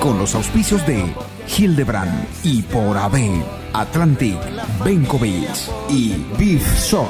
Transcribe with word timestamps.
Con 0.00 0.18
los 0.18 0.34
auspicios 0.34 0.86
de 0.86 1.14
Hildebrand 1.56 2.26
y 2.42 2.62
por 2.62 2.96
AB, 2.96 3.42
Atlantic, 3.72 4.38
Benkovic 4.84 5.50
y 5.88 6.24
Beef 6.38 6.80
Shop. 6.80 7.08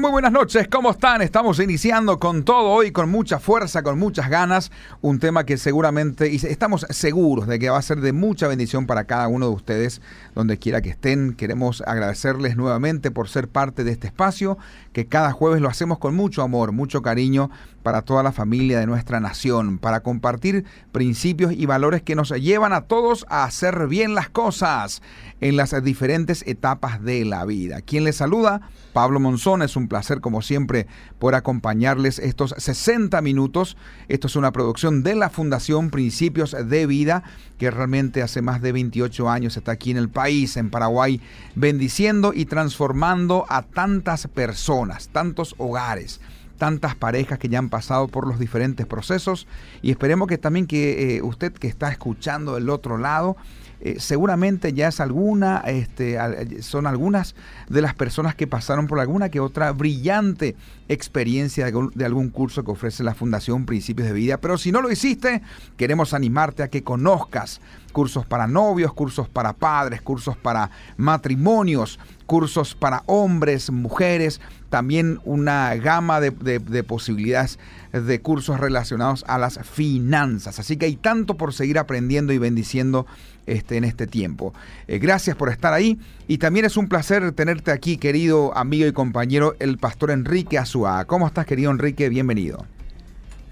Muy 0.00 0.12
buenas 0.12 0.32
noches, 0.32 0.66
¿cómo 0.68 0.92
están? 0.92 1.20
Estamos 1.20 1.60
iniciando 1.60 2.18
con 2.18 2.42
todo 2.42 2.70
hoy, 2.70 2.90
con 2.90 3.10
mucha 3.10 3.38
fuerza, 3.38 3.82
con 3.82 3.98
muchas 3.98 4.30
ganas, 4.30 4.72
un 5.02 5.18
tema 5.18 5.44
que 5.44 5.58
seguramente, 5.58 6.32
y 6.32 6.36
estamos 6.36 6.86
seguros 6.88 7.46
de 7.46 7.58
que 7.58 7.68
va 7.68 7.76
a 7.76 7.82
ser 7.82 8.00
de 8.00 8.14
mucha 8.14 8.48
bendición 8.48 8.86
para 8.86 9.04
cada 9.04 9.28
uno 9.28 9.50
de 9.50 9.54
ustedes, 9.54 10.00
donde 10.34 10.56
quiera 10.56 10.80
que 10.80 10.88
estén. 10.88 11.34
Queremos 11.34 11.82
agradecerles 11.86 12.56
nuevamente 12.56 13.10
por 13.10 13.28
ser 13.28 13.48
parte 13.48 13.84
de 13.84 13.90
este 13.90 14.06
espacio, 14.06 14.56
que 14.94 15.04
cada 15.04 15.32
jueves 15.32 15.60
lo 15.60 15.68
hacemos 15.68 15.98
con 15.98 16.14
mucho 16.14 16.40
amor, 16.40 16.72
mucho 16.72 17.02
cariño 17.02 17.50
para 17.82 18.02
toda 18.02 18.22
la 18.22 18.32
familia 18.32 18.78
de 18.78 18.86
nuestra 18.86 19.20
nación, 19.20 19.78
para 19.78 20.00
compartir 20.00 20.64
principios 20.92 21.52
y 21.52 21.66
valores 21.66 22.02
que 22.02 22.14
nos 22.14 22.30
llevan 22.30 22.72
a 22.72 22.82
todos 22.82 23.26
a 23.28 23.44
hacer 23.44 23.86
bien 23.88 24.14
las 24.14 24.28
cosas 24.28 25.02
en 25.40 25.56
las 25.56 25.82
diferentes 25.82 26.42
etapas 26.46 27.02
de 27.02 27.24
la 27.24 27.44
vida. 27.44 27.80
Quien 27.80 28.04
les 28.04 28.16
saluda, 28.16 28.60
Pablo 28.92 29.20
Monzón, 29.20 29.62
es 29.62 29.76
un 29.76 29.88
placer 29.88 30.20
como 30.20 30.42
siempre 30.42 30.86
por 31.18 31.34
acompañarles 31.34 32.18
estos 32.18 32.54
60 32.58 33.20
minutos. 33.22 33.76
Esto 34.08 34.26
es 34.26 34.36
una 34.36 34.52
producción 34.52 35.02
de 35.02 35.14
la 35.14 35.30
Fundación 35.30 35.90
Principios 35.90 36.54
de 36.68 36.86
Vida, 36.86 37.22
que 37.58 37.70
realmente 37.70 38.22
hace 38.22 38.42
más 38.42 38.60
de 38.60 38.72
28 38.72 39.30
años 39.30 39.56
está 39.56 39.72
aquí 39.72 39.90
en 39.90 39.96
el 39.96 40.08
país, 40.08 40.56
en 40.56 40.70
Paraguay, 40.70 41.20
bendiciendo 41.54 42.32
y 42.34 42.46
transformando 42.46 43.46
a 43.48 43.62
tantas 43.62 44.26
personas, 44.26 45.08
tantos 45.08 45.54
hogares 45.58 46.20
tantas 46.60 46.94
parejas 46.94 47.38
que 47.38 47.48
ya 47.48 47.58
han 47.58 47.70
pasado 47.70 48.06
por 48.06 48.28
los 48.28 48.38
diferentes 48.38 48.86
procesos 48.86 49.48
y 49.80 49.90
esperemos 49.90 50.28
que 50.28 50.36
también 50.36 50.66
que 50.66 51.16
eh, 51.16 51.22
usted 51.22 51.52
que 51.52 51.66
está 51.66 51.90
escuchando 51.90 52.54
del 52.54 52.68
otro 52.68 52.98
lado 52.98 53.36
eh, 53.82 53.96
seguramente 53.98 54.74
ya 54.74 54.88
es 54.88 55.00
alguna, 55.00 55.62
este, 55.66 56.18
son 56.60 56.86
algunas 56.86 57.34
de 57.70 57.80
las 57.80 57.94
personas 57.94 58.34
que 58.34 58.46
pasaron 58.46 58.86
por 58.86 59.00
alguna 59.00 59.30
que 59.30 59.40
otra 59.40 59.72
brillante 59.72 60.54
experiencia 60.88 61.64
de, 61.64 61.88
de, 61.94 62.04
algún 62.04 62.28
curso 62.28 62.62
que 62.62 62.72
ofrece 62.72 63.02
la 63.02 63.14
Fundación 63.14 63.64
Principios 63.64 64.06
de 64.08 64.12
Vida. 64.12 64.36
Pero 64.36 64.58
si 64.58 64.70
no 64.70 64.82
lo 64.82 64.90
hiciste, 64.90 65.40
queremos 65.78 66.12
animarte 66.12 66.62
a 66.62 66.68
que 66.68 66.84
conozcas 66.84 67.62
cursos 67.90 68.26
para 68.26 68.46
novios, 68.46 68.92
cursos 68.92 69.30
para 69.30 69.54
padres, 69.54 70.02
cursos 70.02 70.36
para 70.36 70.70
matrimonios, 70.98 71.98
cursos 72.26 72.74
para 72.74 73.02
hombres, 73.06 73.70
mujeres, 73.70 74.42
también 74.70 75.20
una 75.24 75.74
gama 75.74 76.20
de, 76.20 76.30
de, 76.30 76.60
de, 76.60 76.82
posibilidades 76.84 77.58
de 77.92 78.20
cursos 78.22 78.58
relacionados 78.58 79.24
a 79.26 79.36
las 79.36 79.58
finanzas. 79.68 80.58
Así 80.58 80.76
que 80.76 80.86
hay 80.86 80.96
tanto 80.96 81.36
por 81.36 81.52
seguir 81.52 81.78
aprendiendo 81.78 82.32
y 82.32 82.38
bendiciendo 82.38 83.06
este, 83.46 83.76
en 83.76 83.84
este 83.84 84.06
tiempo. 84.06 84.54
Eh, 84.86 84.98
gracias 84.98 85.36
por 85.36 85.48
estar 85.48 85.72
ahí 85.72 85.98
y 86.28 86.38
también 86.38 86.64
es 86.64 86.76
un 86.76 86.88
placer 86.88 87.32
tenerte 87.32 87.72
aquí, 87.72 87.96
querido 87.96 88.56
amigo 88.56 88.86
y 88.86 88.92
compañero, 88.92 89.56
el 89.58 89.76
pastor 89.76 90.12
Enrique 90.12 90.56
Azúa. 90.56 91.04
¿Cómo 91.04 91.26
estás, 91.26 91.46
querido 91.46 91.70
Enrique? 91.70 92.08
Bienvenido. 92.08 92.64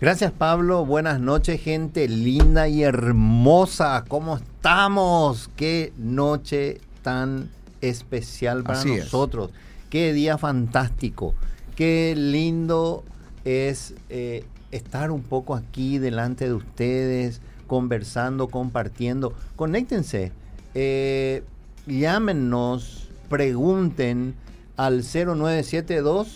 Gracias 0.00 0.31
Pablo, 0.31 0.87
buenas 0.87 1.19
noches 1.19 1.61
gente 1.61 2.06
linda 2.06 2.69
y 2.69 2.85
hermosa, 2.85 4.05
¿cómo 4.06 4.37
estamos? 4.37 5.50
Qué 5.56 5.93
noche 5.99 6.81
tan 7.03 7.50
especial 7.81 8.62
para 8.62 8.79
Así 8.79 8.95
nosotros, 8.95 9.50
qué 9.91 10.12
día 10.12 10.38
fantástico, 10.38 11.34
qué 11.76 12.15
lindo 12.16 13.04
es 13.44 13.94
eh, 14.09 14.44
estar 14.71 15.10
un 15.10 15.22
poco 15.22 15.54
aquí 15.54 15.99
delante 15.99 16.47
de 16.47 16.54
ustedes, 16.54 17.41
conversando, 17.66 18.49
compartiendo. 18.49 19.34
Conéctense, 19.56 20.32
eh, 20.75 21.43
llámenos, 21.87 23.09
pregunten 23.28 24.34
al 24.76 25.03
0972 25.03 26.28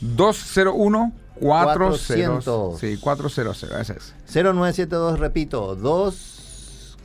201 0.00 1.12
400. 1.40 2.78
Sí, 2.78 2.98
400, 2.98 3.62
ese 3.62 3.92
es. 3.94 4.14
0972, 4.26 5.18
repito, 5.18 5.74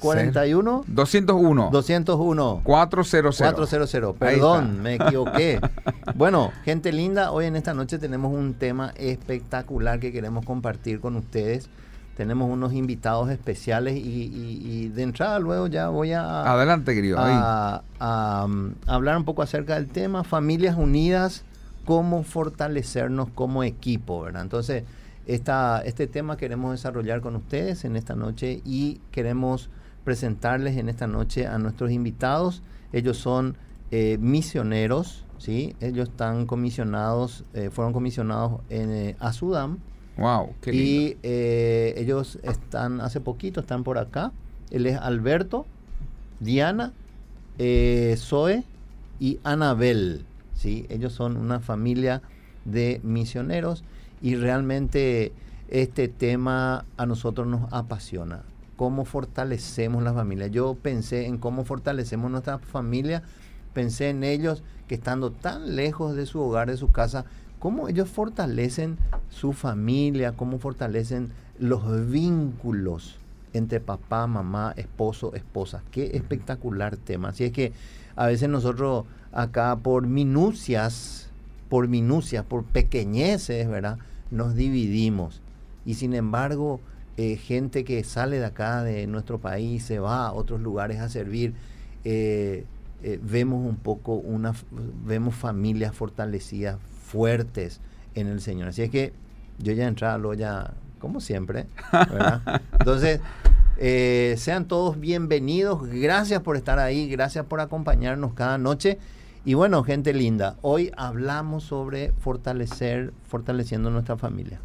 241 0.01 0.83
201 0.88 1.69
201 1.72 2.61
400. 2.63 3.38
400. 3.38 4.16
Perdón, 4.17 4.81
me 4.81 4.95
equivoqué. 4.95 5.59
bueno, 6.16 6.51
gente 6.63 6.91
linda, 6.91 7.31
hoy 7.31 7.45
en 7.45 7.56
esta 7.56 7.73
noche 7.73 7.97
tenemos 7.97 8.34
un 8.34 8.53
tema 8.53 8.94
espectacular 8.95 10.00
que 10.00 10.11
queremos 10.11 10.45
compartir 10.45 11.00
con 11.00 11.16
ustedes. 11.16 11.69
Tenemos 12.17 12.50
unos 12.50 12.72
invitados 12.72 13.29
especiales 13.29 13.95
y, 13.97 14.00
y, 14.00 14.61
y 14.63 14.88
de 14.88 15.03
entrada 15.03 15.38
luego 15.39 15.67
ya 15.67 15.89
voy 15.89 16.14
a... 16.14 16.49
Adelante, 16.49 16.96
querido. 16.96 17.19
A, 17.19 17.75
a, 17.75 17.81
a, 17.99 18.47
hablar 18.87 19.17
un 19.17 19.25
poco 19.25 19.41
acerca 19.41 19.75
del 19.75 19.87
tema 19.87 20.23
Familias 20.23 20.78
Unidas, 20.78 21.43
cómo 21.84 22.23
fortalecernos 22.23 23.28
como 23.35 23.66
equipo, 23.66 24.22
¿verdad? 24.22 24.43
Entonces, 24.43 24.84
esta, 25.28 25.81
este 25.84 26.08
tema 26.08 26.37
queremos 26.37 26.72
desarrollar 26.72 27.22
con 27.22 27.35
ustedes 27.35 27.84
en 27.84 27.96
esta 27.96 28.16
noche 28.16 28.61
y 28.64 29.02
queremos 29.11 29.69
presentarles 30.05 30.78
en 30.78 30.87
esta 30.87 31.07
noche 31.07 31.47
a 31.47 31.57
nuestros 31.57 31.91
invitados. 31.91 32.61
Ellos 32.93 33.17
son 33.17 33.57
eh, 33.91 34.17
misioneros, 34.22 35.25
¿sí? 35.37 35.75
Ellos 35.81 36.07
están 36.07 36.46
comisionados, 36.46 37.43
eh, 37.53 37.69
fueron 37.69 37.91
comisionados 37.91 38.61
en, 38.69 39.17
a 39.19 39.34
Sudán. 39.34 39.79
Wow, 40.17 40.53
qué 40.61 40.72
lindo. 40.72 40.85
Y 40.85 41.17
eh, 41.23 41.96
ellos 41.97 42.40
están, 42.43 43.02
hace 43.02 43.19
poquito, 43.19 43.59
están 43.59 43.84
por 43.84 43.97
acá. 43.97 44.31
Él 44.72 44.85
es 44.85 44.97
Alberto, 44.97 45.66
Diana, 46.40 46.93
Zoe 48.16 48.63
y 49.19 49.40
Anabel. 49.43 50.25
¿sí? 50.53 50.85
Ellos 50.90 51.11
son 51.11 51.35
una 51.35 51.59
familia 51.59 52.22
de 52.63 53.02
misioneros 53.03 53.84
y 54.22 54.35
realmente 54.35 55.34
este 55.69 56.07
tema 56.07 56.85
a 56.97 57.05
nosotros 57.05 57.47
nos 57.47 57.72
apasiona. 57.73 58.43
Cómo 58.75 59.05
fortalecemos 59.05 60.03
la 60.03 60.13
familia. 60.13 60.47
Yo 60.47 60.75
pensé 60.75 61.27
en 61.27 61.37
cómo 61.37 61.66
fortalecemos 61.66 62.29
nuestra 62.31 62.59
familia, 62.59 63.23
pensé 63.73 64.09
en 64.09 64.23
ellos 64.23 64.63
que 64.87 64.95
estando 64.95 65.31
tan 65.31 65.75
lejos 65.75 66.16
de 66.16 66.25
su 66.25 66.39
hogar, 66.39 66.69
de 66.69 66.77
su 66.77 66.91
casa, 66.91 67.25
cómo 67.59 67.87
ellos 67.87 68.09
fortalecen 68.09 68.97
su 69.29 69.53
familia, 69.53 70.33
cómo 70.33 70.59
fortalecen 70.59 71.31
los 71.59 72.09
vínculos 72.09 73.17
entre 73.53 73.79
papá, 73.79 74.27
mamá, 74.27 74.73
esposo, 74.75 75.33
esposa. 75.33 75.81
Qué 75.91 76.17
espectacular 76.17 76.97
tema. 76.97 77.29
Así 77.29 77.45
es 77.45 77.51
que 77.51 77.71
a 78.16 78.28
veces 78.28 78.49
nosotros 78.49 79.05
acá 79.31 79.78
por 79.78 80.07
minucias, 80.07 81.29
por 81.69 81.87
minucias, 81.87 82.45
por 82.45 82.66
pequeñeces, 82.66 83.67
¿verdad? 83.69 83.97
Nos 84.29 84.55
dividimos. 84.55 85.41
Y 85.85 85.93
sin 85.93 86.13
embargo, 86.13 86.81
eh, 87.17 87.38
gente 87.38 87.85
que 87.85 88.03
sale 88.03 88.40
de 88.40 88.46
acá, 88.46 88.84
de 88.84 89.08
nuestro 89.08 89.40
país, 89.40 89.84
se 89.85 90.00
va 90.00 90.28
a 90.28 90.34
otros 90.34 90.59
lugares 90.59 91.00
a 91.00 91.08
servir, 91.08 91.53
eh, 92.03 92.66
eh, 93.03 93.20
vemos 93.23 93.66
un 93.66 93.78
poco 93.78 94.16
una, 94.16 94.53
vemos 95.06 95.34
familias 95.34 95.96
fortalecidas, 95.96 96.78
fuertes 97.06 97.79
en 98.16 98.28
el 98.28 98.41
Señor. 98.41 98.67
Así 98.67 98.82
es 98.82 98.90
que 98.90 99.14
yo 99.59 99.72
ya 99.72 99.88
entrado 99.88 100.34
ya, 100.34 100.73
como 101.00 101.22
siempre, 101.22 101.67
¿verdad? 101.91 102.62
Entonces, 102.79 103.22
sean 104.38 104.67
todos 104.67 105.00
bienvenidos, 105.00 105.88
gracias 105.88 106.41
por 106.41 106.58
estar 106.58 106.79
ahí, 106.79 107.08
gracias 107.08 107.46
por 107.46 107.62
acompañarnos 107.62 108.34
cada 108.34 108.58
noche. 108.58 108.97
Y 109.46 109.53
bueno, 109.53 109.84
gente 109.84 110.12
linda, 110.12 110.58
hoy 110.62 110.91
hablamos 110.97 111.64
sobre 111.64 112.12
fortalecer, 112.14 113.14
fortaleciendo 113.23 113.90
nuestra 113.90 114.17
familia. 114.17 114.59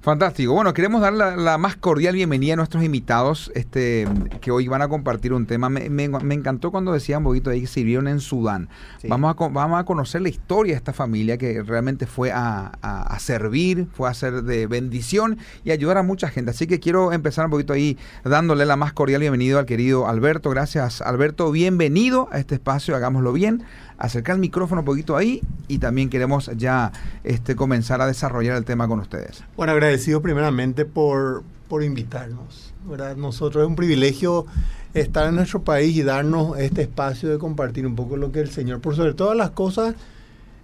Fantástico. 0.00 0.52
Bueno, 0.52 0.74
queremos 0.74 1.00
dar 1.00 1.12
la, 1.12 1.58
más 1.58 1.76
cordial 1.76 2.14
bienvenida 2.14 2.54
a 2.54 2.56
nuestros 2.56 2.84
invitados 2.84 3.50
este, 3.54 4.06
que 4.40 4.50
hoy 4.50 4.68
van 4.68 4.82
a 4.82 4.88
compartir 4.88 5.32
un 5.32 5.46
tema. 5.46 5.68
Me, 5.68 6.04
encantó 6.04 6.70
cuando 6.70 6.92
decían 6.92 7.18
un 7.18 7.24
poquito 7.24 7.50
ahí 7.50 7.62
que 7.62 7.66
sirvieron 7.66 8.08
en 8.08 8.20
Sudán. 8.20 8.68
Vamos, 9.08 9.34
a, 9.34 9.48
vamos 9.48 9.80
a 9.80 9.84
conocer 9.84 10.20
la 10.22 10.28
historia 10.28 10.74
de 10.74 10.78
esta 10.78 10.92
familia 10.92 11.38
que 11.38 11.62
realmente 11.62 12.06
fue 12.06 12.32
a, 12.32 12.72
a, 12.82 13.18
servir, 13.18 13.86
fue 13.92 14.08
a 14.08 14.14
ser 14.14 14.42
de 14.42 14.66
bendición 14.66 15.38
y 15.64 15.70
ayudar 15.70 15.98
a 15.98 16.02
mucha 16.02 16.28
gente. 16.28 16.50
Así 16.50 16.66
que 16.66 16.80
quiero 16.80 17.12
empezar 17.12 17.44
un 17.46 17.50
poquito 17.50 17.72
ahí 17.72 17.96
dándole 18.24 18.66
la 18.66 18.76
más 18.76 18.92
cordial 18.92 19.20
bienvenida 19.20 19.58
al 19.58 19.66
querido 19.66 20.08
Alberto. 20.08 20.50
Gracias, 20.50 21.00
Alberto. 21.00 21.50
Bienvenido 21.50 22.28
a 22.32 22.38
este 22.38 22.56
espacio. 22.56 22.94
Hagámoslo 22.96 23.32
bien 23.32 23.64
acercar 24.02 24.34
el 24.34 24.40
micrófono 24.40 24.80
un 24.80 24.84
poquito 24.84 25.16
ahí 25.16 25.40
y 25.68 25.78
también 25.78 26.10
queremos 26.10 26.50
ya 26.56 26.90
este, 27.22 27.54
comenzar 27.54 28.00
a 28.00 28.06
desarrollar 28.06 28.56
el 28.56 28.64
tema 28.64 28.88
con 28.88 28.98
ustedes. 28.98 29.44
Bueno, 29.56 29.72
agradecido 29.72 30.20
primeramente 30.20 30.84
por, 30.84 31.44
por 31.68 31.84
invitarnos. 31.84 32.74
¿verdad? 32.84 33.16
Nosotros 33.16 33.62
es 33.62 33.68
un 33.68 33.76
privilegio 33.76 34.44
estar 34.92 35.28
en 35.28 35.36
nuestro 35.36 35.62
país 35.62 35.96
y 35.96 36.02
darnos 36.02 36.58
este 36.58 36.82
espacio 36.82 37.30
de 37.30 37.38
compartir 37.38 37.86
un 37.86 37.94
poco 37.94 38.16
lo 38.16 38.32
que 38.32 38.40
el 38.40 38.50
Señor, 38.50 38.80
por 38.80 38.96
sobre 38.96 39.14
todas 39.14 39.36
las 39.36 39.50
cosas, 39.50 39.94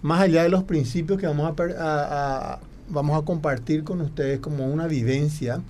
más 0.03 0.21
allá 0.21 0.43
de 0.43 0.49
los 0.49 0.65
principios 0.65 1.21
que 1.21 1.29
vamos 1.29 1.55
a, 1.79 2.59
vamos 2.89 3.23
a 3.23 3.25
compartir 3.25 3.85
con 3.85 4.01
ustedes 4.01 4.41
como 4.41 4.67
una 4.67 4.89
vivencia, 4.89 5.61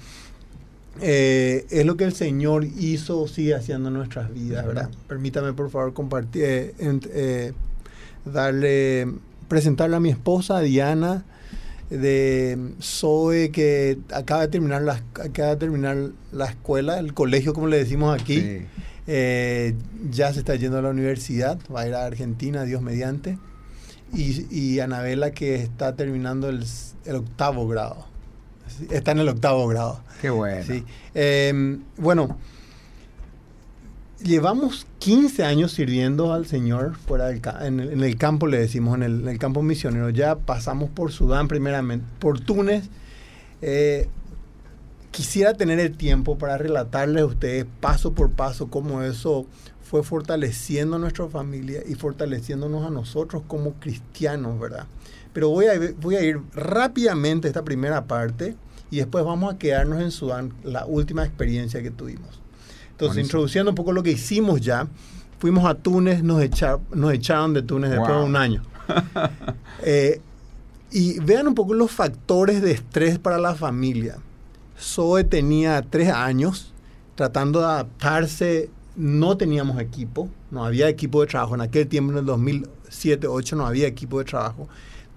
eh, 1.01 1.67
es 1.71 1.87
lo 1.87 1.97
que 1.97 2.05
el 2.05 2.13
Señor 2.13 2.65
hizo, 2.65 3.27
sigue 3.29 3.55
haciendo 3.55 3.89
en 3.89 3.95
nuestras 3.95 4.33
vidas, 4.33 4.67
¿verdad? 4.67 4.91
Permítame, 5.07 5.53
por 5.53 5.71
favor, 5.71 5.93
compartir, 5.93 6.43
eh, 6.45 6.75
eh, 6.79 7.53
darle, 8.25 9.09
presentarle 9.49 9.97
a 9.97 10.01
mi 10.01 10.11
esposa, 10.11 10.61
Diana, 10.61 11.25
de 11.91 12.75
Zoe, 12.83 13.51
que 13.51 13.99
acaba 14.13 14.43
de 14.43 14.49
terminar 14.49 14.83
la, 14.83 15.03
acaba 15.23 15.51
de 15.51 15.57
terminar 15.57 15.97
la 16.33 16.47
escuela, 16.47 16.99
el 16.99 17.15
colegio, 17.15 17.55
como 17.55 17.69
le 17.69 17.79
decimos 17.79 18.21
aquí. 18.21 18.67
ya 19.07 20.33
se 20.33 20.41
está 20.41 20.55
yendo 20.57 20.79
a 20.79 20.83
la 20.83 20.91
universidad, 20.91 21.59
va 21.75 21.83
a 21.83 21.89
ir 21.89 21.95
a 21.95 22.05
Argentina, 22.05 22.65
Dios 22.65 22.83
mediante. 22.83 23.39
Y, 24.13 24.47
y 24.51 24.81
Anabela, 24.81 25.31
que 25.31 25.57
está 25.57 25.95
terminando 25.95 26.49
el 26.49 26.65
octavo 27.15 27.69
grado 27.69 28.18
está 28.91 29.13
en 29.13 29.19
el 29.21 29.29
octavo 29.29 29.67
grado. 29.69 30.01
Qué 30.21 30.31
bueno. 30.31 30.65
Sí. 30.67 30.85
Em, 31.15 31.83
bueno, 31.97 32.37
llevamos 34.23 34.87
15 34.99 35.45
años 35.45 35.73
sirviendo 35.73 36.33
al 36.33 36.47
Señor 36.47 36.97
fuera 36.97 37.27
del 37.27 37.41
en, 37.63 37.81
el, 37.81 37.93
en 37.93 38.03
el 38.03 38.17
campo, 38.17 38.47
le 38.47 38.59
decimos, 38.59 38.97
en 38.97 39.03
el, 39.03 39.21
en 39.23 39.29
el, 39.29 39.39
campo 39.39 39.63
misionero. 39.63 40.11
Ya 40.11 40.37
pasamos 40.37 40.91
por 40.91 41.13
Sudán 41.13 41.49
primeramente, 41.49 42.07
por 42.19 42.41
Túnez. 42.41 42.89
Eh, 43.63 44.09
quisiera 45.11 45.55
tener 45.55 45.81
el 45.81 45.97
tiempo 45.97 46.39
para 46.39 46.59
relatarles 46.59 47.23
a 47.23 47.27
ustedes 47.27 47.67
paso 47.81 48.13
por 48.13 48.31
paso 48.31 48.69
cómo 48.69 49.03
eso 49.03 49.47
fue 49.83 50.03
fortaleciendo 50.03 50.99
nuestra 50.99 51.29
familia 51.29 51.83
y 51.87 51.95
fortaleciéndonos 51.95 52.87
a 52.87 52.91
nosotros 52.91 53.43
como 53.47 53.73
cristianos, 53.75 54.61
¿verdad? 54.61 54.87
Pero 55.39 55.51
voy 55.51 55.67
a, 55.67 55.79
voy 56.01 56.17
a 56.17 56.21
ir 56.25 56.41
rápidamente 56.53 57.47
a 57.47 57.51
esta 57.51 57.63
primera 57.63 58.09
parte 58.09 58.57
y 58.91 58.97
después 58.97 59.25
vamos 59.25 59.55
a 59.55 59.57
quedarnos 59.57 60.03
en 60.03 60.11
Sudán, 60.11 60.53
la 60.65 60.85
última 60.85 61.25
experiencia 61.25 61.81
que 61.81 61.93
tuvimos. 61.93 62.41
Entonces, 62.91 63.23
introduciendo 63.23 63.71
un 63.71 63.77
poco 63.77 63.93
lo 63.93 64.03
que 64.03 64.11
hicimos 64.11 64.61
ya, 64.61 64.89
fuimos 65.39 65.65
a 65.65 65.75
Túnez, 65.75 66.25
nos, 66.25 66.43
nos 66.93 67.13
echaron 67.13 67.55
de 67.55 67.63
Túnez 67.63 67.91
después 67.91 68.17
de 68.17 68.25
un 68.25 68.35
año. 68.35 68.63
Eh, 69.85 70.21
y 70.91 71.21
vean 71.21 71.47
un 71.47 71.55
poco 71.55 71.73
los 71.73 71.93
factores 71.93 72.61
de 72.61 72.73
estrés 72.73 73.21
para 73.21 73.39
la 73.39 73.55
familia. 73.55 74.17
Zoe 74.77 75.23
tenía 75.23 75.83
tres 75.83 76.11
años 76.11 76.75
tratando 77.15 77.61
de 77.61 77.67
adaptarse, 77.67 78.71
no 78.97 79.37
teníamos 79.37 79.81
equipo, 79.81 80.29
no 80.51 80.65
había 80.65 80.89
equipo 80.89 81.21
de 81.21 81.29
trabajo. 81.29 81.55
En 81.55 81.61
aquel 81.61 81.87
tiempo, 81.87 82.11
en 82.11 82.19
el 82.19 82.27
2007-2008, 82.27 83.57
no 83.57 83.67
había 83.67 83.87
equipo 83.87 84.19
de 84.19 84.25
trabajo 84.25 84.69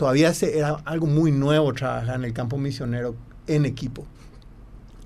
todavía 0.01 0.33
era 0.41 0.77
algo 0.85 1.05
muy 1.05 1.31
nuevo 1.31 1.71
trabajar 1.73 2.15
en 2.15 2.25
el 2.25 2.33
campo 2.33 2.57
misionero 2.57 3.13
en 3.45 3.67
equipo. 3.67 4.03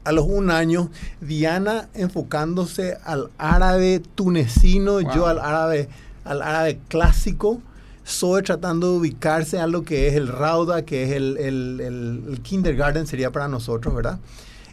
A 0.05 0.13
los 0.13 0.23
un 0.25 0.49
año, 0.49 0.89
Diana 1.19 1.89
enfocándose 1.93 2.97
al 3.03 3.29
árabe 3.37 4.01
tunecino, 4.15 5.01
yo 5.01 5.27
al 5.27 5.39
árabe, 5.39 5.89
al 6.23 6.41
árabe 6.41 6.79
clásico, 6.87 7.61
Zoe 8.07 8.41
tratando 8.41 8.93
de 8.93 8.99
ubicarse 8.99 9.59
a 9.59 9.67
lo 9.67 9.83
que 9.83 10.07
es 10.07 10.13
el 10.13 10.29
Rauda, 10.29 10.85
que 10.85 11.03
es 11.03 11.11
el, 11.11 11.39
el, 11.39 12.39
kindergarten, 12.41 13.05
sería 13.05 13.33
para 13.33 13.49
nosotros, 13.49 13.93
¿verdad? 13.93 14.19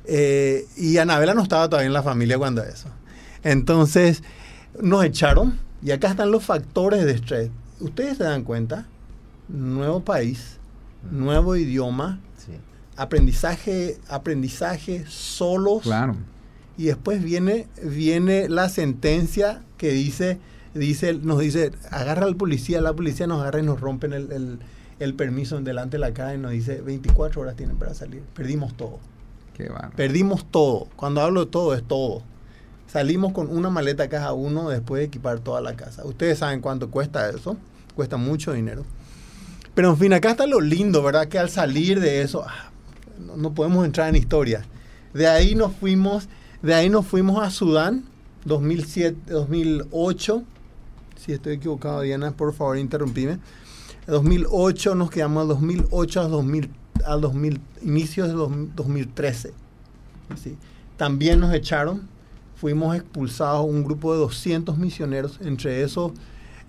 Eh, 0.05 0.69
y 0.77 0.99
Anabela 0.99 1.35
no 1.35 1.43
estaba 1.43 1.69
todavía 1.69 1.89
en 1.89 1.95
la 1.95 2.05
familia 2.05 2.39
cuando 2.39 2.63
eso. 2.63 2.87
Entonces, 3.43 4.23
nos 4.81 5.05
echaron, 5.05 5.59
y 5.83 5.91
acá 5.91 6.11
están 6.11 6.31
los 6.31 6.45
factores 6.45 7.05
de 7.05 7.11
estrés. 7.11 7.51
Ustedes 7.81 8.19
se 8.19 8.23
dan 8.23 8.45
cuenta, 8.45 8.87
nuevo 9.53 10.01
país, 10.01 10.59
nuevo 11.11 11.55
idioma, 11.57 12.21
aprendizaje, 12.97 13.99
aprendizaje 14.09 15.05
solos. 15.07 15.83
Claro. 15.83 16.17
Y 16.77 16.85
después 16.85 17.23
viene, 17.23 17.69
viene 17.83 18.49
la 18.49 18.69
sentencia 18.69 19.63
que 19.77 19.93
dice, 19.93 20.39
dice, 20.75 21.15
nos 21.15 21.39
dice, 21.39 21.73
agarra 21.91 22.25
al 22.25 22.37
policía, 22.37 22.81
la 22.81 22.95
policía 22.95 23.27
nos 23.27 23.41
agarra 23.41 23.61
y 23.61 23.63
nos 23.63 23.81
rompen 23.81 24.13
el, 24.15 24.59
el, 24.99 25.15
permiso 25.15 25.61
delante 25.61 25.97
de 25.97 26.01
la 26.01 26.15
cara 26.15 26.35
y 26.35 26.39
nos 26.39 26.53
dice 26.53 26.81
24 26.81 27.41
horas 27.43 27.57
tienen 27.57 27.77
para 27.77 27.95
salir. 27.95 28.23
Perdimos 28.35 28.75
todo. 28.77 28.99
Qué 29.55 29.71
Perdimos 29.97 30.47
todo. 30.51 30.89
Cuando 30.97 31.21
hablo 31.21 31.45
de 31.45 31.51
todo, 31.51 31.75
es 31.75 31.83
todo. 31.83 32.23
Salimos 32.87 33.33
con 33.33 33.55
una 33.55 33.69
maleta 33.69 34.09
cada 34.09 34.33
uno 34.33 34.71
después 34.71 35.01
de 35.01 35.07
equipar 35.07 35.41
toda 35.41 35.61
la 35.61 35.77
casa. 35.77 36.05
Ustedes 36.07 36.39
saben 36.39 36.61
cuánto 36.61 36.91
cuesta 36.91 37.29
eso. 37.29 37.57
Cuesta 37.95 38.17
mucho 38.17 38.53
dinero. 38.53 38.85
Pero 39.75 39.91
en 39.91 39.97
fin, 39.97 40.13
acá 40.13 40.33
está 40.33 40.47
lo 40.47 40.61
lindo, 40.61 41.03
¿verdad? 41.03 41.29
Que 41.29 41.39
al 41.39 41.49
salir 41.49 42.01
de 42.01 42.23
eso, 42.23 42.45
ah, 42.47 42.71
no, 43.37 43.55
podemos 43.55 43.85
entrar 43.85 44.09
en 44.09 44.17
historia. 44.17 44.65
De 45.15 45.27
ahí 45.27 45.55
nos 45.55 45.75
fuimos, 45.75 46.29
de 46.63 46.75
ahí 46.75 46.91
nos 46.91 47.07
fuimos 47.07 47.43
a 47.43 47.51
Sudán, 47.51 48.05
2007, 48.45 49.33
2008. 49.33 50.43
Si 51.17 51.33
estoy 51.33 51.55
equivocado, 51.55 52.03
Diana, 52.03 52.33
por 52.33 52.53
favor, 52.53 52.77
interrumpime. 52.77 53.39
2008 54.07 54.95
nos 54.95 55.11
quedamos 55.11 55.49
2008 55.49 56.21
a 56.21 56.29
2000, 56.29 56.71
al 57.07 57.21
2000 57.21 57.61
inicios 57.83 58.29
de 58.29 58.35
2013. 58.35 59.55
También 60.97 61.41
nos 61.41 61.55
echaron, 61.55 62.09
fuimos 62.57 62.97
expulsados 62.97 63.65
un 63.65 63.85
grupo 63.85 64.13
de 64.13 64.21
200 64.21 64.77
misioneros, 64.79 65.39
entre 65.43 65.83
esos 65.83 66.13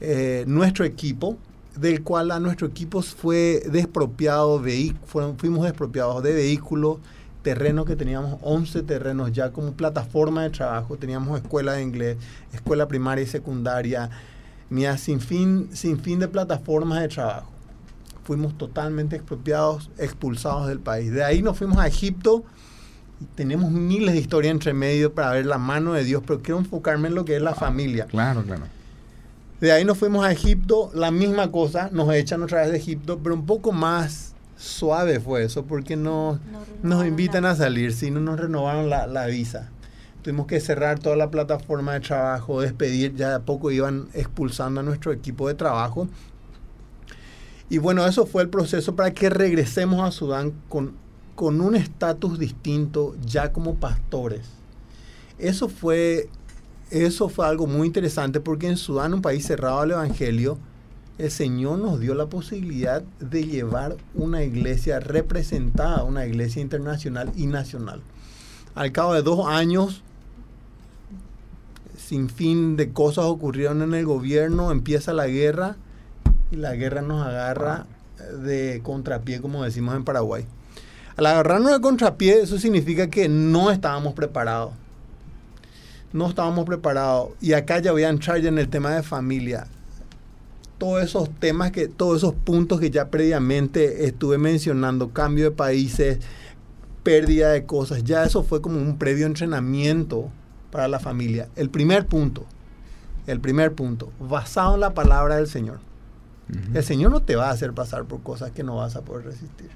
eh, 0.01 0.43
nuestro 0.47 0.85
equipo, 0.85 1.37
del 1.75 2.03
cual 2.03 2.31
a 2.31 2.39
nuestro 2.39 2.67
equipo 2.67 3.01
fue 3.01 3.63
despropiado, 3.71 4.61
fuimos 5.37 5.63
despropiados 5.63 6.21
de 6.23 6.33
vehículos, 6.33 6.99
terrenos 7.41 7.85
que 7.85 7.95
teníamos 7.95 8.37
11 8.41 8.83
terrenos 8.83 9.31
ya 9.31 9.51
como 9.51 9.73
plataforma 9.73 10.43
de 10.43 10.49
trabajo, 10.51 10.97
teníamos 10.97 11.41
escuela 11.41 11.73
de 11.73 11.83
inglés, 11.83 12.17
escuela 12.53 12.87
primaria 12.87 13.23
y 13.23 13.27
secundaria, 13.27 14.09
mira, 14.69 14.97
sin 14.97 15.19
fin, 15.19 15.69
sin 15.73 15.99
fin 15.99 16.19
de 16.19 16.27
plataformas 16.27 17.01
de 17.01 17.07
trabajo. 17.09 17.51
Fuimos 18.23 18.57
totalmente 18.57 19.17
expropiados, 19.17 19.89
expulsados 19.97 20.67
del 20.67 20.79
país. 20.79 21.11
De 21.11 21.23
ahí 21.23 21.41
nos 21.41 21.57
fuimos 21.57 21.77
a 21.77 21.87
Egipto 21.87 22.45
Y 23.19 23.25
tenemos 23.25 23.69
miles 23.69 24.13
de 24.13 24.21
historias 24.21 24.51
entre 24.51 24.73
medio 24.73 25.13
para 25.13 25.31
ver 25.31 25.45
la 25.45 25.57
mano 25.57 25.93
de 25.93 26.05
Dios, 26.05 26.23
pero 26.25 26.41
quiero 26.41 26.59
enfocarme 26.59 27.09
en 27.09 27.15
lo 27.15 27.25
que 27.25 27.35
es 27.35 27.41
la 27.41 27.53
familia. 27.53 28.05
Claro, 28.05 28.43
claro. 28.43 28.63
De 29.63 29.71
ahí 29.71 29.85
nos 29.85 29.97
fuimos 29.97 30.25
a 30.25 30.31
Egipto, 30.33 30.91
la 30.93 31.09
misma 31.09 31.49
cosa, 31.49 31.87
nos 31.93 32.13
echan 32.13 32.43
otra 32.43 32.63
vez 32.63 32.71
de 32.71 32.77
Egipto, 32.79 33.21
pero 33.23 33.33
un 33.33 33.45
poco 33.45 33.71
más 33.71 34.35
suave 34.57 35.21
fue 35.21 35.45
eso, 35.45 35.63
porque 35.63 35.95
no, 35.95 36.37
nos 36.81 37.05
invitan 37.07 37.45
a 37.45 37.55
salir, 37.55 37.93
si 37.93 38.11
no 38.11 38.19
nos 38.19 38.37
renovaron 38.37 38.89
la, 38.89 39.07
la 39.07 39.25
visa. 39.27 39.69
Tuvimos 40.21 40.47
que 40.47 40.59
cerrar 40.59 40.99
toda 40.99 41.15
la 41.15 41.31
plataforma 41.31 41.93
de 41.93 42.01
trabajo, 42.01 42.59
despedir, 42.59 43.15
ya 43.15 43.29
de 43.29 43.35
a 43.35 43.39
poco 43.39 43.71
iban 43.71 44.09
expulsando 44.13 44.81
a 44.81 44.83
nuestro 44.83 45.13
equipo 45.13 45.47
de 45.47 45.53
trabajo. 45.53 46.09
Y 47.69 47.77
bueno, 47.77 48.05
eso 48.05 48.25
fue 48.25 48.43
el 48.43 48.49
proceso 48.49 48.97
para 48.97 49.13
que 49.13 49.29
regresemos 49.29 50.05
a 50.05 50.11
Sudán 50.11 50.51
con, 50.67 50.91
con 51.35 51.61
un 51.61 51.77
estatus 51.77 52.37
distinto 52.37 53.15
ya 53.25 53.53
como 53.53 53.75
pastores. 53.75 54.41
Eso 55.39 55.69
fue, 55.69 56.27
eso 56.91 57.29
fue 57.29 57.47
algo 57.47 57.67
muy 57.67 57.87
interesante 57.87 58.39
porque 58.39 58.67
en 58.67 58.77
Sudán, 58.77 59.13
un 59.13 59.21
país 59.21 59.45
cerrado 59.45 59.79
al 59.79 59.91
Evangelio, 59.91 60.57
el 61.17 61.29
Señor 61.31 61.79
nos 61.79 61.99
dio 61.99 62.15
la 62.15 62.25
posibilidad 62.25 63.03
de 63.19 63.45
llevar 63.45 63.97
una 64.15 64.43
iglesia 64.43 64.99
representada, 64.99 66.03
una 66.03 66.25
iglesia 66.25 66.61
internacional 66.61 67.31
y 67.35 67.45
nacional. 67.45 68.01
Al 68.75 68.91
cabo 68.91 69.13
de 69.13 69.21
dos 69.21 69.47
años, 69.47 70.01
sin 71.97 72.29
fin 72.29 72.75
de 72.75 72.91
cosas 72.91 73.25
ocurrieron 73.25 73.81
en 73.81 73.93
el 73.93 74.05
gobierno, 74.05 74.71
empieza 74.71 75.13
la 75.13 75.27
guerra 75.27 75.77
y 76.51 76.55
la 76.55 76.75
guerra 76.75 77.01
nos 77.01 77.25
agarra 77.25 77.85
de 78.43 78.81
contrapié, 78.83 79.41
como 79.41 79.63
decimos 79.63 79.95
en 79.95 80.03
Paraguay. 80.03 80.45
Al 81.15 81.27
agarrarnos 81.27 81.71
de 81.71 81.81
contrapié, 81.81 82.41
eso 82.41 82.57
significa 82.57 83.09
que 83.09 83.29
no 83.29 83.69
estábamos 83.69 84.13
preparados. 84.13 84.73
No 86.13 86.29
estábamos 86.29 86.65
preparados. 86.65 87.31
Y 87.41 87.53
acá 87.53 87.79
ya 87.79 87.91
voy 87.91 88.03
a 88.03 88.09
entrar 88.09 88.39
ya 88.39 88.49
en 88.49 88.59
el 88.59 88.69
tema 88.69 88.91
de 88.91 89.03
familia. 89.03 89.67
Todos 90.77 91.03
esos 91.03 91.29
temas, 91.39 91.71
que, 91.71 91.87
todos 91.87 92.17
esos 92.17 92.33
puntos 92.33 92.79
que 92.79 92.91
ya 92.91 93.09
previamente 93.09 94.05
estuve 94.05 94.37
mencionando, 94.37 95.09
cambio 95.09 95.45
de 95.45 95.51
países, 95.51 96.19
pérdida 97.03 97.51
de 97.51 97.65
cosas, 97.65 98.03
ya 98.03 98.23
eso 98.23 98.43
fue 98.43 98.61
como 98.61 98.77
un 98.77 98.97
previo 98.97 99.25
entrenamiento 99.25 100.29
para 100.71 100.87
la 100.87 100.99
familia. 100.99 101.49
El 101.55 101.69
primer 101.69 102.05
punto, 102.07 102.45
el 103.27 103.39
primer 103.39 103.73
punto, 103.73 104.11
basado 104.19 104.75
en 104.75 104.81
la 104.81 104.93
palabra 104.93 105.35
del 105.35 105.47
Señor. 105.47 105.79
El 106.73 106.83
Señor 106.83 107.11
no 107.11 107.21
te 107.21 107.35
va 107.35 107.47
a 107.47 107.51
hacer 107.51 107.73
pasar 107.73 108.03
por 108.03 108.21
cosas 108.21 108.51
que 108.51 108.63
no 108.63 108.75
vas 108.75 108.95
a 108.95 109.01
poder 109.01 109.25
resistir. 109.25 109.69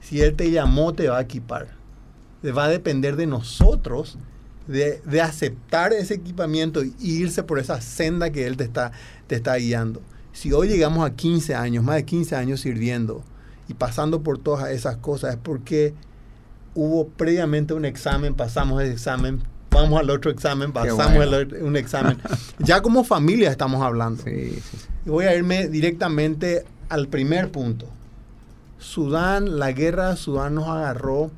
Si 0.00 0.20
Él 0.20 0.34
te 0.34 0.50
llamó, 0.50 0.92
te 0.92 1.08
va 1.08 1.18
a 1.18 1.22
equipar. 1.22 1.68
Va 2.44 2.64
a 2.64 2.68
depender 2.68 3.16
de 3.16 3.26
nosotros 3.26 4.18
de, 4.66 5.00
de, 5.04 5.20
aceptar 5.20 5.92
ese 5.92 6.14
equipamiento 6.14 6.82
y 6.82 6.94
irse 7.00 7.42
por 7.42 7.58
esa 7.58 7.80
senda 7.80 8.30
que 8.30 8.46
Él 8.46 8.56
te 8.56 8.64
está, 8.64 8.92
te 9.26 9.34
está 9.34 9.56
guiando. 9.56 10.00
Si 10.32 10.52
hoy 10.52 10.68
llegamos 10.68 11.06
a 11.06 11.14
15 11.14 11.54
años, 11.54 11.84
más 11.84 11.96
de 11.96 12.04
15 12.04 12.36
años 12.36 12.60
sirviendo 12.60 13.22
y 13.68 13.74
pasando 13.74 14.22
por 14.22 14.38
todas 14.38 14.70
esas 14.70 14.96
cosas, 14.96 15.34
es 15.34 15.40
porque 15.42 15.94
hubo 16.74 17.08
previamente 17.08 17.74
un 17.74 17.84
examen, 17.84 18.34
pasamos 18.34 18.82
el 18.82 18.90
examen, 18.90 19.42
vamos 19.70 20.00
al 20.00 20.10
otro 20.10 20.30
examen, 20.30 20.72
pasamos 20.72 21.14
bueno. 21.14 21.36
el, 21.36 21.62
un 21.62 21.76
examen. 21.76 22.18
ya 22.58 22.82
como 22.82 23.04
familia 23.04 23.50
estamos 23.50 23.82
hablando. 23.82 24.22
Sí, 24.24 24.50
sí, 24.54 24.76
sí. 24.78 24.86
Y 25.06 25.10
voy 25.10 25.26
a 25.26 25.34
irme 25.34 25.68
directamente 25.68 26.64
al 26.88 27.08
primer 27.08 27.50
punto. 27.50 27.86
Sudán, 28.78 29.58
la 29.58 29.72
guerra 29.72 30.10
de 30.10 30.16
Sudán 30.16 30.56
nos 30.56 30.68
agarró, 30.68 31.30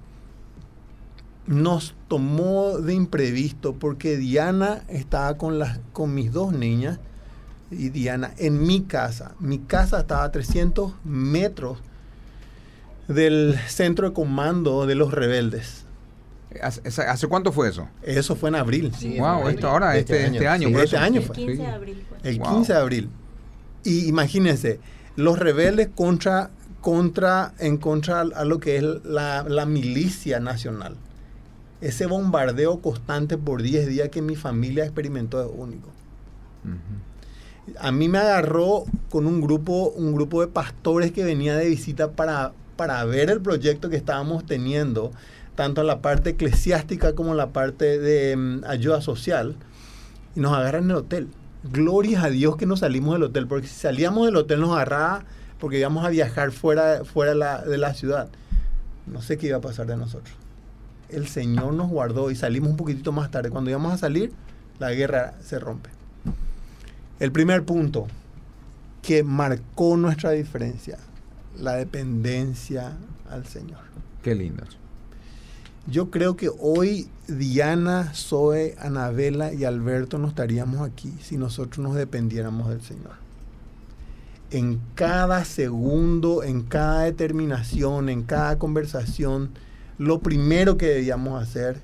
nos 1.47 1.95
tomó 2.09 2.79
de 2.79 2.95
imprevisto 2.95 3.75
porque 3.75 4.17
Diana 4.17 4.83
estaba 4.89 5.37
con, 5.37 5.59
las, 5.59 5.79
con 5.93 6.15
mis 6.15 6.33
dos 6.33 6.53
niñas 6.53 6.99
y 7.71 7.91
Diana 7.91 8.33
en 8.39 8.67
mi 8.67 8.83
casa. 8.83 9.35
Mi 9.41 9.59
casa 9.59 10.01
estaba 10.01 10.25
a 10.25 10.33
300 10.33 10.93
metros 11.05 11.79
del 13.09 13.57
centro 13.69 14.09
de 14.09 14.15
comando 14.15 14.87
de 14.87 14.95
los 14.95 15.13
rebeldes. 15.13 15.85
¿Hace, 16.63 17.03
¿Hace, 17.03 17.27
cuánto 17.27 17.53
fue 17.53 17.69
eso? 17.69 17.89
Eso 18.03 18.35
fue 18.35 18.49
en 18.49 18.55
abril. 18.55 18.93
Sí, 18.97 19.19
wow, 19.19 19.27
abril. 19.27 19.55
esto 19.55 19.69
ahora, 19.69 19.97
este, 19.97 20.27
este 20.27 20.49
año. 20.49 20.69
Sí, 20.69 20.75
este 20.75 20.97
año 20.97 21.21
fue. 21.21 21.37
El 21.37 21.47
15 21.47 21.63
de 21.63 21.67
abril. 21.67 22.07
Fue. 22.09 22.31
El 22.31 22.41
15 22.41 22.73
de 22.73 22.79
abril. 22.79 23.11
Y 23.85 24.07
imagínense, 24.09 24.81
los 25.17 25.39
rebeldes 25.39 25.89
contra, 25.95 26.51
contra, 26.81 27.53
en 27.59 27.77
contra 27.77 28.21
a 28.21 28.45
lo 28.45 28.59
que 28.59 28.77
es 28.77 28.85
la, 29.05 29.45
la 29.47 29.67
milicia 29.67 30.41
nacional. 30.41 30.97
Ese 31.81 32.07
bombardeo 32.07 32.81
constante 32.81 33.37
por 33.37 33.63
10 33.63 33.87
días 33.87 34.09
que 34.09 34.23
mi 34.23 34.37
familia 34.37 34.85
experimentó 34.85 35.43
es 35.43 35.51
único. 35.55 35.89
Uh 36.65 36.71
-huh. 36.71 37.77
A 37.81 37.93
mí 37.93 38.09
me 38.09 38.19
agarró 38.19 38.85
con 39.11 39.27
un 39.27 39.41
grupo, 39.41 39.93
un 39.97 40.15
grupo 40.15 40.41
de 40.41 40.47
pastores 40.47 41.13
que 41.13 41.25
venía 41.25 41.57
de 41.57 41.69
visita 41.69 42.13
para, 42.13 42.53
para 42.77 43.05
ver 43.05 43.29
el 43.31 43.41
proyecto 43.41 43.91
que 43.91 43.97
estábamos 43.97 44.47
teniendo, 44.47 45.11
tanto 45.57 45.81
en 45.81 45.89
la 45.89 46.01
parte 46.01 46.31
eclesiástica 46.31 47.15
como 47.15 47.33
en 47.33 47.39
la 47.39 47.49
parte 47.49 47.99
de 47.99 48.37
um, 48.37 48.65
ayuda 48.67 49.01
social, 49.01 49.57
y 50.37 50.41
nos 50.41 50.53
agarran 50.53 50.85
en 50.85 50.91
el 50.91 50.97
hotel. 50.97 51.29
Gloria 51.65 52.23
a 52.23 52.31
Dios 52.31 52.57
que 52.57 52.67
nos 52.67 52.81
salimos 52.81 53.15
del 53.15 53.25
hotel, 53.25 53.49
porque 53.49 53.67
si 53.67 53.75
salíamos 53.75 54.27
del 54.27 54.37
hotel 54.37 54.61
nos 54.61 54.71
agarraba 54.71 55.25
porque 55.59 55.79
íbamos 55.79 56.05
a 56.05 56.11
viajar 56.11 56.53
fuera, 56.53 57.05
fuera 57.05 57.35
la, 57.35 57.63
de 57.63 57.79
la 57.79 57.95
ciudad. 57.95 58.29
No 59.07 59.23
sé 59.23 59.39
qué 59.39 59.49
iba 59.49 59.59
a 59.59 59.61
pasar 59.61 59.87
de 59.87 59.97
nosotros. 59.97 60.35
El 61.09 61.29
Señor 61.29 61.75
nos 61.75 61.89
guardó 61.89 62.31
y 62.31 62.37
salimos 62.37 62.71
un 62.71 62.77
poquitito 62.77 63.13
más 63.13 63.31
tarde. 63.31 63.51
Cuando 63.51 63.71
íbamos 63.71 63.93
a 63.93 63.99
salir, 63.99 64.33
la 64.79 64.93
guerra 64.93 65.35
se 65.45 65.59
rompe. 65.59 65.91
El 67.19 67.33
primer 67.33 67.65
punto 67.65 68.07
que 69.03 69.23
marcó 69.23 69.97
nuestra 69.97 70.33
diferencia, 70.33 70.99
la 71.59 71.75
dependencia 71.75 72.93
al 73.31 73.47
Señor. 73.47 73.81
Qué 74.23 74.35
lindo. 74.35 74.65
Yo 75.89 76.11
creo 76.11 76.37
que 76.37 76.51
hoy 76.59 77.09
Diana, 77.29 78.13
Zoe, 78.13 78.75
Anabela 78.79 79.53
y 79.53 79.65
Alberto 79.65 80.19
no 80.19 80.27
estaríamos 80.27 80.81
aquí 80.81 81.15
si 81.23 81.37
nosotros 81.37 81.79
nos 81.79 81.95
dependiéramos 81.95 82.69
del 82.69 82.83
Señor. 82.83 83.15
En 84.51 84.81
cada 84.97 85.45
segundo, 85.45 86.43
en 86.43 86.63
cada 86.63 87.03
determinación, 87.03 88.09
en 88.09 88.25
cada 88.25 88.59
conversación, 88.59 89.51
lo 89.99 90.21
primero 90.21 90.77
que 90.77 90.87
debíamos 90.87 91.43
hacer 91.43 91.81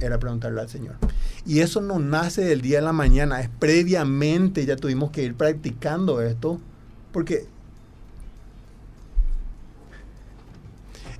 era 0.00 0.18
preguntarle 0.18 0.60
al 0.60 0.68
Señor. 0.68 0.96
Y 1.44 1.60
eso 1.60 1.80
no 1.80 1.98
nace 1.98 2.44
del 2.44 2.60
día 2.60 2.78
de 2.78 2.84
la 2.84 2.92
mañana, 2.92 3.40
es 3.40 3.48
previamente 3.48 4.66
ya 4.66 4.76
tuvimos 4.76 5.10
que 5.10 5.22
ir 5.22 5.34
practicando 5.34 6.20
esto, 6.20 6.60
porque 7.12 7.46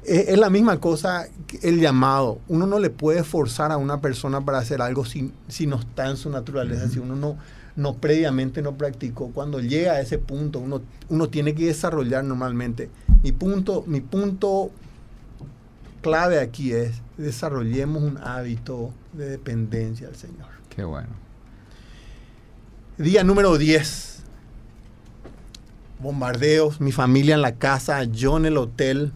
es 0.06 0.38
la 0.38 0.50
misma 0.50 0.78
cosa 0.80 1.26
el 1.62 1.80
llamado. 1.80 2.38
Uno 2.48 2.66
no 2.66 2.78
le 2.78 2.90
puede 2.90 3.24
forzar 3.24 3.72
a 3.72 3.76
una 3.76 4.00
persona 4.00 4.44
para 4.44 4.58
hacer 4.58 4.80
algo 4.80 5.04
si, 5.04 5.32
si 5.48 5.66
no 5.66 5.76
está 5.76 6.08
en 6.08 6.16
su 6.16 6.30
naturaleza, 6.30 6.84
uh 6.84 6.86
-huh. 6.86 6.92
si 6.92 6.98
uno 7.00 7.16
no, 7.16 7.36
no 7.74 7.94
previamente 7.94 8.62
no 8.62 8.76
practicó. 8.76 9.30
Cuando 9.32 9.60
llega 9.60 9.92
a 9.92 10.00
ese 10.00 10.18
punto, 10.18 10.60
uno, 10.60 10.80
uno 11.08 11.28
tiene 11.28 11.54
que 11.54 11.66
desarrollar 11.66 12.24
normalmente. 12.24 12.88
Mi 13.22 13.32
punto, 13.32 13.82
mi 13.86 14.00
punto 14.00 14.70
clave 16.06 16.38
aquí 16.38 16.72
es 16.72 17.02
desarrollemos 17.16 18.00
un 18.00 18.16
hábito 18.18 18.92
de 19.12 19.28
dependencia 19.28 20.06
al 20.06 20.14
Señor. 20.14 20.46
Qué 20.68 20.84
bueno. 20.84 21.08
Día 22.96 23.24
número 23.24 23.58
10. 23.58 24.22
Bombardeos, 25.98 26.80
mi 26.80 26.92
familia 26.92 27.34
en 27.34 27.42
la 27.42 27.56
casa, 27.56 28.04
yo 28.04 28.36
en 28.36 28.46
el 28.46 28.56
hotel. 28.56 29.10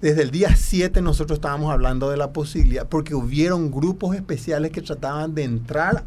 Desde 0.00 0.22
el 0.22 0.30
día 0.30 0.56
7 0.56 1.02
nosotros 1.02 1.36
estábamos 1.36 1.70
hablando 1.70 2.08
de 2.08 2.16
la 2.16 2.32
posibilidad, 2.32 2.88
porque 2.88 3.14
hubieron 3.14 3.70
grupos 3.70 4.16
especiales 4.16 4.70
que 4.70 4.80
trataban 4.80 5.34
de 5.34 5.44
entrar 5.44 6.04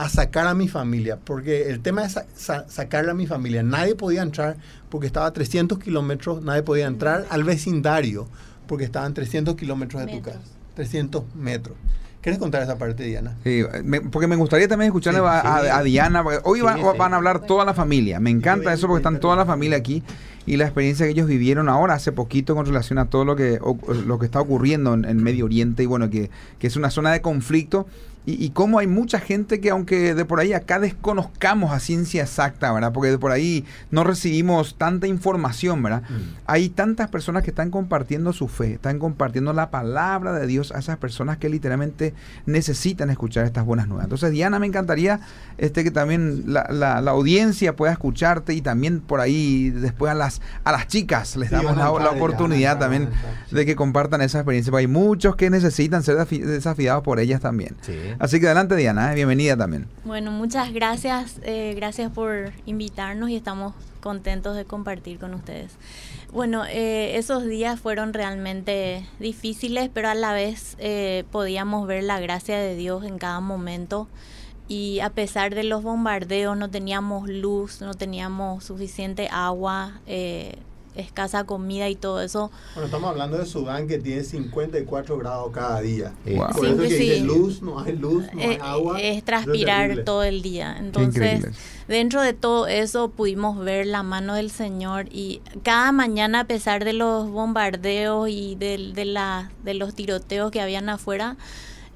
a 0.00 0.08
sacar 0.08 0.46
a 0.46 0.54
mi 0.54 0.66
familia, 0.66 1.18
porque 1.22 1.68
el 1.68 1.80
tema 1.80 2.06
es 2.06 2.18
sa 2.34 2.66
sacarle 2.68 3.10
a 3.10 3.14
mi 3.14 3.26
familia. 3.26 3.62
Nadie 3.62 3.94
podía 3.94 4.22
entrar 4.22 4.56
porque 4.88 5.06
estaba 5.06 5.26
a 5.26 5.32
300 5.34 5.78
kilómetros, 5.78 6.42
nadie 6.42 6.62
podía 6.62 6.86
entrar 6.86 7.26
al 7.28 7.44
vecindario 7.44 8.26
porque 8.66 8.84
estaban 8.84 9.12
300 9.12 9.56
kilómetros 9.56 10.00
de 10.00 10.06
metros. 10.06 10.34
tu 10.34 10.38
casa, 10.38 10.54
300 10.74 11.24
metros. 11.34 11.76
¿Quieres 12.22 12.38
contar 12.38 12.62
esa 12.62 12.78
parte, 12.78 13.04
Diana? 13.04 13.36
Sí, 13.44 13.62
me, 13.84 14.00
porque 14.00 14.26
me 14.26 14.36
gustaría 14.36 14.68
también 14.68 14.86
escucharle 14.86 15.20
sí, 15.20 15.26
a, 15.28 15.42
sí, 15.42 15.68
a, 15.68 15.76
a, 15.76 15.82
Diana. 15.82 16.24
Hoy 16.44 16.60
sí, 16.60 16.64
van, 16.64 16.80
van, 16.96 17.12
a 17.12 17.16
hablar 17.16 17.40
toda 17.40 17.66
la 17.66 17.74
familia. 17.74 18.20
Me 18.20 18.30
encanta 18.30 18.72
eso 18.72 18.86
porque 18.86 19.00
están 19.00 19.20
toda 19.20 19.36
la 19.36 19.44
familia 19.44 19.76
aquí. 19.76 20.02
y 20.46 20.56
la 20.56 20.64
experiencia 20.64 21.04
que 21.04 21.12
ellos 21.12 21.26
vivieron 21.26 21.68
ahora 21.68 21.92
hace 21.92 22.10
poquito 22.10 22.54
con 22.54 22.64
relación 22.64 22.98
a 22.98 23.06
todo 23.06 23.26
lo 23.26 23.36
que, 23.36 23.58
lo 24.06 24.18
que 24.18 24.24
está 24.24 24.40
ocurriendo 24.40 24.94
en, 24.94 25.04
en 25.04 25.22
Medio 25.22 25.44
Oriente 25.44 25.82
y 25.82 25.86
bueno, 25.86 26.08
que, 26.08 26.30
que 26.58 26.66
es 26.66 26.76
una 26.76 26.90
zona 26.90 27.12
de 27.12 27.20
conflicto 27.20 27.86
y, 28.26 28.44
y, 28.44 28.50
cómo 28.50 28.78
hay 28.78 28.86
mucha 28.86 29.18
gente 29.18 29.60
que 29.60 29.70
aunque 29.70 30.14
de 30.14 30.24
por 30.26 30.40
ahí 30.40 30.52
acá 30.52 30.78
desconozcamos 30.78 31.72
a 31.72 31.80
ciencia 31.80 32.22
exacta, 32.22 32.70
¿verdad? 32.70 32.92
Porque 32.92 33.10
de 33.10 33.18
por 33.18 33.32
ahí 33.32 33.64
no 33.90 34.04
recibimos 34.04 34.76
tanta 34.76 35.06
información, 35.06 35.82
¿verdad? 35.82 36.02
Mm. 36.02 36.36
Hay 36.44 36.68
tantas 36.68 37.08
personas 37.08 37.44
que 37.44 37.50
están 37.50 37.70
compartiendo 37.70 38.34
su 38.34 38.46
fe, 38.48 38.74
están 38.74 38.98
compartiendo 38.98 39.54
la 39.54 39.70
palabra 39.70 40.34
de 40.34 40.46
Dios 40.46 40.70
a 40.72 40.80
esas 40.80 40.98
personas 40.98 41.38
que 41.38 41.48
literalmente 41.48 42.12
necesitan 42.44 43.08
escuchar 43.08 43.46
estas 43.46 43.64
buenas 43.64 43.88
nuevas. 43.88 44.04
Entonces, 44.04 44.32
Diana, 44.32 44.58
me 44.58 44.66
encantaría 44.66 45.20
este 45.56 45.82
que 45.82 45.90
también 45.90 46.44
la, 46.46 46.66
la, 46.70 47.00
la 47.00 47.10
audiencia 47.12 47.74
pueda 47.74 47.92
escucharte 47.92 48.52
y 48.52 48.60
también 48.60 49.00
por 49.00 49.20
ahí 49.20 49.70
después 49.70 50.12
a 50.12 50.14
las, 50.14 50.42
a 50.64 50.72
las 50.72 50.88
chicas 50.88 51.36
les 51.36 51.50
damos 51.50 51.76
la, 51.76 51.84
la, 51.84 52.10
oportunidad 52.10 52.78
también 52.78 53.08
de 53.50 53.64
que 53.64 53.76
compartan 53.76 54.20
esa 54.20 54.38
experiencia. 54.38 54.70
Porque 54.70 54.82
hay 54.82 54.92
muchos 54.92 55.36
que 55.36 55.48
necesitan 55.48 56.02
ser 56.02 56.16
desafiados 56.16 57.02
por 57.02 57.18
ellas 57.18 57.40
también. 57.40 57.76
Sí. 57.80 57.94
Así 58.18 58.40
que 58.40 58.46
adelante 58.46 58.76
Diana, 58.76 59.12
¿eh? 59.12 59.14
bienvenida 59.14 59.56
también. 59.56 59.86
Bueno, 60.04 60.30
muchas 60.30 60.72
gracias, 60.72 61.40
eh, 61.42 61.74
gracias 61.76 62.10
por 62.10 62.52
invitarnos 62.66 63.30
y 63.30 63.36
estamos 63.36 63.74
contentos 64.00 64.56
de 64.56 64.64
compartir 64.64 65.18
con 65.18 65.34
ustedes. 65.34 65.72
Bueno, 66.32 66.64
eh, 66.64 67.16
esos 67.16 67.46
días 67.46 67.80
fueron 67.80 68.12
realmente 68.12 69.06
difíciles, 69.18 69.90
pero 69.92 70.08
a 70.08 70.14
la 70.14 70.32
vez 70.32 70.76
eh, 70.78 71.24
podíamos 71.30 71.86
ver 71.86 72.04
la 72.04 72.20
gracia 72.20 72.58
de 72.58 72.76
Dios 72.76 73.04
en 73.04 73.18
cada 73.18 73.40
momento 73.40 74.08
y 74.68 75.00
a 75.00 75.10
pesar 75.10 75.54
de 75.54 75.64
los 75.64 75.82
bombardeos 75.82 76.56
no 76.56 76.70
teníamos 76.70 77.28
luz, 77.28 77.80
no 77.80 77.94
teníamos 77.94 78.62
suficiente 78.62 79.28
agua, 79.32 80.00
eh, 80.06 80.58
escasa 80.94 81.44
comida 81.44 81.88
y 81.88 81.94
todo 81.94 82.20
eso. 82.20 82.50
Bueno, 82.74 82.86
estamos 82.86 83.10
hablando 83.10 83.38
de 83.38 83.46
Sudán 83.46 83.86
que 83.86 83.98
tiene 83.98 84.24
54 84.24 85.18
grados 85.18 85.50
cada 85.52 85.80
día. 85.80 86.12
Wow. 86.24 86.48
Por 86.52 86.66
eso 86.66 86.76
que 86.78 86.88
sí. 86.88 86.96
dice 86.96 87.20
luz, 87.20 87.62
no 87.62 87.80
hay 87.80 87.96
luz, 87.96 88.24
no 88.32 88.40
hay 88.40 88.58
agua. 88.60 89.00
Es 89.00 89.24
transpirar 89.24 89.90
es 89.90 90.04
todo 90.04 90.22
el 90.22 90.42
día. 90.42 90.76
Entonces, 90.78 91.46
dentro 91.88 92.22
de 92.22 92.32
todo 92.32 92.66
eso 92.66 93.08
pudimos 93.10 93.58
ver 93.58 93.86
la 93.86 94.02
mano 94.02 94.34
del 94.34 94.50
Señor 94.50 95.06
y 95.10 95.40
cada 95.62 95.92
mañana 95.92 96.40
a 96.40 96.44
pesar 96.44 96.84
de 96.84 96.92
los 96.92 97.30
bombardeos 97.30 98.28
y 98.28 98.54
de, 98.56 98.92
de, 98.94 99.04
la, 99.04 99.50
de 99.64 99.74
los 99.74 99.94
tiroteos 99.94 100.50
que 100.50 100.60
habían 100.60 100.88
afuera, 100.88 101.36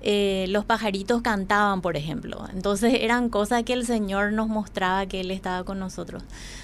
eh, 0.06 0.44
los 0.50 0.66
pajaritos 0.66 1.22
cantaban, 1.22 1.80
por 1.80 1.96
ejemplo. 1.96 2.46
Entonces 2.52 2.92
eran 3.00 3.30
cosas 3.30 3.62
que 3.62 3.72
el 3.72 3.86
Señor 3.86 4.34
nos 4.34 4.48
mostraba 4.48 5.06
que 5.06 5.22
Él 5.22 5.30
estaba 5.30 5.64
con 5.64 5.78
nosotros. 5.78 6.22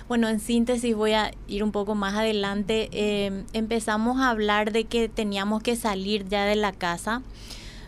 Bueno, 0.09 0.29
en 0.29 0.41
síntesis 0.41 0.95
voy 0.95 1.13
a 1.13 1.31
ir 1.49 1.65
un 1.65 1.73
poco 1.73 1.95
más 1.95 2.15
adelante. 2.15 2.91
Eh, 2.93 3.45
empezamos 3.55 4.21
a 4.21 4.29
hablar 4.29 4.73
de 4.73 4.85
que 4.85 5.09
teníamos 5.09 5.63
que 5.63 5.75
salir 5.75 6.29
ya 6.29 6.45
de 6.45 6.55
la 6.55 6.73
casa 6.73 7.23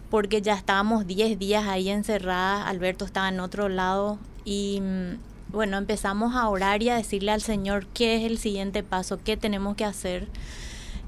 porque 0.08 0.40
ya 0.40 0.54
estábamos 0.54 1.06
10 1.06 1.38
días 1.38 1.66
ahí 1.66 1.90
encerradas. 1.90 2.66
Alberto 2.66 3.04
estaba 3.04 3.28
en 3.28 3.38
otro 3.38 3.68
lado 3.68 4.18
y 4.46 4.80
mm, 4.80 5.18
bueno, 5.52 5.76
empezamos 5.76 6.34
a 6.34 6.48
orar 6.48 6.82
y 6.82 6.88
a 6.88 6.96
decirle 6.96 7.30
al 7.30 7.42
Señor 7.42 7.84
qué 7.92 8.16
es 8.16 8.24
el 8.24 8.38
siguiente 8.38 8.82
paso, 8.82 9.20
qué 9.22 9.36
tenemos 9.36 9.76
que 9.76 9.84
hacer 9.84 10.28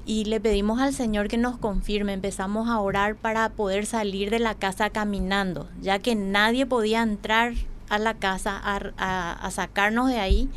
y 0.05 0.25
le 0.25 0.39
pedimos 0.39 0.79
al 0.79 0.93
Señor 0.93 1.27
que 1.27 1.37
nos 1.37 1.57
confirme. 1.57 2.13
Empezamos 2.13 2.69
a 2.69 2.79
orar 2.79 3.15
para 3.15 3.49
poder 3.49 3.85
salir 3.85 4.29
de 4.29 4.39
la 4.39 4.55
casa 4.55 4.89
caminando, 4.89 5.67
ya 5.81 5.99
que 5.99 6.15
nadie 6.15 6.65
podía 6.65 7.01
entrar 7.01 7.53
a 7.89 7.99
la 7.99 8.13
casa 8.13 8.61
a, 8.63 9.51
sacarnos 9.51 10.09
de 10.09 10.19
ahí. 10.19 10.49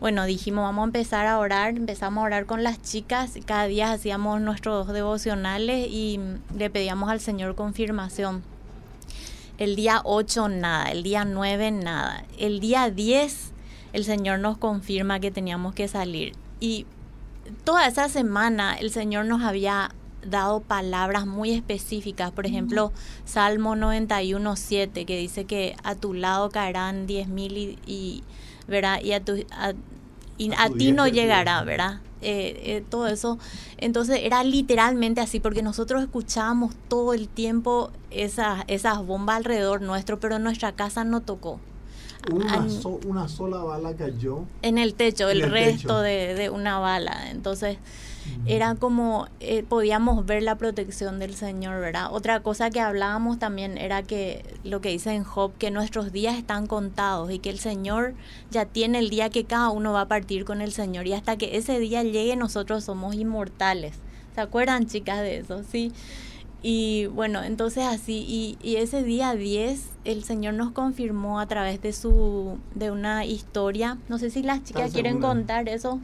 Bueno, 0.00 0.24
dijimos, 0.24 0.64
vamos 0.64 0.82
a 0.82 0.86
empezar 0.86 1.26
a 1.26 1.38
orar, 1.38 1.76
empezamos 1.76 2.22
a 2.22 2.26
orar 2.26 2.46
con 2.46 2.62
las 2.62 2.80
chicas, 2.80 3.38
cada 3.44 3.66
día 3.66 3.92
hacíamos 3.92 4.40
nuestros 4.40 4.88
devocionales 4.88 5.88
y 5.90 6.18
le 6.56 6.70
pedíamos 6.70 7.10
al 7.10 7.20
Señor 7.20 7.54
confirmación. 7.54 8.42
El 9.58 9.76
día 9.76 10.00
8 10.04 10.48
nada, 10.48 10.90
el 10.90 11.02
día 11.02 11.26
9 11.26 11.70
nada, 11.70 12.24
el 12.38 12.60
día 12.60 12.90
10 12.90 13.52
el 13.92 14.04
Señor 14.04 14.38
nos 14.38 14.56
confirma 14.56 15.20
que 15.20 15.30
teníamos 15.30 15.74
que 15.74 15.88
salir. 15.88 16.32
Y 16.60 16.86
toda 17.50 17.86
esa 17.86 18.08
semana 18.08 18.74
el 18.74 18.90
Señor 18.90 19.26
nos 19.26 19.42
había 19.42 19.90
dado 20.22 20.60
palabras 20.60 21.26
muy 21.26 21.52
específicas, 21.52 22.30
por 22.30 22.46
ejemplo, 22.46 22.92
Salmo 23.24 23.76
91, 23.76 24.56
7, 24.56 25.06
que 25.06 25.18
dice 25.18 25.44
que 25.44 25.76
a 25.82 25.94
tu 25.94 26.14
lado 26.14 26.50
caerán 26.50 27.06
diez 27.06 27.28
mil 27.28 27.56
y, 27.56 27.78
y, 27.86 28.22
¿verdad? 28.68 29.00
y 29.02 29.12
a, 29.12 29.24
tu, 29.24 29.32
a, 29.50 29.72
y 30.36 30.52
a, 30.52 30.62
a 30.64 30.70
ti 30.70 30.92
no 30.92 31.08
llegará, 31.08 31.62
¿verdad? 31.64 32.00
Eh, 32.22 32.60
eh, 32.64 32.84
todo 32.86 33.06
eso. 33.06 33.38
Entonces 33.78 34.20
era 34.22 34.44
literalmente 34.44 35.20
así, 35.20 35.40
porque 35.40 35.62
nosotros 35.62 36.02
escuchábamos 36.02 36.74
todo 36.88 37.14
el 37.14 37.28
tiempo 37.28 37.90
esas, 38.10 38.64
esas 38.66 39.04
bombas 39.04 39.36
alrededor 39.36 39.80
nuestro, 39.80 40.20
pero 40.20 40.38
nuestra 40.38 40.72
casa 40.72 41.04
no 41.04 41.20
tocó. 41.22 41.60
Una, 42.30 42.68
so, 42.68 43.00
una, 43.06 43.28
sola 43.28 43.58
bala 43.58 43.94
cayó. 43.94 44.44
En 44.62 44.78
el 44.78 44.94
techo, 44.94 45.30
el, 45.30 45.42
el 45.42 45.50
resto. 45.50 46.00
De, 46.00 46.34
de, 46.34 46.50
una 46.50 46.78
bala. 46.78 47.30
Entonces, 47.30 47.78
uh 47.78 48.30
-huh. 48.30 48.42
era 48.46 48.74
como, 48.74 49.26
eh, 49.40 49.62
podíamos 49.62 50.26
ver 50.26 50.42
la 50.42 50.56
protección 50.56 51.18
del 51.18 51.34
Señor, 51.34 51.80
¿verdad? 51.80 52.08
Otra 52.12 52.40
cosa 52.40 52.70
que 52.70 52.80
hablábamos 52.80 53.38
también 53.38 53.78
era 53.78 54.02
que 54.02 54.44
lo 54.64 54.80
que 54.80 54.90
dice 54.90 55.14
en 55.14 55.24
Job, 55.24 55.52
que 55.58 55.70
nuestros 55.70 56.12
días 56.12 56.36
están 56.36 56.66
contados 56.66 57.30
y 57.30 57.38
que 57.38 57.50
el 57.50 57.58
Señor 57.58 58.14
ya 58.50 58.66
tiene 58.66 58.98
el 58.98 59.08
día 59.08 59.30
que 59.30 59.44
cada 59.44 59.70
uno 59.70 59.92
va 59.92 60.02
a 60.02 60.08
partir 60.08 60.44
con 60.44 60.60
el 60.60 60.72
Señor 60.72 61.06
y 61.06 61.14
hasta 61.14 61.36
que 61.36 61.56
ese 61.56 61.78
día 61.78 62.02
llegue 62.02 62.36
nosotros 62.36 62.84
somos 62.84 63.14
inmortales. 63.14 63.94
¿Se 64.34 64.40
acuerdan, 64.42 64.86
chicas, 64.86 65.20
de 65.22 65.38
eso? 65.38 65.62
Sí. 65.64 65.92
Y 66.62 67.06
bueno, 67.06 67.42
entonces 67.42 67.84
así, 67.84 68.24
y, 68.28 68.58
y, 68.62 68.76
ese 68.76 69.02
día 69.02 69.34
10 69.34 69.80
el 70.04 70.24
Señor 70.24 70.54
nos 70.54 70.72
confirmó 70.72 71.40
a 71.40 71.46
través 71.46 71.80
de 71.80 71.92
su, 71.94 72.58
de 72.74 72.90
una 72.90 73.24
historia. 73.24 73.96
No 74.08 74.18
sé 74.18 74.30
si 74.30 74.42
las 74.42 74.62
chicas 74.62 74.92
quieren 74.92 75.14
segura? 75.14 75.28
contar 75.28 75.68
eso. 75.70 76.00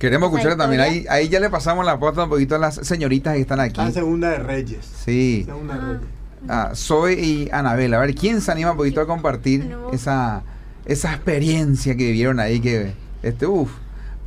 Queremos 0.00 0.32
escuchar 0.32 0.56
también, 0.56 0.80
ahí, 0.80 1.04
ahí 1.08 1.28
ya 1.28 1.38
le 1.38 1.50
pasamos 1.50 1.84
la 1.84 1.98
puerta 1.98 2.24
un 2.24 2.30
poquito 2.30 2.56
a 2.56 2.58
las 2.58 2.74
señoritas 2.76 3.34
que 3.34 3.42
están 3.42 3.60
aquí. 3.60 3.80
La 3.80 3.92
segunda 3.92 4.30
de 4.30 4.38
Reyes. 4.38 4.84
Sí. 5.04 5.42
Segunda 5.44 5.74
de 5.74 5.80
Reyes. 5.80 6.08
Ah, 6.48 6.72
Zoe 6.74 7.12
y 7.12 7.48
Anabel, 7.52 7.92
a 7.94 7.98
ver, 7.98 8.14
¿quién 8.14 8.40
se 8.40 8.50
anima 8.50 8.72
un 8.72 8.76
poquito 8.78 9.00
a 9.02 9.06
compartir 9.06 9.76
esa, 9.92 10.42
esa 10.86 11.12
experiencia 11.12 11.94
que 11.96 12.06
vivieron 12.06 12.40
ahí? 12.40 12.60
Que, 12.60 12.94
este, 13.22 13.46
uff, 13.46 13.70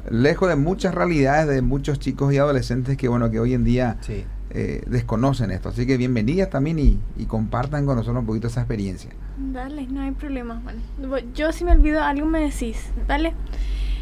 lejos 0.10 0.48
de 0.48 0.56
muchas 0.56 0.94
realidades 0.94 1.48
de 1.48 1.62
muchos 1.64 1.98
chicos 1.98 2.32
y 2.32 2.38
adolescentes 2.38 2.96
que, 2.96 3.08
bueno, 3.10 3.30
que 3.30 3.42
hoy 3.42 3.54
en 3.54 3.66
día... 3.66 3.98
Sí 4.02 4.24
eh, 4.50 4.84
desconocen 4.88 5.52
esto. 5.52 5.70
Así 5.70 5.86
que 5.86 5.98
bienvenidas 5.98 6.50
también 6.50 6.80
y, 6.80 7.00
y, 7.18 7.26
compartan 7.26 7.86
con 7.86 7.96
nosotros 7.96 8.22
un 8.22 8.26
poquito 8.28 8.48
esa 8.48 8.62
experiencia. 8.62 9.12
Dale, 9.38 9.88
no 9.88 10.02
hay 10.02 10.12
problema. 10.12 10.62
Bueno, 11.00 11.28
yo 11.34 11.52
si 11.52 11.66
me 11.66 11.72
olvido 11.72 12.02
algo 12.04 12.26
me 12.26 12.42
decís, 12.42 12.78
dale. 13.08 13.34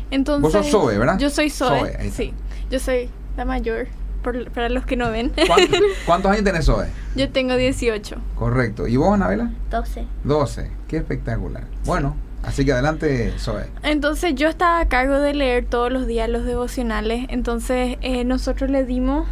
Entonces, 0.09 0.41
Vos 0.41 0.51
sos 0.51 0.69
Zoe, 0.69 0.97
¿verdad? 0.97 1.17
Yo 1.17 1.29
soy 1.29 1.49
Zoe, 1.49 1.79
Zoe 1.79 2.11
sí. 2.11 2.33
Yo 2.69 2.79
soy 2.79 3.09
la 3.37 3.45
mayor, 3.45 3.87
por, 4.21 4.51
para 4.51 4.67
los 4.69 4.85
que 4.85 4.97
no 4.97 5.09
ven. 5.09 5.31
¿Cuántos, 5.47 5.79
¿Cuántos 6.05 6.31
años 6.31 6.43
tenés 6.43 6.65
Zoe? 6.65 6.87
Yo 7.15 7.29
tengo 7.31 7.55
18. 7.55 8.17
Correcto. 8.35 8.87
¿Y 8.87 8.97
vos, 8.97 9.13
Anabela? 9.13 9.51
12. 9.69 10.05
12. 10.25 10.71
Qué 10.87 10.97
espectacular. 10.97 11.63
Bueno. 11.85 12.15
Así 12.43 12.65
que 12.65 12.73
adelante, 12.73 13.33
Zoe. 13.37 13.67
Entonces 13.83 14.33
yo 14.33 14.47
estaba 14.47 14.79
a 14.79 14.87
cargo 14.87 15.19
de 15.19 15.35
leer 15.35 15.65
todos 15.65 15.91
los 15.91 16.07
días 16.07 16.27
los 16.27 16.43
devocionales. 16.43 17.27
Entonces 17.29 17.97
eh, 18.01 18.23
nosotros 18.23 18.71
le 18.71 18.83
dimos 18.83 19.27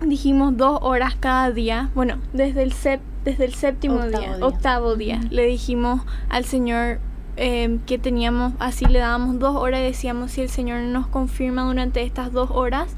dijimos 0.00 0.56
dos 0.56 0.78
horas 0.82 1.16
cada 1.18 1.50
día, 1.50 1.90
bueno, 1.94 2.18
desde 2.32 2.62
el, 2.62 2.72
sep, 2.72 3.00
desde 3.24 3.44
el 3.44 3.54
séptimo 3.54 3.96
octavo 3.96 4.18
día, 4.18 4.36
día, 4.36 4.46
octavo 4.46 4.96
día, 4.96 5.16
uh 5.16 5.26
-huh. 5.26 5.30
le 5.30 5.46
dijimos 5.46 6.02
al 6.28 6.44
Señor 6.44 6.98
eh, 7.36 7.78
que 7.86 7.98
teníamos, 7.98 8.54
así 8.58 8.86
le 8.86 8.98
dábamos 8.98 9.38
dos 9.38 9.56
horas 9.56 9.80
y 9.80 9.84
decíamos, 9.84 10.32
si 10.32 10.40
el 10.40 10.48
Señor 10.48 10.80
nos 10.82 11.06
confirma 11.06 11.64
durante 11.64 12.02
estas 12.02 12.32
dos 12.32 12.50
horas, 12.50 12.94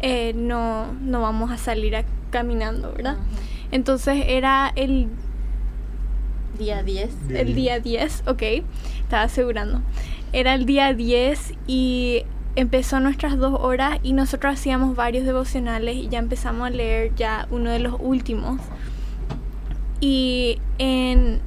eh, 0.00 0.32
no, 0.34 0.92
no 0.94 1.20
vamos 1.20 1.50
a 1.50 1.58
salir 1.58 1.96
a, 1.96 2.04
caminando, 2.30 2.92
¿verdad? 2.92 3.16
Uh 3.16 3.20
-huh. 3.20 3.58
Entonces 3.70 4.24
era 4.26 4.72
el 4.76 5.08
día 6.58 6.82
10. 6.82 7.10
El 7.30 7.54
día 7.54 7.80
10, 7.80 8.24
ok, 8.26 8.42
estaba 9.02 9.22
asegurando. 9.22 9.80
Era 10.32 10.54
el 10.54 10.66
día 10.66 10.92
10 10.92 11.54
y 11.66 12.24
empezó 12.58 12.98
nuestras 12.98 13.38
dos 13.38 13.56
horas 13.60 14.00
y 14.02 14.14
nosotros 14.14 14.54
hacíamos 14.54 14.96
varios 14.96 15.24
devocionales 15.24 15.94
y 15.94 16.08
ya 16.08 16.18
empezamos 16.18 16.66
a 16.66 16.70
leer 16.70 17.14
ya 17.14 17.46
uno 17.52 17.70
de 17.70 17.78
los 17.78 17.94
últimos. 18.00 18.60
Y 20.00 20.60
en, 20.78 21.40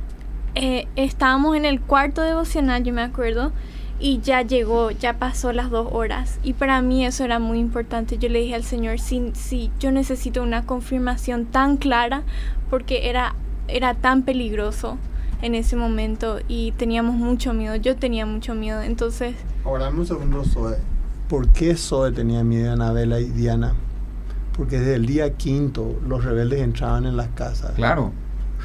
eh, 0.56 0.88
estábamos 0.95 1.58
en 1.58 1.65
el 1.65 1.82
cuarto 1.82 2.21
devocional, 2.21 2.86
yo 2.86 2.93
me 2.93 3.02
acuerdo, 3.02 3.52
y 4.00 4.21
ya 4.21 4.41
llegó, 4.41 4.91
ya 4.91 5.19
pasó 5.19 5.52
las 5.52 5.69
dos 5.69 5.89
horas. 5.91 6.39
Y 6.43 6.54
para 6.54 6.82
mí 6.82 7.06
eso 7.06 7.26
era 7.26 7.39
muy 7.39 7.60
importante. 7.60 8.17
Yo 8.17 8.30
le 8.30 8.39
dije 8.39 8.56
al 8.56 8.63
Señor, 8.63 9.00
sí, 9.00 9.32
sí, 9.34 9.69
yo 9.82 9.91
necesito 9.91 10.41
una 10.41 10.65
confirmación 10.65 11.45
tan 11.45 11.76
clara 11.76 12.24
porque 12.69 13.10
era, 13.10 13.36
era 13.67 13.95
tan 13.95 14.24
peligroso 14.24 14.97
en 15.41 15.56
ese 15.56 15.76
momento 15.76 16.39
y 16.47 16.71
teníamos 16.71 17.15
mucho 17.15 17.54
miedo. 17.54 17.76
Yo 17.76 17.97
tenía 17.97 18.26
mucho 18.26 18.56
miedo, 18.56 18.82
entonces... 18.82 19.36
Ahora 19.65 19.89
un 19.89 20.06
segundo, 20.06 20.43
¿Por 21.32 21.48
qué 21.48 21.78
Zoe 21.78 22.12
tenía 22.12 22.44
miedo 22.44 22.65
de 22.65 22.72
Anabela 22.72 23.22
y 23.22 23.30
Diana? 23.30 23.74
Porque 24.52 24.80
desde 24.80 24.96
el 24.96 25.06
día 25.06 25.38
quinto 25.38 25.98
los 26.06 26.26
rebeldes 26.26 26.60
entraban 26.60 27.06
en 27.06 27.15
las 27.15 27.30
casas. 27.30 27.72
Claro. 27.76 28.12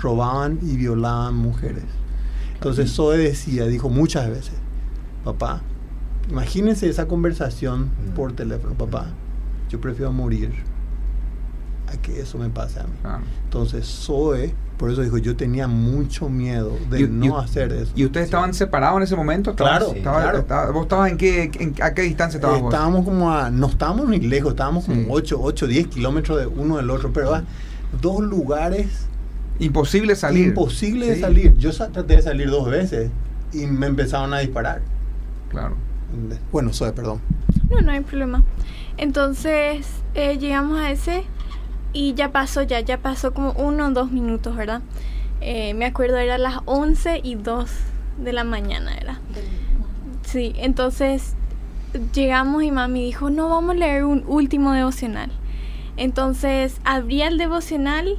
Robaban 0.02 0.58
y 0.62 0.76
violaban 0.76 1.36
mujeres. 1.36 1.84
Entonces 2.54 2.90
Zoe 2.90 3.18
decía, 3.18 3.66
dijo 3.66 3.88
muchas 3.88 4.28
veces, 4.28 4.54
papá, 5.22 5.60
imagínense 6.28 6.88
esa 6.88 7.06
conversación 7.06 7.92
por 8.16 8.32
teléfono, 8.32 8.74
papá, 8.74 9.10
yo 9.68 9.80
prefiero 9.80 10.10
morir 10.10 10.50
a 11.86 11.96
que 11.96 12.20
eso 12.20 12.38
me 12.38 12.48
pase 12.50 12.80
a 12.80 12.84
mí. 12.84 13.24
Entonces 13.44 13.86
Zoe 13.86 14.54
por 14.76 14.90
eso 14.90 15.02
dijo, 15.02 15.16
yo 15.16 15.36
tenía 15.36 15.68
mucho 15.68 16.28
miedo 16.28 16.76
de 16.90 17.08
no 17.08 17.38
hacer 17.38 17.72
eso. 17.72 17.92
¿Y 17.94 18.04
ustedes 18.04 18.26
estaban 18.26 18.52
separados 18.52 18.98
en 18.98 19.04
ese 19.04 19.16
momento? 19.16 19.54
Claro, 19.56 19.94
¿Vos 20.72 20.82
estabas 20.82 21.10
en 21.10 21.16
qué, 21.16 21.72
a 21.80 21.94
qué 21.94 22.02
distancia 22.02 22.36
estabas 22.36 22.62
Estábamos 22.62 23.04
como 23.04 23.32
a, 23.32 23.50
no 23.50 23.68
estábamos 23.68 24.08
ni 24.08 24.20
lejos, 24.20 24.50
estábamos 24.50 24.84
como 24.84 25.12
8, 25.12 25.38
8, 25.40 25.66
10 25.66 25.86
kilómetros 25.88 26.38
de 26.38 26.46
uno 26.46 26.76
del 26.76 26.90
otro, 26.90 27.12
pero 27.12 27.42
dos 28.00 28.20
lugares... 28.22 29.06
Imposible 29.58 30.14
salir. 30.14 30.48
Imposible 30.48 31.06
de 31.06 31.20
salir. 31.20 31.56
Yo 31.56 31.72
traté 31.72 32.16
de 32.16 32.22
salir 32.22 32.50
dos 32.50 32.68
veces 32.68 33.10
y 33.54 33.66
me 33.66 33.86
empezaron 33.86 34.34
a 34.34 34.40
disparar. 34.40 34.82
Claro. 35.48 35.76
Bueno, 36.52 36.74
soy, 36.74 36.92
perdón. 36.92 37.22
No, 37.70 37.80
no 37.80 37.90
hay 37.90 38.00
problema. 38.00 38.42
Entonces, 38.98 39.86
eh, 40.14 40.36
llegamos 40.36 40.78
a 40.78 40.90
ese 40.90 41.24
y 41.96 42.12
ya 42.12 42.30
pasó, 42.30 42.62
ya, 42.62 42.80
ya 42.80 42.98
pasó 42.98 43.32
como 43.32 43.52
uno 43.52 43.86
o 43.86 43.90
dos 43.90 44.10
minutos, 44.10 44.54
¿verdad? 44.54 44.82
Eh, 45.40 45.72
me 45.72 45.86
acuerdo 45.86 46.18
era 46.18 46.36
las 46.36 46.58
11 46.66 47.22
y 47.24 47.36
2 47.36 47.70
de 48.18 48.32
la 48.34 48.44
mañana, 48.44 48.94
era. 48.94 49.18
Sí, 50.22 50.52
entonces 50.56 51.34
llegamos 52.12 52.64
y 52.64 52.70
mami 52.70 53.02
dijo, 53.02 53.30
no, 53.30 53.48
vamos 53.48 53.70
a 53.70 53.78
leer 53.78 54.04
un 54.04 54.24
último 54.26 54.72
devocional. 54.72 55.30
Entonces 55.96 56.82
abría 56.84 57.28
el 57.28 57.38
devocional 57.38 58.18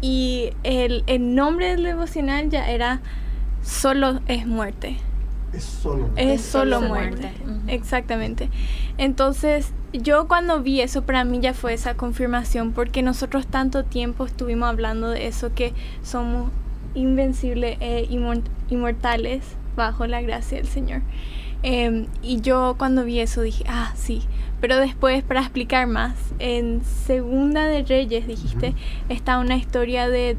y 0.00 0.54
el, 0.62 1.04
el 1.06 1.34
nombre 1.34 1.68
del 1.68 1.82
devocional 1.82 2.48
ya 2.48 2.70
era 2.70 3.02
Solo 3.62 4.20
es 4.26 4.46
muerte. 4.46 4.96
Es 5.52 5.64
solo 5.64 6.06
muerte. 6.06 6.32
Es 6.32 6.40
solo, 6.40 6.80
muerte. 6.80 7.30
Exactamente. 7.68 8.48
Entonces 8.96 9.74
yo 9.92 10.26
cuando 10.26 10.62
vi 10.62 10.80
eso, 10.80 11.02
para 11.02 11.24
mí 11.24 11.40
ya 11.40 11.54
fue 11.54 11.74
esa 11.74 11.94
confirmación, 11.94 12.72
porque 12.72 13.02
nosotros 13.02 13.46
tanto 13.46 13.84
tiempo 13.84 14.24
estuvimos 14.24 14.68
hablando 14.68 15.08
de 15.08 15.26
eso, 15.26 15.54
que 15.54 15.72
somos 16.02 16.50
invencibles 16.94 17.76
e 17.80 18.08
inmortales 18.70 19.42
bajo 19.76 20.06
la 20.06 20.22
gracia 20.22 20.58
del 20.58 20.66
Señor. 20.66 21.02
Em, 21.62 22.06
y 22.22 22.40
yo 22.40 22.74
cuando 22.78 23.04
vi 23.04 23.20
eso 23.20 23.42
dije, 23.42 23.64
ah, 23.68 23.92
sí. 23.94 24.22
Pero 24.60 24.76
después, 24.76 25.22
para 25.24 25.40
explicar 25.40 25.86
más, 25.86 26.14
en 26.38 26.82
Segunda 26.84 27.66
de 27.66 27.82
Reyes, 27.82 28.26
dijiste, 28.26 28.74
está 29.08 29.38
una 29.38 29.56
historia 29.56 30.08
de 30.08 30.36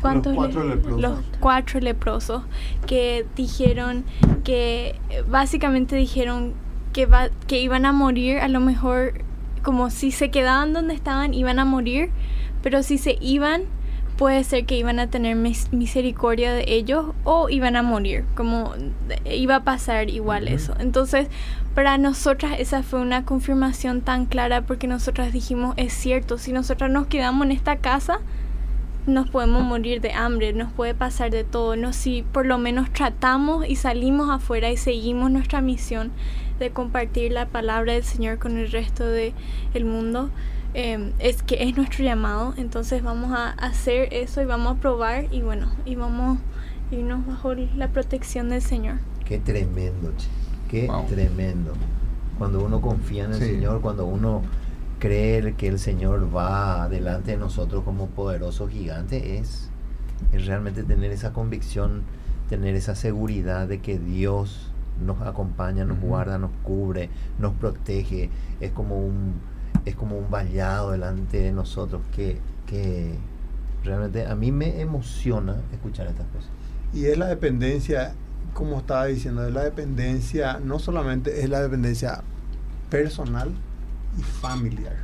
¿Cuántos 0.00 0.34
los 0.34 0.44
cuatro 0.44 0.64
leprosos. 0.64 1.00
Los 1.00 1.18
cuatro 1.40 1.80
leprosos 1.80 2.42
que 2.86 3.26
dijeron 3.36 4.04
que 4.44 4.96
básicamente 5.26 5.96
dijeron 5.96 6.52
que, 6.94 7.04
va, 7.04 7.28
que 7.46 7.60
iban 7.60 7.84
a 7.84 7.92
morir, 7.92 8.38
a 8.38 8.48
lo 8.48 8.60
mejor 8.60 9.12
como 9.62 9.90
si 9.90 10.12
se 10.12 10.30
quedaban 10.30 10.72
donde 10.72 10.94
estaban, 10.94 11.34
iban 11.34 11.58
a 11.58 11.66
morir, 11.66 12.10
pero 12.62 12.82
si 12.82 12.96
se 12.96 13.18
iban, 13.20 13.64
puede 14.16 14.44
ser 14.44 14.64
que 14.64 14.78
iban 14.78 15.00
a 15.00 15.08
tener 15.08 15.36
misericordia 15.36 16.52
de 16.52 16.64
ellos 16.68 17.06
o 17.24 17.48
iban 17.48 17.74
a 17.76 17.82
morir, 17.82 18.24
como 18.36 18.72
iba 19.24 19.56
a 19.56 19.64
pasar 19.64 20.08
igual 20.08 20.46
eso. 20.46 20.74
Entonces, 20.78 21.26
para 21.74 21.98
nosotras 21.98 22.54
esa 22.58 22.82
fue 22.82 23.00
una 23.00 23.24
confirmación 23.24 24.00
tan 24.00 24.26
clara 24.26 24.62
porque 24.62 24.86
nosotras 24.86 25.32
dijimos, 25.32 25.74
es 25.76 25.92
cierto, 25.92 26.38
si 26.38 26.52
nosotras 26.52 26.90
nos 26.90 27.08
quedamos 27.08 27.46
en 27.46 27.52
esta 27.52 27.76
casa, 27.76 28.20
nos 29.06 29.28
podemos 29.28 29.62
morir 29.64 30.00
de 30.00 30.12
hambre, 30.12 30.52
nos 30.52 30.72
puede 30.72 30.94
pasar 30.94 31.30
de 31.30 31.44
todo, 31.44 31.76
no 31.76 31.92
si 31.92 32.22
por 32.22 32.46
lo 32.46 32.56
menos 32.56 32.90
tratamos 32.90 33.66
y 33.68 33.76
salimos 33.76 34.30
afuera 34.30 34.70
y 34.70 34.76
seguimos 34.76 35.30
nuestra 35.30 35.60
misión 35.60 36.12
de 36.58 36.70
compartir 36.70 37.32
la 37.32 37.46
palabra 37.46 37.94
del 37.94 38.04
Señor 38.04 38.38
con 38.38 38.56
el 38.56 38.70
resto 38.70 39.06
del 39.06 39.32
el 39.74 39.84
mundo, 39.84 40.30
em, 40.74 41.12
es 41.18 41.42
que 41.42 41.62
es 41.62 41.76
nuestro 41.76 42.04
llamado, 42.04 42.54
entonces 42.56 43.02
vamos 43.02 43.32
a 43.32 43.50
hacer 43.50 44.12
eso 44.12 44.42
y 44.42 44.44
vamos 44.44 44.76
a 44.76 44.80
probar 44.80 45.26
y 45.32 45.42
bueno, 45.42 45.68
y 45.84 45.96
vamos 45.96 46.38
a 46.90 46.94
irnos 46.94 47.26
bajo 47.26 47.54
la 47.54 47.88
protección 47.88 48.48
del 48.48 48.62
Señor. 48.62 48.96
Qué 49.24 49.38
tremendo, 49.38 50.12
qué 50.68 50.88
tremendo. 51.08 51.72
Cuando 52.38 52.64
uno 52.64 52.80
confía 52.80 53.24
en 53.24 53.32
el 53.32 53.38
Señor, 53.38 53.80
cuando 53.80 54.06
uno 54.06 54.42
cree 54.98 55.54
que 55.54 55.68
el 55.68 55.78
Señor 55.78 56.34
va 56.34 56.88
delante 56.88 57.32
de 57.32 57.36
nosotros 57.36 57.84
como 57.84 58.08
poderoso 58.08 58.68
gigante, 58.68 59.38
es, 59.38 59.68
es 60.32 60.46
realmente 60.46 60.82
tener 60.82 61.12
esa 61.12 61.32
convicción, 61.32 62.02
tener 62.48 62.74
esa 62.74 62.94
seguridad 62.94 63.68
de 63.68 63.80
que 63.80 63.98
Dios 63.98 64.72
nos 65.00 65.20
acompaña, 65.22 65.84
nos 65.84 66.00
guarda, 66.00 66.38
nos 66.38 66.50
cubre, 66.62 67.10
nos 67.38 67.54
protege, 67.54 68.30
es 68.60 68.70
como 68.72 68.98
un, 68.98 69.34
es 69.84 69.94
como 69.94 70.18
un 70.18 70.30
vallado 70.30 70.92
delante 70.92 71.38
de 71.38 71.52
nosotros 71.52 72.02
que, 72.14 72.38
que 72.66 73.14
realmente 73.84 74.26
a 74.26 74.34
mí 74.34 74.52
me 74.52 74.80
emociona 74.80 75.56
escuchar 75.72 76.06
estas 76.06 76.26
cosas. 76.28 76.50
Y 76.92 77.06
es 77.06 77.18
la 77.18 77.26
dependencia, 77.26 78.14
como 78.52 78.78
estaba 78.78 79.06
diciendo, 79.06 79.46
es 79.46 79.52
la 79.52 79.64
dependencia, 79.64 80.60
no 80.62 80.78
solamente 80.78 81.42
es 81.42 81.50
la 81.50 81.60
dependencia 81.60 82.22
personal 82.90 83.50
y 84.18 84.22
familiar. 84.22 84.96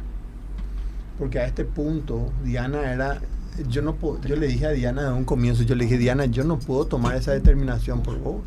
Porque 1.19 1.41
a 1.41 1.47
este 1.47 1.65
punto 1.65 2.33
Diana 2.45 2.93
era 2.93 3.21
yo 3.69 3.83
no 3.83 3.95
puedo, 3.95 4.21
yo 4.23 4.37
le 4.37 4.47
dije 4.47 4.67
a 4.67 4.71
Diana 4.71 5.03
de 5.03 5.13
un 5.13 5.25
comienzo, 5.25 5.65
yo 5.65 5.75
le 5.75 5.85
dije, 5.85 5.99
Diana, 5.99 6.27
yo 6.27 6.45
no 6.45 6.59
puedo 6.59 6.87
tomar 6.87 7.17
esa 7.17 7.33
determinación 7.33 8.03
por 8.03 8.19
vos 8.19 8.43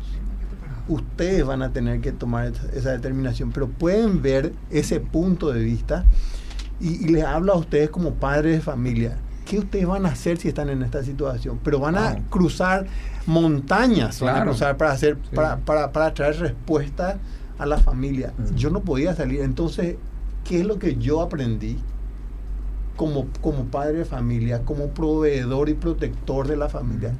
ustedes 0.88 1.44
van 1.44 1.62
a 1.62 1.72
tener 1.72 2.00
que 2.00 2.12
tomar 2.12 2.52
esa 2.74 2.92
determinación, 2.92 3.52
pero 3.52 3.68
pueden 3.68 4.22
ver 4.22 4.52
ese 4.70 5.00
punto 5.00 5.52
de 5.52 5.60
vista 5.60 6.04
y, 6.80 7.08
les 7.08 7.24
hablo 7.24 7.52
a 7.52 7.56
ustedes 7.56 7.90
como 7.90 8.14
padres 8.14 8.56
de 8.56 8.60
familia. 8.60 9.18
¿Qué 9.46 9.58
ustedes 9.58 9.86
van 9.86 10.06
a 10.06 10.10
hacer 10.10 10.38
si 10.38 10.48
están 10.48 10.70
en 10.70 10.82
esta 10.82 11.02
situación? 11.02 11.60
Pero 11.62 11.78
van 11.78 11.96
a 11.96 12.16
cruzar 12.30 12.86
montañas, 13.26 14.20
van 14.20 14.36
a 14.36 14.42
cruzar 14.42 14.76
para 14.76 14.92
hacer, 14.92 15.18
para, 15.34 15.58
para, 15.58 15.92
para, 15.92 16.14
traer 16.14 16.38
respuesta 16.38 17.18
a 17.58 17.66
la 17.66 17.78
familia. 17.78 18.32
Mm. 18.36 18.54
Yo 18.54 18.70
no 18.70 18.80
podía 18.80 19.14
salir. 19.14 19.40
Entonces, 19.40 19.96
¿qué 20.44 20.60
es 20.60 20.66
lo 20.66 20.78
que 20.78 20.96
yo 20.96 21.20
aprendí? 21.20 21.78
Como, 22.96 23.26
como 23.40 23.64
padre 23.64 23.98
de 23.98 24.04
familia, 24.04 24.62
como 24.62 24.88
proveedor 24.88 25.68
y 25.68 25.74
protector 25.74 26.46
de 26.46 26.56
la 26.56 26.68
familia, 26.68 27.12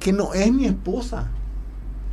que 0.00 0.12
no 0.12 0.32
es 0.32 0.50
mi 0.50 0.64
esposa, 0.64 1.28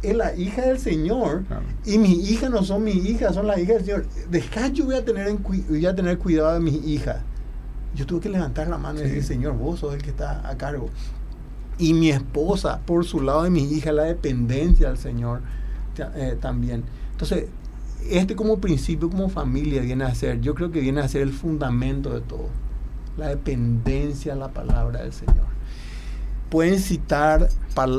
es 0.10 0.16
la 0.16 0.36
hija 0.36 0.64
del 0.64 0.80
Señor 0.80 1.44
y 1.86 1.98
mis 1.98 2.30
hijas 2.30 2.50
no 2.50 2.64
son 2.64 2.84
mis 2.84 3.06
hijas, 3.06 3.34
son 3.34 3.48
las 3.48 3.58
hijas 3.58 3.78
del 3.78 3.86
Señor. 3.86 4.06
Deja, 4.30 4.68
yo 4.68 4.86
voy 4.86 4.96
a 4.96 5.06
tener, 5.06 5.28
en, 5.28 5.42
voy 5.42 5.86
a 5.86 5.96
tener 5.96 6.18
cuidado 6.18 6.54
de 6.54 6.60
mis 6.60 6.86
hijas. 6.86 7.18
Yo 7.96 8.06
tuve 8.06 8.22
que 8.22 8.30
levantar 8.30 8.68
la 8.68 8.78
mano 8.78 9.00
y 9.00 9.04
decir, 9.04 9.24
Señor, 9.24 9.54
vos 9.54 9.80
sos 9.80 9.94
el 9.94 10.02
que 10.02 10.10
está 10.10 10.48
a 10.48 10.58
cargo. 10.58 10.90
Y 11.78 11.94
mi 11.94 12.10
esposa, 12.10 12.82
por 12.86 13.06
su 13.06 13.22
lado 13.22 13.44
de 13.44 13.50
mi 13.50 13.64
hija, 13.64 13.92
la 13.92 14.04
dependencia 14.04 14.90
del 14.90 14.98
Señor 14.98 15.42
eh, 16.16 16.38
también. 16.40 16.84
Entonces, 17.12 17.48
este 18.10 18.36
como 18.36 18.60
principio, 18.60 19.10
como 19.10 19.30
familia, 19.30 19.82
viene 19.82 20.04
a 20.04 20.14
ser, 20.14 20.42
yo 20.42 20.56
creo 20.56 20.72
que 20.72 20.82
viene 20.82 21.02
a 21.02 21.08
ser 21.08 21.22
el 21.22 21.32
fundamento 21.32 22.14
de 22.14 22.22
todo. 22.22 22.50
La 23.18 23.30
dependencia 23.30 24.34
a 24.34 24.36
la 24.36 24.50
palabra 24.50 25.02
del 25.02 25.14
Señor 25.14 25.55
pueden 26.50 26.80
citar, 26.80 27.50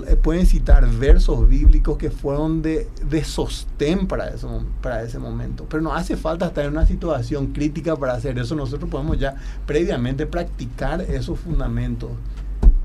eh, 0.09 0.17
pueden 0.17 0.47
citar 0.47 0.89
versos 0.89 1.49
bíblicos 1.49 1.99
que 1.99 2.11
fueron 2.11 2.63
de, 2.63 2.89
de 3.09 3.25
sostén 3.25 4.07
para, 4.07 4.29
eso, 4.29 4.63
para 4.83 5.03
ese 5.03 5.19
momento. 5.19 5.67
Pero 5.69 5.83
no 5.83 5.95
hace 5.95 6.17
falta 6.17 6.47
estar 6.47 6.65
en 6.65 6.73
una 6.73 6.87
situación 6.87 7.49
crítica 7.49 7.97
para 7.97 8.15
hacer 8.15 8.39
eso. 8.39 8.55
Nosotros 8.55 8.91
podemos 8.91 9.19
ya 9.19 9.37
previamente 9.67 10.27
practicar 10.27 11.03
esos 11.03 11.39
fundamentos. 11.39 12.11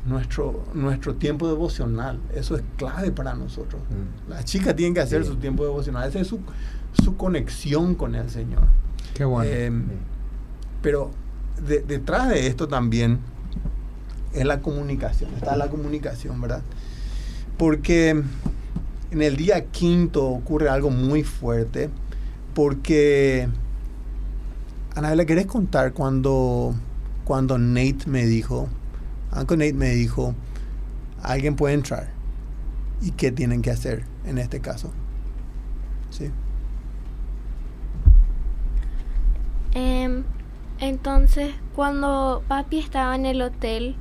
Nuestro, 0.03 0.63
nuestro 0.73 1.13
tiempo 1.13 1.47
devocional, 1.47 2.19
eso 2.33 2.55
es 2.55 2.63
clave 2.75 3.11
para 3.11 3.35
nosotros. 3.35 3.79
Mm. 3.83 4.31
Las 4.31 4.45
chicas 4.45 4.75
tienen 4.75 4.95
que 4.95 4.99
hacer 4.99 5.23
su 5.23 5.35
tiempo 5.35 5.63
devocional, 5.63 6.09
esa 6.09 6.19
es 6.19 6.27
su, 6.27 6.39
su, 7.03 7.15
conexión 7.17 7.93
con 7.93 8.15
el 8.15 8.27
Señor. 8.31 8.63
Qué 9.13 9.25
bueno. 9.25 9.51
Em, 9.51 9.85
pero 10.81 11.11
detrás 11.63 12.29
de 12.29 12.47
esto 12.47 12.67
también 12.67 13.19
es 14.33 14.45
la 14.45 14.61
comunicación, 14.61 15.33
está 15.35 15.55
la 15.55 15.69
comunicación, 15.69 16.39
¿verdad? 16.39 16.61
Porque 17.57 18.09
en 19.11 19.21
el 19.21 19.35
día 19.35 19.65
quinto 19.65 20.27
ocurre 20.27 20.69
algo 20.69 20.89
muy 20.89 21.23
fuerte, 21.23 21.89
porque, 22.53 23.47
Anabela, 24.95 25.25
¿querés 25.25 25.45
contar 25.45 25.93
cuando, 25.93 26.73
cuando 27.25 27.57
Nate 27.57 28.07
me 28.07 28.25
dijo, 28.25 28.69
Uncle 29.35 29.57
Nate 29.57 29.73
me 29.73 29.89
dijo, 29.89 30.33
alguien 31.21 31.55
puede 31.55 31.73
entrar? 31.75 32.09
¿Y 33.01 33.11
qué 33.11 33.31
tienen 33.31 33.61
que 33.61 33.71
hacer 33.71 34.03
en 34.25 34.37
este 34.37 34.59
caso? 34.61 34.91
¿Sí? 36.09 36.29
Em, 39.73 40.23
entonces, 40.79 41.53
cuando 41.75 42.43
papi 42.47 42.79
estaba 42.79 43.15
en 43.15 43.25
el 43.25 43.41
hotel, 43.41 43.95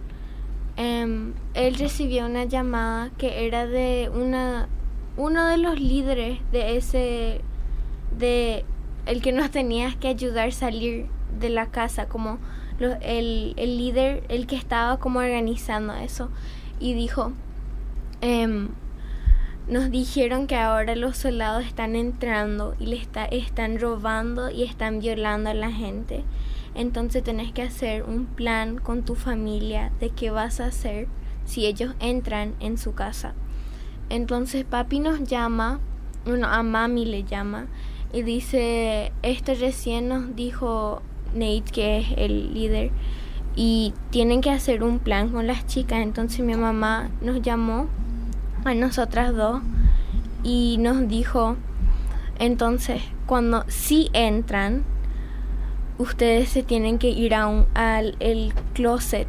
em, 0.80 1.34
él 1.52 1.74
recibió 1.74 2.24
una 2.24 2.44
llamada 2.44 3.10
que 3.18 3.46
era 3.46 3.66
de 3.66 4.10
una 4.12 4.68
uno 5.16 5.46
de 5.46 5.58
los 5.58 5.78
líderes 5.78 6.38
de 6.52 6.76
ese 6.76 7.40
de 8.16 8.64
el 9.04 9.20
que 9.20 9.32
nos 9.32 9.50
tenías 9.50 9.94
que 9.96 10.08
ayudar 10.08 10.48
a 10.48 10.52
salir 10.52 11.06
de 11.38 11.50
la 11.50 11.66
casa 11.66 12.06
como 12.06 12.38
el, 12.78 13.52
el, 13.56 13.76
líder 13.76 14.24
el 14.28 14.46
que 14.46 14.56
estaba 14.56 14.98
como 14.98 15.18
organizando 15.18 15.92
eso 15.94 16.30
y 16.78 16.94
dijo 16.94 17.32
em, 18.22 18.68
nos 19.68 19.90
dijeron 19.90 20.46
que 20.46 20.56
ahora 20.56 20.96
los 20.96 21.16
soldados 21.16 21.64
están 21.64 21.94
entrando 21.94 22.74
y 22.80 22.86
le 22.86 22.96
está, 22.96 23.26
están 23.26 23.78
robando 23.78 24.50
y 24.50 24.64
están 24.64 24.98
violando 24.98 25.50
a 25.50 25.54
la 25.54 25.70
gente. 25.70 26.24
Entonces 26.74 27.22
tenés 27.22 27.52
que 27.52 27.62
hacer 27.62 28.04
un 28.04 28.26
plan 28.26 28.78
con 28.78 29.02
tu 29.02 29.14
familia 29.14 29.92
de 30.00 30.10
qué 30.10 30.30
vas 30.30 30.60
a 30.60 30.66
hacer 30.66 31.08
si 31.44 31.66
ellos 31.66 31.94
entran 32.00 32.54
en 32.60 32.78
su 32.78 32.94
casa. 32.94 33.34
Entonces 34.08 34.64
papi 34.64 35.00
nos 35.00 35.24
llama, 35.24 35.80
a 36.44 36.62
mami 36.62 37.04
le 37.04 37.24
llama 37.24 37.66
y 38.12 38.22
dice, 38.22 39.12
este 39.22 39.54
recién 39.54 40.08
nos 40.08 40.34
dijo 40.36 41.02
Nate, 41.34 41.64
que 41.72 41.98
es 41.98 42.06
el 42.16 42.54
líder, 42.54 42.90
y 43.54 43.94
tienen 44.10 44.40
que 44.40 44.50
hacer 44.50 44.82
un 44.82 44.98
plan 44.98 45.30
con 45.30 45.46
las 45.46 45.66
chicas. 45.66 46.00
Entonces 46.00 46.40
mi 46.40 46.54
mamá 46.54 47.10
nos 47.20 47.42
llamó 47.42 47.86
a 48.64 48.74
nosotras 48.74 49.34
dos 49.34 49.62
y 50.42 50.76
nos 50.78 51.08
dijo, 51.08 51.56
entonces, 52.40 53.02
cuando 53.26 53.64
sí 53.68 54.08
entran, 54.14 54.82
ustedes 56.00 56.48
se 56.48 56.62
tienen 56.62 56.98
que 56.98 57.10
ir 57.10 57.34
a 57.34 57.46
un, 57.46 57.66
al 57.74 58.16
el 58.20 58.54
closet 58.72 59.28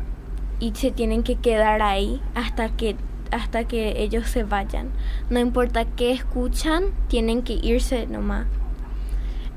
y 0.60 0.71
se 0.73 0.91
tienen 0.91 1.21
que 1.21 1.36
quedar 1.36 1.81
ahí 1.81 2.21
hasta 2.34 2.69
que 2.69 2.95
hasta 3.31 3.65
que 3.65 4.01
ellos 4.01 4.27
se 4.27 4.43
vayan. 4.43 4.89
No 5.29 5.39
importa 5.39 5.86
qué 5.86 6.12
escuchan, 6.12 6.86
tienen 7.07 7.43
que 7.43 7.53
irse 7.53 8.05
nomás. 8.07 8.45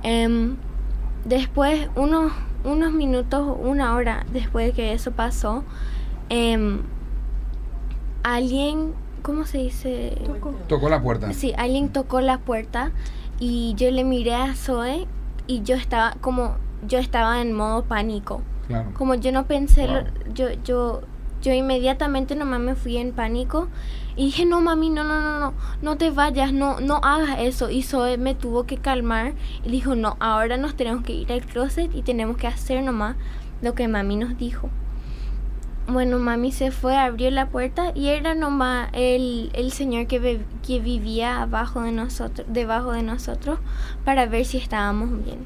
Em, 0.04 0.56
después, 1.24 1.88
unos, 1.96 2.32
unos 2.64 2.92
minutos, 2.92 3.56
una 3.60 3.94
hora 3.96 4.24
después 4.32 4.66
de 4.66 4.72
que 4.72 4.92
eso 4.92 5.10
pasó, 5.10 5.64
em, 6.28 6.82
alguien 8.22 8.94
¿Cómo 9.24 9.46
se 9.46 9.56
dice? 9.56 10.18
Tocó. 10.68 10.90
la 10.90 11.00
puerta. 11.00 11.32
Sí, 11.32 11.54
alguien 11.56 11.88
tocó 11.88 12.20
la 12.20 12.40
puerta 12.40 12.92
y 13.40 13.72
yo 13.74 13.90
le 13.90 14.04
miré 14.04 14.34
a 14.34 14.54
Zoe 14.54 15.06
y 15.46 15.62
yo 15.62 15.76
estaba 15.76 16.14
como 16.20 16.56
yo 16.86 16.98
estaba 16.98 17.40
en 17.40 17.52
modo 17.52 17.84
pánico. 17.84 18.42
Claro. 18.66 18.92
Como 18.94 19.14
yo 19.14 19.32
no 19.32 19.46
pensé, 19.46 19.88
yo 20.32 20.48
yo 20.64 21.02
yo 21.42 21.52
inmediatamente 21.52 22.34
nomás 22.34 22.60
me 22.60 22.74
fui 22.74 22.96
en 22.96 23.12
pánico 23.12 23.68
y 24.16 24.26
dije, 24.26 24.46
"No, 24.46 24.62
mami, 24.62 24.88
no, 24.88 25.04
no, 25.04 25.20
no, 25.20 25.38
no, 25.38 25.54
no 25.82 25.96
te 25.96 26.10
vayas, 26.10 26.52
no 26.52 26.80
no 26.80 26.96
hagas 27.02 27.40
eso." 27.40 27.68
Y 27.68 27.82
Zoe 27.82 28.16
me 28.16 28.34
tuvo 28.34 28.64
que 28.64 28.78
calmar 28.78 29.34
y 29.62 29.70
dijo, 29.70 29.94
"No, 29.94 30.16
ahora 30.20 30.56
nos 30.56 30.74
tenemos 30.74 31.04
que 31.04 31.12
ir 31.12 31.30
al 31.32 31.44
closet 31.44 31.94
y 31.94 32.02
tenemos 32.02 32.38
que 32.38 32.46
hacer 32.46 32.82
nomás 32.82 33.16
lo 33.60 33.74
que 33.74 33.88
mami 33.88 34.16
nos 34.16 34.38
dijo." 34.38 34.70
Bueno, 35.86 36.18
mami 36.18 36.50
se 36.50 36.70
fue, 36.70 36.96
abrió 36.96 37.30
la 37.30 37.50
puerta 37.50 37.92
y 37.94 38.08
era 38.08 38.34
nomás 38.34 38.88
el, 38.94 39.50
el 39.52 39.70
señor 39.70 40.06
que, 40.06 40.40
que 40.66 40.80
vivía 40.80 41.42
abajo 41.42 41.82
de 41.82 41.92
nosotros, 41.92 42.46
debajo 42.50 42.92
de 42.92 43.02
nosotros 43.02 43.58
para 44.02 44.24
ver 44.24 44.46
si 44.46 44.56
estábamos 44.56 45.10
bien. 45.22 45.40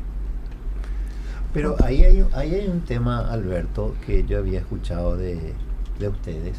Pero 1.53 1.77
ahí 1.83 2.05
hay, 2.05 2.25
ahí 2.33 2.55
hay 2.55 2.69
un 2.69 2.83
tema, 2.83 3.21
Alberto, 3.31 3.95
que 4.07 4.25
yo 4.25 4.39
había 4.39 4.61
escuchado 4.61 5.17
de, 5.17 5.55
de 5.99 6.09
ustedes, 6.09 6.59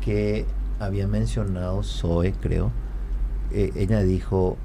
que 0.00 0.46
había 0.78 1.06
mencionado 1.06 1.82
Zoe, 1.82 2.32
creo. 2.32 2.72
Eh, 3.52 3.72
ella 3.76 4.02
dijo 4.02 4.56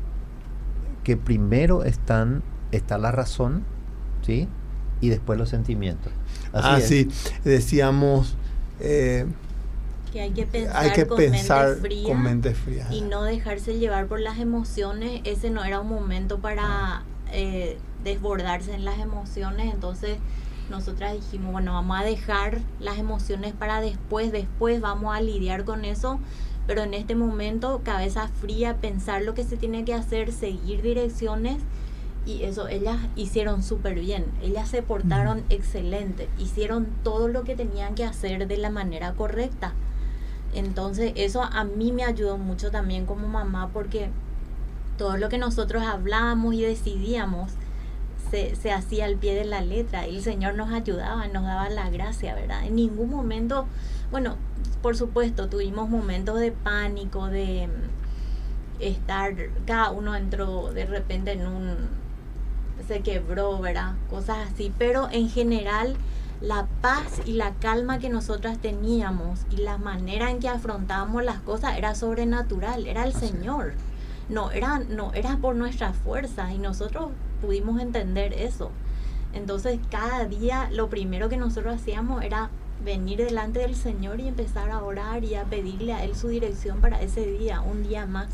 que 1.04 1.18
primero 1.18 1.84
están, 1.84 2.44
está 2.72 2.98
la 2.98 3.12
razón, 3.12 3.64
¿sí? 4.26 4.48
Y 5.02 5.10
después 5.10 5.38
los 5.38 5.50
sentimientos. 5.50 6.12
Así 6.54 7.10
ah, 7.10 7.40
Decíamos... 7.44 8.36
Eh, 8.80 9.26
que 10.12 10.20
hay 10.20 10.32
que 10.32 10.46
pensar, 10.46 11.78
con, 12.06 12.22
mente 12.22 12.54
fría, 12.54 12.86
y 12.92 13.00
no 13.00 13.24
dejarse 13.24 13.80
llevar 13.80 14.08
por 14.08 14.20
las 14.20 14.40
emociones. 14.40 15.22
Ese 15.24 15.52
no 15.52 15.64
era 15.64 15.80
un 15.80 15.88
momento 15.88 16.40
para 16.40 17.04
eh, 17.32 17.78
desbordarse 18.04 18.74
en 18.74 18.86
las 18.86 19.00
emociones. 19.00 19.74
Entonces 19.74 20.18
nosotras 20.70 21.14
dijimos, 21.14 21.52
bueno, 21.52 21.74
vamos 21.74 22.00
a 22.00 22.04
dejar 22.04 22.60
las 22.80 22.98
emociones 22.98 23.54
para 23.54 23.82
después, 23.82 24.32
después 24.32 24.82
vamos 24.82 25.16
a 25.16 25.22
lidiar 25.22 25.66
con 25.66 25.86
eso. 25.86 26.20
Pero 26.68 26.84
en 26.84 26.94
este 26.94 27.16
momento, 27.16 27.82
cabeza 27.84 28.28
fría, 28.28 28.78
pensar 28.78 29.24
lo 29.24 29.34
que 29.34 29.44
se 29.44 29.58
tiene 29.58 29.84
que 29.84 29.94
hacer, 29.94 30.32
seguir 30.32 30.82
direcciones 30.82 31.58
y 32.26 32.44
eso 32.44 32.68
ellas 32.68 33.00
hicieron 33.16 33.64
súper 33.64 34.00
bien, 34.00 34.26
ellas 34.44 34.70
se 34.70 34.84
portaron 34.84 35.44
excelente, 35.50 36.30
hicieron 36.38 36.88
todo 37.04 37.28
lo 37.28 37.44
que 37.44 37.56
tenían 37.56 37.96
que 37.96 38.06
hacer 38.06 38.48
de 38.48 38.58
la 38.58 38.70
manera 38.70 39.14
correcta. 39.14 39.74
Entonces 40.54 41.14
eso 41.16 41.42
a 41.44 41.64
mí 41.64 41.92
me 41.92 42.04
ayudó 42.04 42.38
mucho 42.38 42.72
también 42.72 43.06
como 43.06 43.28
mamá 43.28 43.70
porque 43.74 44.10
todo 44.98 45.18
lo 45.18 45.30
que 45.30 45.38
nosotros 45.38 45.84
hablábamos 45.84 46.54
y 46.54 46.62
decidíamos 46.62 47.54
se, 48.32 48.56
se 48.56 48.72
hacía 48.72 49.06
al 49.06 49.18
pie 49.18 49.36
de 49.36 49.46
la 49.46 49.62
letra 49.62 50.08
y 50.08 50.16
el 50.18 50.24
Señor 50.24 50.56
nos 50.56 50.72
ayudaba, 50.72 51.28
nos 51.28 51.44
daba 51.44 51.70
la 51.70 51.90
gracia, 51.90 52.34
¿verdad? 52.34 52.66
En 52.66 52.76
ningún 52.76 53.10
momento, 53.10 53.68
bueno, 54.10 54.38
por 54.82 54.96
supuesto, 54.98 55.50
tuvimos 55.50 55.90
momentos 55.90 56.40
de 56.40 56.52
pánico, 56.52 57.28
de 57.28 57.68
estar, 58.80 59.36
cada 59.66 59.92
uno 59.92 60.16
entró 60.16 60.72
de 60.74 60.86
repente 60.86 61.34
en 61.34 61.46
un 61.46 62.02
se 62.88 63.02
quebró, 63.02 63.60
¿verdad? 63.60 63.94
Cosas 64.10 64.50
así, 64.52 64.74
pero 64.78 65.08
en 65.12 65.30
general 65.30 65.96
la 66.42 66.68
paz 66.82 67.22
y 67.26 67.34
la 67.34 67.54
calma 67.54 68.00
que 68.00 68.10
nosotras 68.10 68.58
teníamos 68.58 69.42
y 69.52 69.58
la 69.58 69.78
manera 69.78 70.32
en 70.32 70.40
que 70.40 70.50
afrontábamos 70.50 71.24
las 71.24 71.40
cosas 71.42 71.78
era 71.78 71.94
sobrenatural, 71.94 72.88
era 72.88 73.04
el 73.04 73.14
Señor. 73.14 73.74
No 74.32 74.50
era, 74.52 74.80
no 74.80 75.14
era 75.14 75.38
por 75.38 75.56
nuestra 75.56 75.92
fuerza 75.92 76.54
y 76.54 76.58
nosotros 76.58 77.10
pudimos 77.42 77.82
entender 77.82 78.34
eso. 78.34 78.72
Entonces 79.34 79.80
cada 79.90 80.26
día 80.26 80.70
lo 80.72 80.90
primero 80.90 81.28
que 81.28 81.38
nosotros 81.38 81.76
hacíamos 81.76 82.24
era 82.24 82.50
venir 82.84 83.20
delante 83.20 83.60
del 83.60 83.76
Señor 83.76 84.20
y 84.20 84.28
empezar 84.28 84.72
a 84.72 84.82
orar 84.82 85.24
y 85.24 85.36
a 85.36 85.44
pedirle 85.44 85.94
a 85.94 86.04
Él 86.04 86.16
su 86.16 86.30
dirección 86.30 86.80
para 86.80 87.02
ese 87.02 87.26
día, 87.26 87.62
un 87.62 87.84
día 87.84 88.06
más. 88.06 88.30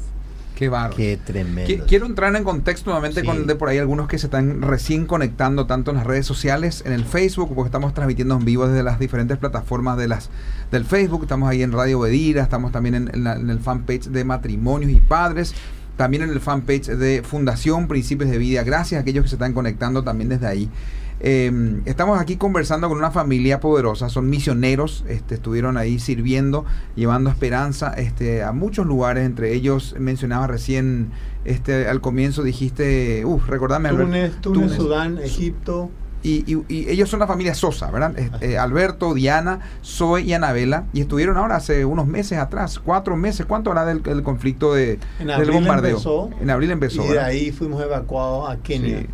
Qué 0.55 0.69
barro. 0.69 0.95
Qué 0.95 1.17
tremendo. 1.17 1.85
Quiero 1.85 2.07
entrar 2.07 2.35
en 2.35 2.43
contexto 2.43 2.89
nuevamente 2.89 3.23
con 3.23 3.45
de 3.45 3.55
por 3.55 3.69
ahí 3.69 3.77
algunos 3.77 4.07
que 4.07 4.17
se 4.17 4.25
están 4.25 4.63
recién 4.63 5.05
conectando 5.05 5.67
tanto 5.67 5.91
en 5.91 5.97
las 5.97 6.07
redes 6.07 6.25
sociales, 6.25 6.81
en 6.83 6.93
el 6.93 7.05
Facebook, 7.05 7.53
porque 7.53 7.67
estamos 7.67 7.93
transmitiendo 7.93 8.35
en 8.35 8.43
vivo 8.43 8.67
desde 8.67 8.81
las 8.81 8.97
diferentes 8.97 9.37
plataformas 9.37 9.97
de 9.97 10.07
las 10.07 10.31
del 10.71 10.83
Facebook. 10.83 11.23
Estamos 11.23 11.47
ahí 11.47 11.61
en 11.61 11.71
Radio 11.71 11.99
Bedira, 11.99 12.41
estamos 12.41 12.71
también 12.71 12.95
en, 12.95 13.27
en 13.27 13.49
el 13.51 13.59
fanpage 13.59 14.05
de 14.05 14.23
Matrimonios 14.23 14.91
y 14.91 14.99
Padres 14.99 15.53
también 15.97 16.23
en 16.23 16.29
el 16.29 16.39
fanpage 16.39 16.87
de 16.87 17.23
Fundación 17.23 17.87
Principios 17.87 18.29
de 18.29 18.37
Vida. 18.37 18.63
Gracias 18.63 18.99
a 18.99 19.01
aquellos 19.01 19.23
que 19.23 19.29
se 19.29 19.35
están 19.35 19.53
conectando 19.53 20.03
también 20.03 20.29
desde 20.29 20.47
ahí. 20.47 20.69
Eh, 21.19 21.81
estamos 21.85 22.19
aquí 22.19 22.35
conversando 22.35 22.87
con 22.87 22.99
una 22.99 23.09
familia 23.09 23.59
poderosa, 23.59 24.07
son 24.07 24.29
misioneros, 24.29 25.03
este, 25.07 25.33
estuvieron 25.33 25.75
ahí 25.75 25.97
sirviendo, 25.97 26.63
llevando 26.95 27.31
esperanza 27.31 27.91
este, 27.93 28.43
a 28.43 28.51
muchos 28.51 28.85
lugares, 28.85 29.25
entre 29.25 29.53
ellos 29.53 29.95
mencionaba 29.97 30.45
recién 30.45 31.09
este, 31.43 31.87
al 31.87 32.01
comienzo, 32.01 32.43
dijiste, 32.43 33.25
uff, 33.25 33.47
recordame. 33.47 33.89
Túnez, 33.89 34.35
Túnez, 34.41 34.73
Sudán, 34.73 35.17
Egipto. 35.17 35.89
Y, 36.27 36.89
ellos 36.89 37.09
son 37.09 37.19
la 37.19 37.27
familia 37.27 37.55
Sosa, 37.55 37.89
¿verdad? 37.89 38.13
Eh, 38.41 38.57
Alberto, 38.57 39.13
Diana, 39.13 39.59
Zoe 39.83 40.21
y 40.21 40.33
Anabela. 40.33 40.85
Y 40.93 41.01
estuvieron 41.01 41.37
ahora 41.37 41.55
hace 41.55 41.85
unos 41.85 42.05
meses 42.07 42.37
atrás, 42.37 42.79
cuatro 42.79 43.15
meses. 43.15 43.45
¿Cuánto 43.45 43.71
hará 43.71 43.85
del, 43.85 44.01
conflicto 44.23 44.73
de, 44.73 44.99
del 45.19 45.51
bombardeo? 45.51 46.29
en 46.41 46.49
abril 46.49 46.71
empezó. 46.71 47.05
Y 47.05 47.09
de 47.09 47.19
ahí 47.19 47.51
fuimos 47.51 47.81
evacuados 47.81 48.49
a 48.49 48.57
Kenia. 48.57 49.05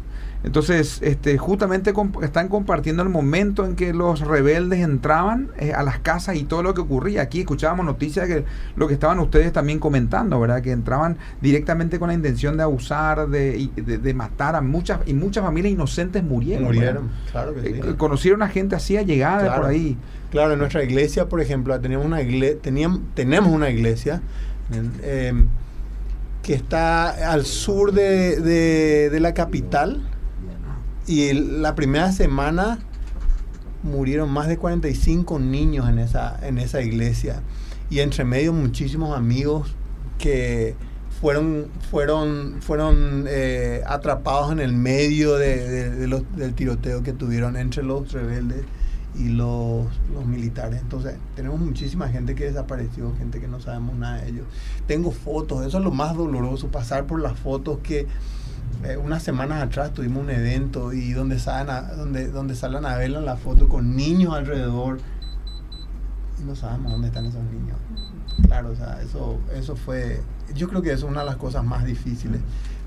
Entonces, 0.43 0.99
este, 1.01 1.37
justamente 1.37 1.93
están 2.21 2.49
compartiendo 2.49 3.01
el 3.01 3.07
momento 3.07 3.65
en 3.65 3.75
que 3.75 3.93
los 3.93 4.19
rebeldes 4.19 4.81
entraban 4.81 5.51
eh, 5.57 5.71
a 5.71 5.83
las 5.83 5.99
casas 5.99 6.35
y 6.35 6.43
todo 6.43 6.61
lo 6.63 6.73
que 6.73 6.81
ocurría. 6.81 7.21
Aquí 7.21 7.39
escuchábamos 7.39 7.85
noticias 7.85 8.27
de 8.27 8.43
lo 8.75 8.87
que 8.89 8.93
estaban 8.93 9.19
ustedes 9.19 9.53
también 9.53 9.79
comentando, 9.79 10.37
¿verdad? 10.39 10.61
Que 10.61 10.71
entraban 10.71 11.17
directamente 11.41 11.97
con 11.97 12.09
la 12.09 12.13
intención 12.13 12.57
de 12.57 12.63
abusar, 12.63 13.29
de, 13.29 13.69
de, 13.75 14.13
matar 14.13 14.57
a 14.57 14.61
muchas 14.61 14.99
y 15.05 15.13
muchas 15.13 15.45
familias 15.45 15.73
inocentes 15.73 16.21
murieron. 16.23 16.65
Murieron, 16.65 17.09
claro 17.31 17.55
que 17.55 17.61
sí. 17.61 17.67
Eh, 17.75 17.95
conocieron 17.97 18.41
a 18.41 18.49
gente 18.49 18.75
así 18.75 18.97
llegada 19.05 19.55
por 19.55 19.65
ahí. 19.65 19.97
Claro, 20.29 20.53
en 20.53 20.59
nuestra 20.59 20.83
iglesia, 20.83 21.29
por 21.29 21.39
ejemplo, 21.39 21.79
teníamos 21.79 22.05
una 22.05 22.21
iglesia, 22.21 22.57
teníamos, 22.61 22.99
tenemos 23.13 23.49
una 23.49 23.69
iglesia. 23.69 24.21
Em, 25.03 25.47
que 26.41 26.53
está 26.53 27.31
al 27.31 27.45
sur 27.45 27.93
de, 27.93 28.41
de 29.09 29.19
la 29.21 29.33
capital, 29.33 30.01
y 31.07 31.33
la 31.33 31.75
primera 31.75 32.11
semana 32.11 32.79
murieron 33.83 34.29
más 34.29 34.47
de 34.47 34.57
45 34.57 35.39
niños 35.39 35.89
en 35.89 35.99
esa, 35.99 36.39
en 36.45 36.57
esa 36.57 36.81
iglesia. 36.81 37.41
Y 37.89 37.99
entre 37.99 38.23
medio 38.23 38.53
muchísimos 38.53 39.15
amigos 39.15 39.75
que 40.17 40.75
fueron, 41.19 41.67
fueron, 41.91 42.57
fueron 42.61 43.25
eh, 43.27 43.81
atrapados 43.85 44.51
en 44.51 44.59
el 44.59 44.73
medio 44.73 45.35
de, 45.35 46.07
del 46.07 46.53
tiroteo 46.53 47.03
que 47.03 47.13
tuvieron 47.13 47.57
entre 47.57 47.83
los 47.83 48.11
rebeldes 48.11 48.63
y 49.15 49.29
los, 49.29 49.85
los, 50.11 50.25
militares. 50.25 50.81
Entonces, 50.81 51.15
tenemos 51.35 51.59
muchísima 51.59 52.07
gente 52.09 52.33
que 52.35 52.45
desapareció, 52.45 53.13
gente 53.17 53.39
que 53.39 53.47
no 53.47 53.59
sabemos 53.59 53.95
nada 53.95 54.21
de 54.21 54.29
ellos. 54.29 54.45
Tengo 54.87 55.11
fotos, 55.11 55.65
eso 55.65 55.77
es 55.77 55.83
lo 55.83 55.91
más 55.91 56.15
doloroso, 56.15 56.69
pasar 56.69 57.05
por 57.05 57.21
las 57.21 57.37
fotos 57.37 57.79
que 57.83 58.07
eh, 58.83 58.97
unas 58.97 59.23
semanas 59.23 59.61
atrás 59.61 59.93
tuvimos 59.93 60.23
un 60.23 60.29
evento 60.29 60.93
y 60.93 61.13
donde 61.13 61.39
salen 61.39 61.97
donde, 61.97 62.29
donde 62.29 62.55
a 62.61 62.97
verla 62.97 63.19
en 63.19 63.25
la 63.25 63.37
foto 63.37 63.69
con 63.69 63.95
niños 63.95 64.33
alrededor 64.33 64.99
y 66.39 66.43
no 66.43 66.55
sabemos 66.55 66.91
dónde 66.91 67.07
están 67.07 67.25
esos 67.25 67.43
niños. 67.43 67.77
Claro, 68.47 68.71
o 68.71 68.75
sea, 68.75 69.01
eso, 69.01 69.39
eso 69.55 69.75
fue, 69.75 70.21
yo 70.55 70.67
creo 70.67 70.81
que 70.81 70.91
es 70.91 71.03
una 71.03 71.21
de 71.21 71.27
las 71.27 71.37
cosas 71.37 71.63
más 71.63 71.85
difíciles. 71.85 72.41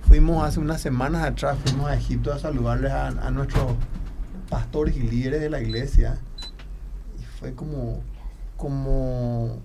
Fuimos 0.08 0.44
hace 0.44 0.60
unas 0.60 0.80
semanas 0.80 1.24
atrás, 1.24 1.56
fuimos 1.64 1.88
a 1.90 1.94
Egipto 1.94 2.32
a 2.32 2.38
saludarles 2.38 2.92
a, 2.92 3.08
a 3.08 3.30
nuestros 3.30 3.72
pastores 4.48 4.96
y 4.96 5.00
líderes 5.02 5.40
de 5.40 5.50
la 5.50 5.60
iglesia 5.60 6.18
y 7.18 7.24
fue 7.38 7.54
como, 7.54 8.00
como 8.56 9.58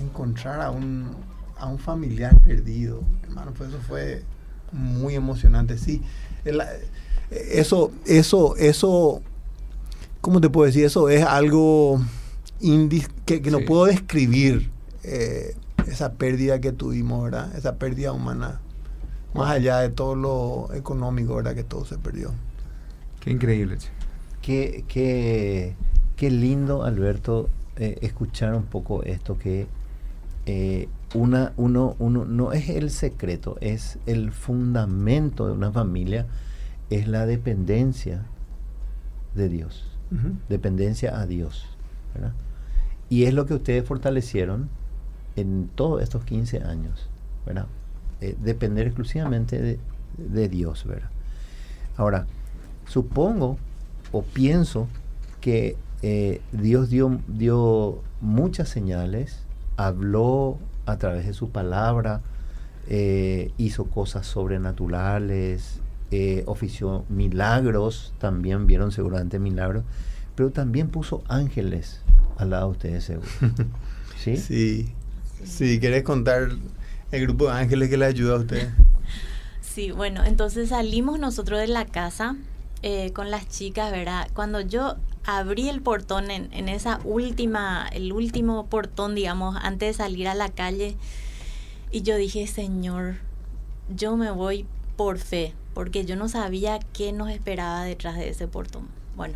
encontrar 0.00 0.60
a 0.60 0.70
un, 0.70 1.16
a 1.58 1.66
un 1.66 1.78
familiar 1.78 2.38
perdido. 2.40 3.02
Hermano, 3.24 3.52
pues 3.56 3.70
eso 3.70 3.78
fue 3.80 4.24
muy 4.72 5.14
emocionante, 5.14 5.78
sí. 5.78 6.02
eso, 7.30 7.92
eso, 8.06 8.56
eso, 8.56 9.22
¿cómo 10.20 10.40
te 10.40 10.50
puedo 10.50 10.66
decir? 10.66 10.84
Eso 10.84 11.08
es 11.08 11.24
algo 11.24 12.00
que, 13.24 13.42
que 13.42 13.50
no 13.50 13.60
puedo 13.60 13.86
describir 13.86 14.70
eh, 15.04 15.54
esa 15.86 16.12
pérdida 16.12 16.60
que 16.60 16.72
tuvimos, 16.72 17.24
¿verdad? 17.24 17.54
Esa 17.56 17.76
pérdida 17.76 18.12
humana. 18.12 18.60
Más 19.34 19.50
allá 19.50 19.78
de 19.80 19.90
todo 19.90 20.14
lo 20.14 20.74
económico, 20.74 21.36
¿verdad? 21.36 21.54
Que 21.54 21.64
todo 21.64 21.84
se 21.84 21.98
perdió. 21.98 22.32
Qué 23.20 23.30
increíble. 23.30 23.78
Qué, 24.42 24.84
qué, 24.88 25.74
qué 26.16 26.30
lindo, 26.30 26.84
Alberto, 26.84 27.48
eh, 27.76 27.98
escuchar 28.02 28.54
un 28.54 28.64
poco 28.64 29.02
esto 29.02 29.38
que 29.38 29.66
eh, 30.46 30.88
una, 31.14 31.52
uno, 31.56 31.96
uno 31.98 32.24
no 32.24 32.52
es 32.52 32.68
el 32.68 32.90
secreto, 32.90 33.56
es 33.60 33.98
el 34.06 34.32
fundamento 34.32 35.46
de 35.46 35.52
una 35.52 35.72
familia, 35.72 36.26
es 36.90 37.08
la 37.08 37.26
dependencia 37.26 38.24
de 39.34 39.48
Dios, 39.48 39.84
dependencia 40.48 41.18
a 41.20 41.26
Dios. 41.26 41.66
Y 43.08 43.24
es 43.24 43.34
lo 43.34 43.46
que 43.46 43.54
ustedes 43.54 43.84
fortalecieron 43.84 44.68
en 45.36 45.70
todos 45.74 46.02
estos 46.02 46.24
15 46.24 46.62
años, 46.62 47.08
¿verdad? 47.46 47.66
Eh, 48.20 48.36
depender 48.42 48.86
exclusivamente 48.86 49.78
de, 50.16 50.48
Dios, 50.48 50.84
¿verdad? 50.84 51.10
Ahora, 51.96 52.26
supongo 52.86 53.56
o 54.12 54.22
pienso 54.22 54.88
que 55.40 55.76
eh, 56.02 56.40
Dios 56.52 56.90
dio, 56.90 57.20
dio 57.28 58.02
muchas 58.20 58.68
señales, 58.68 59.42
habló 59.78 60.58
a 60.86 60.98
través 60.98 61.24
de 61.26 61.32
su 61.32 61.50
palabra, 61.50 62.20
eh, 62.88 63.52
hizo 63.56 63.84
cosas 63.84 64.26
sobrenaturales, 64.26 65.80
eh, 66.10 66.42
ofició 66.46 67.04
milagros, 67.08 68.12
también 68.18 68.66
vieron 68.66 68.92
seguramente 68.92 69.38
milagros, 69.38 69.84
pero 70.34 70.50
también 70.50 70.88
puso 70.88 71.22
ángeles 71.28 72.00
al 72.36 72.50
lado 72.50 72.66
de 72.66 72.72
ustedes, 72.72 73.04
seguro. 73.04 73.28
¿Sí? 74.18 74.36
Sí. 74.36 74.92
Sí, 75.44 75.78
¿querés 75.78 76.02
contar 76.02 76.48
el 77.12 77.22
grupo 77.22 77.46
de 77.46 77.52
ángeles 77.52 77.88
que 77.88 77.96
le 77.96 78.06
ayuda 78.06 78.34
a 78.34 78.38
usted? 78.38 78.68
Sí, 79.60 79.92
bueno, 79.92 80.24
entonces 80.24 80.70
salimos 80.70 81.20
nosotros 81.20 81.60
de 81.60 81.68
la 81.68 81.84
casa 81.84 82.34
eh, 82.82 83.12
con 83.12 83.30
las 83.30 83.48
chicas, 83.48 83.92
¿verdad? 83.92 84.28
Cuando 84.34 84.60
yo 84.60 84.96
abrí 85.28 85.68
el 85.68 85.82
portón 85.82 86.30
en, 86.30 86.68
esa 86.70 87.00
última, 87.04 87.86
el 87.92 88.14
último 88.14 88.64
portón, 88.64 89.14
digamos, 89.14 89.56
antes 89.60 89.88
de 89.88 90.02
salir 90.02 90.26
a 90.26 90.34
la 90.34 90.48
calle, 90.48 90.96
y 91.90 92.00
yo 92.00 92.16
dije, 92.16 92.46
Señor, 92.46 93.16
yo 93.94 94.16
me 94.16 94.30
voy 94.30 94.64
por 94.96 95.18
fe, 95.18 95.54
porque 95.74 96.06
yo 96.06 96.16
no 96.16 96.30
sabía 96.30 96.78
qué 96.94 97.12
nos 97.12 97.28
esperaba 97.28 97.82
detrás 97.82 98.16
de 98.16 98.30
ese 98.30 98.48
portón. 98.48 98.88
Bueno, 99.16 99.34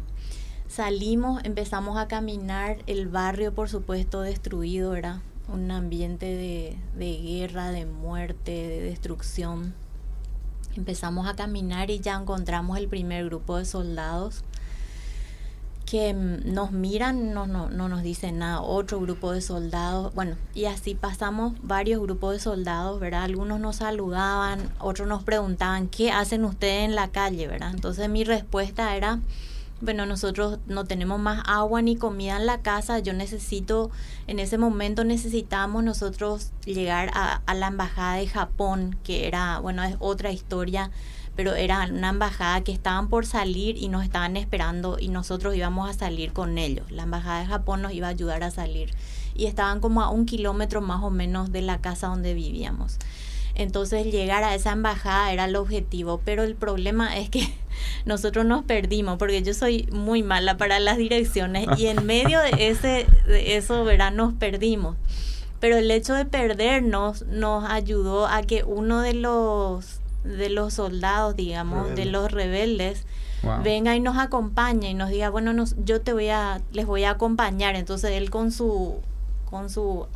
salimos, 0.66 1.44
empezamos 1.44 1.98
a 1.98 2.08
caminar, 2.08 2.78
el 2.86 3.08
barrio, 3.08 3.52
por 3.52 3.68
supuesto, 3.68 4.22
destruido, 4.22 4.96
era 4.96 5.20
un 5.52 5.70
ambiente 5.70 6.24
de 6.96 7.18
guerra, 7.22 7.70
de 7.70 7.84
muerte, 7.84 8.50
de 8.50 8.80
destrucción. 8.80 9.74
Empezamos 10.74 11.28
a 11.28 11.36
caminar 11.36 11.90
y 11.90 12.00
ya 12.00 12.14
encontramos 12.14 12.78
el 12.78 12.88
primer 12.88 13.26
grupo 13.26 13.58
de 13.58 13.66
soldados 13.66 14.42
que 15.92 16.14
mm, 16.14 16.54
nos 16.54 16.72
miran, 16.72 17.34
no, 17.34 17.46
no, 17.46 17.68
no 17.68 17.86
nos 17.86 18.02
dicen 18.02 18.38
nada, 18.38 18.62
otro 18.62 18.98
grupo 18.98 19.30
de 19.30 19.42
soldados, 19.42 20.14
bueno, 20.14 20.36
y 20.54 20.64
así 20.64 20.94
pasamos 20.94 21.52
varios 21.60 22.00
grupos 22.00 22.32
de 22.32 22.40
soldados, 22.40 22.98
¿verdad? 22.98 23.24
Algunos 23.24 23.60
nos 23.60 23.76
saludaban, 23.76 24.70
otros 24.78 25.06
nos 25.06 25.22
preguntaban, 25.22 25.88
¿qué 25.88 26.10
hacen 26.10 26.46
ustedes 26.46 26.86
en 26.86 26.94
la 26.94 27.08
calle, 27.08 27.46
¿verdad? 27.46 27.72
Entonces 27.74 28.08
mi 28.08 28.24
respuesta 28.24 28.96
era, 28.96 29.18
bueno, 29.82 30.06
nosotros 30.06 30.60
no 30.66 30.86
tenemos 30.86 31.20
más 31.20 31.42
agua 31.46 31.82
ni 31.82 31.96
comida 31.96 32.38
en 32.38 32.46
la 32.46 32.62
casa, 32.62 32.98
yo 33.00 33.12
necesito, 33.12 33.90
en 34.28 34.38
ese 34.38 34.56
momento 34.56 35.04
necesitamos 35.04 35.84
nosotros 35.84 36.52
llegar 36.64 37.10
a, 37.12 37.42
a 37.44 37.52
la 37.52 37.66
embajada 37.66 38.16
de 38.16 38.28
Japón, 38.28 38.96
que 39.04 39.26
era, 39.26 39.58
bueno, 39.58 39.82
es 39.82 39.96
otra 39.98 40.32
historia 40.32 40.90
pero 41.36 41.54
era 41.54 41.86
una 41.90 42.10
embajada 42.10 42.62
que 42.62 42.72
estaban 42.72 43.08
por 43.08 43.26
salir 43.26 43.76
y 43.76 43.88
nos 43.88 44.04
estaban 44.04 44.36
esperando 44.36 44.98
y 44.98 45.08
nosotros 45.08 45.54
íbamos 45.54 45.88
a 45.88 45.94
salir 45.94 46.32
con 46.32 46.58
ellos. 46.58 46.90
La 46.90 47.04
embajada 47.04 47.40
de 47.40 47.46
Japón 47.46 47.82
nos 47.82 47.92
iba 47.92 48.06
a 48.08 48.10
ayudar 48.10 48.42
a 48.42 48.50
salir 48.50 48.90
y 49.34 49.46
estaban 49.46 49.80
como 49.80 50.02
a 50.02 50.10
un 50.10 50.26
kilómetro 50.26 50.80
más 50.80 51.02
o 51.02 51.10
menos 51.10 51.52
de 51.52 51.62
la 51.62 51.80
casa 51.80 52.08
donde 52.08 52.34
vivíamos. 52.34 52.98
Entonces 53.54 54.06
llegar 54.06 54.44
a 54.44 54.54
esa 54.54 54.72
embajada 54.72 55.32
era 55.32 55.44
el 55.44 55.56
objetivo, 55.56 56.20
pero 56.24 56.42
el 56.42 56.54
problema 56.54 57.16
es 57.18 57.28
que 57.28 57.52
nosotros 58.04 58.44
nos 58.44 58.64
perdimos 58.64 59.18
porque 59.18 59.42
yo 59.42 59.54
soy 59.54 59.88
muy 59.92 60.22
mala 60.22 60.56
para 60.56 60.80
las 60.80 60.96
direcciones 60.96 61.66
y 61.78 61.86
en 61.86 62.04
medio 62.06 62.40
de 62.40 62.68
ese 62.68 63.06
de 63.26 63.56
eso 63.56 63.84
verá 63.84 64.10
nos 64.10 64.34
perdimos. 64.34 64.96
Pero 65.60 65.76
el 65.76 65.90
hecho 65.90 66.14
de 66.14 66.24
perdernos 66.24 67.24
nos 67.26 67.64
ayudó 67.64 68.26
a 68.26 68.42
que 68.42 68.64
uno 68.64 69.00
de 69.00 69.14
los 69.14 70.01
de 70.24 70.48
los 70.48 70.74
soldados, 70.74 71.36
digamos, 71.36 71.94
de 71.94 72.04
los 72.04 72.30
rebeldes, 72.30 73.06
venga 73.62 73.96
y 73.96 74.00
nos 74.00 74.18
acompañe 74.18 74.90
y 74.90 74.94
nos 74.94 75.10
diga, 75.10 75.30
bueno, 75.30 75.52
nos, 75.52 75.74
yo 75.84 76.00
te 76.00 76.12
voy 76.12 76.28
a, 76.28 76.60
les 76.72 76.86
voy 76.86 77.04
a 77.04 77.10
acompañar. 77.10 77.74
Entonces 77.74 78.12
él 78.12 78.30
con 78.30 78.52
su, 78.52 79.00
con 79.50 79.68
su 79.68 80.06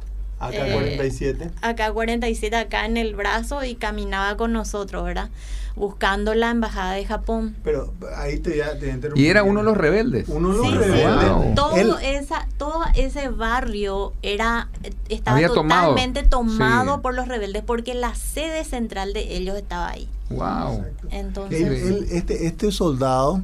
AK-47. 0.40 1.42
Eh, 1.42 1.50
AK-47 1.62 2.54
acá 2.54 2.84
en 2.84 2.96
el 2.96 3.14
brazo 3.14 3.64
y 3.64 3.74
caminaba 3.74 4.36
con 4.36 4.52
nosotros, 4.52 5.04
¿verdad? 5.04 5.30
Buscando 5.74 6.34
la 6.34 6.50
embajada 6.50 6.92
de 6.92 7.04
Japón. 7.04 7.54
Pero 7.62 7.92
ahí 8.16 8.38
te, 8.38 8.62
te 8.78 9.10
Y 9.14 9.26
era 9.26 9.42
uno 9.42 9.60
de 9.60 9.66
los 9.66 9.76
rebeldes. 9.76 10.28
Uno 10.28 10.52
de 10.52 10.58
los 10.58 10.74
rebeldes. 10.74 11.54
Todo, 11.54 11.98
esa, 11.98 12.48
todo 12.56 12.82
ese 12.94 13.28
barrio 13.28 14.12
era 14.22 14.68
estaba 15.08 15.40
totalmente 15.46 16.22
tomado, 16.22 17.02
por 17.02 17.14
los 17.14 17.28
rebeldes 17.28 17.62
porque 17.62 17.94
la 17.94 18.14
sede 18.14 18.64
central 18.64 19.12
de 19.12 19.36
ellos 19.36 19.56
estaba 19.56 19.90
ahí. 19.90 20.08
Wow. 20.30 20.84
Entonces, 21.10 22.10
este, 22.10 22.46
este 22.46 22.72
soldado, 22.72 23.42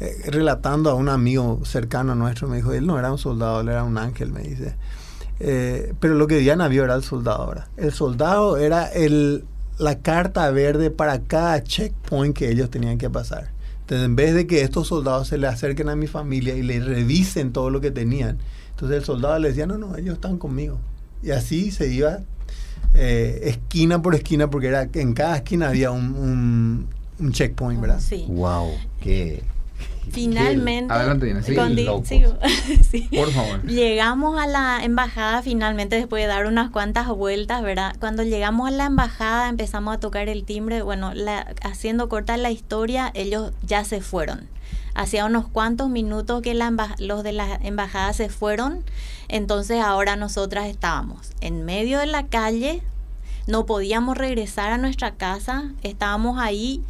eh, 0.00 0.14
relatando 0.26 0.90
a 0.90 0.94
un 0.94 1.08
amigo 1.08 1.60
cercano 1.64 2.14
nuestro, 2.14 2.48
me 2.48 2.56
dijo, 2.56 2.72
él 2.72 2.86
no 2.86 2.98
era 2.98 3.10
un 3.10 3.18
soldado, 3.18 3.60
él 3.62 3.70
era 3.70 3.82
un 3.82 3.96
ángel, 3.96 4.30
me 4.30 4.42
dice 4.42 4.74
eh, 5.40 5.94
pero 6.00 6.14
lo 6.14 6.26
que 6.26 6.38
Diana 6.38 6.68
vio 6.68 6.84
era 6.84 6.94
el 6.94 7.02
soldado 7.02 7.42
ahora. 7.42 7.68
El 7.76 7.92
soldado 7.92 8.56
era 8.56 8.86
el, 8.86 9.44
la 9.78 9.98
carta 9.98 10.50
verde 10.50 10.90
para 10.90 11.20
cada 11.20 11.62
checkpoint 11.62 12.36
que 12.36 12.50
ellos 12.50 12.70
tenían 12.70 12.98
que 12.98 13.10
pasar. 13.10 13.50
Entonces, 13.80 14.04
en 14.04 14.16
vez 14.16 14.34
de 14.34 14.46
que 14.46 14.62
estos 14.62 14.88
soldados 14.88 15.28
se 15.28 15.38
le 15.38 15.46
acerquen 15.46 15.88
a 15.88 15.96
mi 15.96 16.06
familia 16.06 16.56
y 16.56 16.62
le 16.62 16.80
revisen 16.80 17.52
todo 17.52 17.70
lo 17.70 17.80
que 17.80 17.90
tenían, 17.90 18.38
entonces 18.70 18.98
el 18.98 19.04
soldado 19.04 19.38
le 19.38 19.48
decía, 19.48 19.66
no, 19.66 19.78
no, 19.78 19.96
ellos 19.96 20.14
están 20.14 20.38
conmigo. 20.38 20.78
Y 21.22 21.30
así 21.30 21.70
se 21.70 21.88
iba 21.88 22.20
eh, 22.94 23.40
esquina 23.44 24.00
por 24.00 24.14
esquina, 24.14 24.48
porque 24.48 24.68
era 24.68 24.88
en 24.92 25.12
cada 25.12 25.36
esquina 25.36 25.68
había 25.68 25.90
un, 25.90 26.88
un, 27.18 27.32
checkpoint, 27.32 27.80
¿verdad? 27.80 28.00
Sí. 28.00 28.24
¡Wow! 28.28 28.70
¡Qué, 29.00 29.42
Finalmente, 30.10 30.92
Adelante, 30.92 31.34
sí, 32.90 33.08
Por 33.14 33.30
favor. 33.30 33.62
Llegamos 33.64 34.38
a 34.40 34.46
la 34.46 34.80
embajada 34.82 35.42
finalmente 35.42 35.96
después 35.96 36.22
de 36.22 36.28
dar 36.28 36.46
unas 36.46 36.70
cuantas 36.70 37.08
vueltas, 37.08 37.62
¿verdad? 37.62 37.94
Cuando 37.98 38.22
llegamos 38.22 38.68
a 38.68 38.70
la 38.70 38.86
embajada 38.86 39.48
empezamos 39.48 39.94
a 39.94 40.00
tocar 40.00 40.28
el 40.28 40.44
timbre, 40.44 40.82
bueno, 40.82 41.12
haciendo 41.62 42.08
corta 42.08 42.36
la 42.36 42.50
historia, 42.50 43.10
ellos 43.14 43.52
ya 43.62 43.84
se 43.84 44.00
fueron. 44.00 44.48
Hacía 44.94 45.26
unos 45.26 45.46
cuantos 45.46 45.90
minutos 45.90 46.40
que 46.40 46.54
los 46.54 47.22
de 47.22 47.32
la 47.32 47.54
embajada 47.62 48.12
se 48.14 48.30
fueron, 48.30 48.82
entonces 49.28 49.82
ahora 49.82 50.16
nosotras 50.16 50.68
estábamos 50.68 51.32
en 51.40 51.64
medio 51.64 51.98
de 51.98 52.06
la 52.06 52.26
calle, 52.26 52.82
no 53.46 53.66
podíamos 53.66 54.16
regresar 54.16 54.72
a 54.72 54.78
nuestra 54.78 55.12
casa, 55.12 55.70
estábamos 55.82 56.38
ahí 56.38 56.82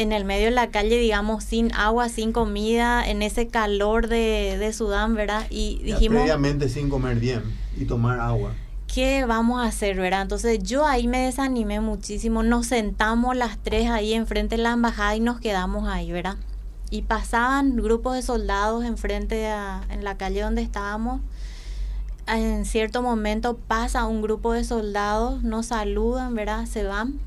en 0.00 0.12
el 0.12 0.24
medio 0.24 0.46
de 0.46 0.50
la 0.52 0.70
calle, 0.70 0.98
digamos, 0.98 1.44
sin 1.44 1.72
agua, 1.74 2.08
sin 2.08 2.32
comida, 2.32 3.08
en 3.08 3.22
ese 3.22 3.48
calor 3.48 4.08
de, 4.08 4.56
de 4.58 4.72
Sudán, 4.72 5.14
¿verdad? 5.14 5.46
Y 5.50 5.80
dijimos... 5.82 6.22
previamente 6.22 6.68
sin 6.68 6.90
comer 6.90 7.18
bien 7.18 7.42
y 7.76 7.84
tomar 7.84 8.20
agua. 8.20 8.52
¿Qué 8.92 9.24
vamos 9.24 9.60
a 9.60 9.66
hacer, 9.66 9.96
verdad? 9.96 10.22
Entonces 10.22 10.62
yo 10.62 10.86
ahí 10.86 11.08
me 11.08 11.18
desanimé 11.18 11.80
muchísimo. 11.80 12.42
Nos 12.42 12.66
sentamos 12.66 13.36
las 13.36 13.58
tres 13.58 13.90
ahí 13.90 14.14
enfrente 14.14 14.56
de 14.56 14.62
la 14.62 14.72
embajada 14.72 15.16
y 15.16 15.20
nos 15.20 15.40
quedamos 15.40 15.88
ahí, 15.88 16.12
¿verdad? 16.12 16.36
Y 16.90 17.02
pasaban 17.02 17.76
grupos 17.76 18.14
de 18.14 18.22
soldados 18.22 18.84
enfrente 18.84 19.48
a, 19.48 19.82
en 19.90 20.04
la 20.04 20.16
calle 20.16 20.42
donde 20.42 20.62
estábamos. 20.62 21.20
En 22.28 22.64
cierto 22.64 23.02
momento 23.02 23.58
pasa 23.66 24.06
un 24.06 24.22
grupo 24.22 24.52
de 24.52 24.62
soldados, 24.62 25.42
nos 25.42 25.66
saludan, 25.66 26.34
¿verdad? 26.34 26.66
Se 26.66 26.84
van 26.84 27.18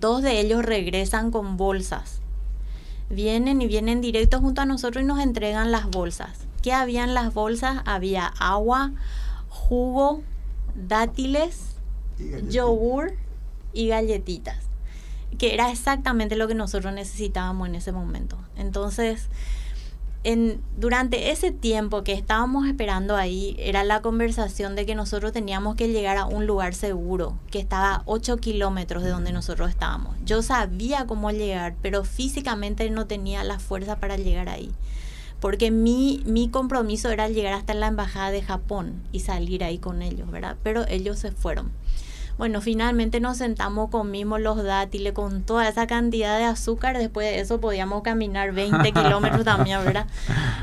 Dos 0.00 0.22
de 0.22 0.40
ellos 0.40 0.64
regresan 0.64 1.30
con 1.30 1.56
bolsas. 1.56 2.20
Vienen 3.10 3.62
y 3.62 3.68
vienen 3.68 4.00
directo 4.00 4.40
junto 4.40 4.60
a 4.60 4.66
nosotros 4.66 5.04
y 5.04 5.06
nos 5.06 5.20
entregan 5.20 5.70
las 5.70 5.88
bolsas. 5.88 6.30
¿Qué 6.62 6.72
había 6.72 7.04
en 7.04 7.14
las 7.14 7.32
bolsas? 7.32 7.82
Había 7.84 8.26
agua, 8.26 8.90
jugo, 9.48 10.22
dátiles, 10.74 11.76
yogur 12.48 13.12
y 13.72 13.88
galletitas, 13.88 14.58
que 15.38 15.54
era 15.54 15.70
exactamente 15.70 16.34
lo 16.34 16.48
que 16.48 16.54
nosotros 16.54 16.92
necesitábamos 16.92 17.68
en 17.68 17.76
ese 17.76 17.92
momento. 17.92 18.36
Entonces, 18.56 19.28
durante 20.78 21.30
ese 21.30 21.50
tiempo 21.50 22.02
que 22.02 22.14
estábamos 22.14 22.66
esperando 22.66 23.14
ahí, 23.14 23.56
era 23.58 23.84
la 23.84 24.00
conversación 24.00 24.74
de 24.74 24.86
que 24.86 24.94
nosotros 24.94 25.32
teníamos 25.32 25.76
que 25.76 25.88
llegar 25.88 26.16
a 26.16 26.24
un 26.24 26.46
lugar 26.46 26.74
seguro, 26.74 27.38
que 27.50 27.58
estaba 27.58 27.96
a 27.96 28.02
8 28.06 28.38
kilómetros 28.38 29.02
de 29.02 29.10
donde 29.10 29.32
nosotros 29.32 29.68
estábamos. 29.68 30.16
Yo 30.24 30.40
sabía 30.40 31.06
cómo 31.06 31.30
llegar, 31.30 31.74
pero 31.82 32.04
físicamente 32.04 32.88
no 32.88 33.06
tenía 33.06 33.44
la 33.44 33.58
fuerza 33.58 33.96
para 33.96 34.16
llegar 34.16 34.48
ahí. 34.48 34.72
Porque 35.40 35.70
mi, 35.70 36.22
mi 36.24 36.48
compromiso 36.48 37.10
era 37.10 37.28
llegar 37.28 37.52
hasta 37.52 37.74
la 37.74 37.88
embajada 37.88 38.30
de 38.30 38.40
Japón 38.40 39.02
y 39.12 39.20
salir 39.20 39.62
ahí 39.62 39.76
con 39.76 40.00
ellos, 40.00 40.30
¿verdad? 40.30 40.56
Pero 40.62 40.86
ellos 40.88 41.18
se 41.18 41.32
fueron. 41.32 41.70
Bueno, 42.36 42.60
finalmente 42.60 43.20
nos 43.20 43.38
sentamos, 43.38 43.90
comimos 43.90 44.40
los 44.40 44.62
dátiles 44.62 45.12
con 45.12 45.42
toda 45.42 45.68
esa 45.68 45.86
cantidad 45.86 46.36
de 46.36 46.44
azúcar. 46.44 46.98
Después 46.98 47.26
de 47.26 47.40
eso 47.40 47.60
podíamos 47.60 48.02
caminar 48.02 48.52
20 48.52 48.92
kilómetros 48.92 49.44
también, 49.44 49.84
¿verdad? 49.84 50.06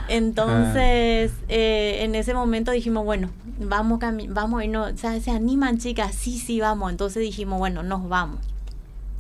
Entonces, 0.10 1.32
eh, 1.48 2.00
en 2.02 2.16
ese 2.16 2.34
momento 2.34 2.72
dijimos, 2.72 3.06
bueno, 3.06 3.30
vamos, 3.60 4.00
vamos 4.30 4.62
a 4.62 4.66
irnos. 4.66 4.94
O 4.94 4.98
sea, 4.98 5.20
se 5.22 5.32
animan, 5.32 5.78
chicas, 5.78 6.14
sí, 6.14 6.38
sí, 6.38 6.60
vamos. 6.60 6.92
Entonces 6.92 7.24
dijimos, 7.24 7.60
bueno, 7.60 7.84
nos 7.84 8.08
vamos. 8.10 8.40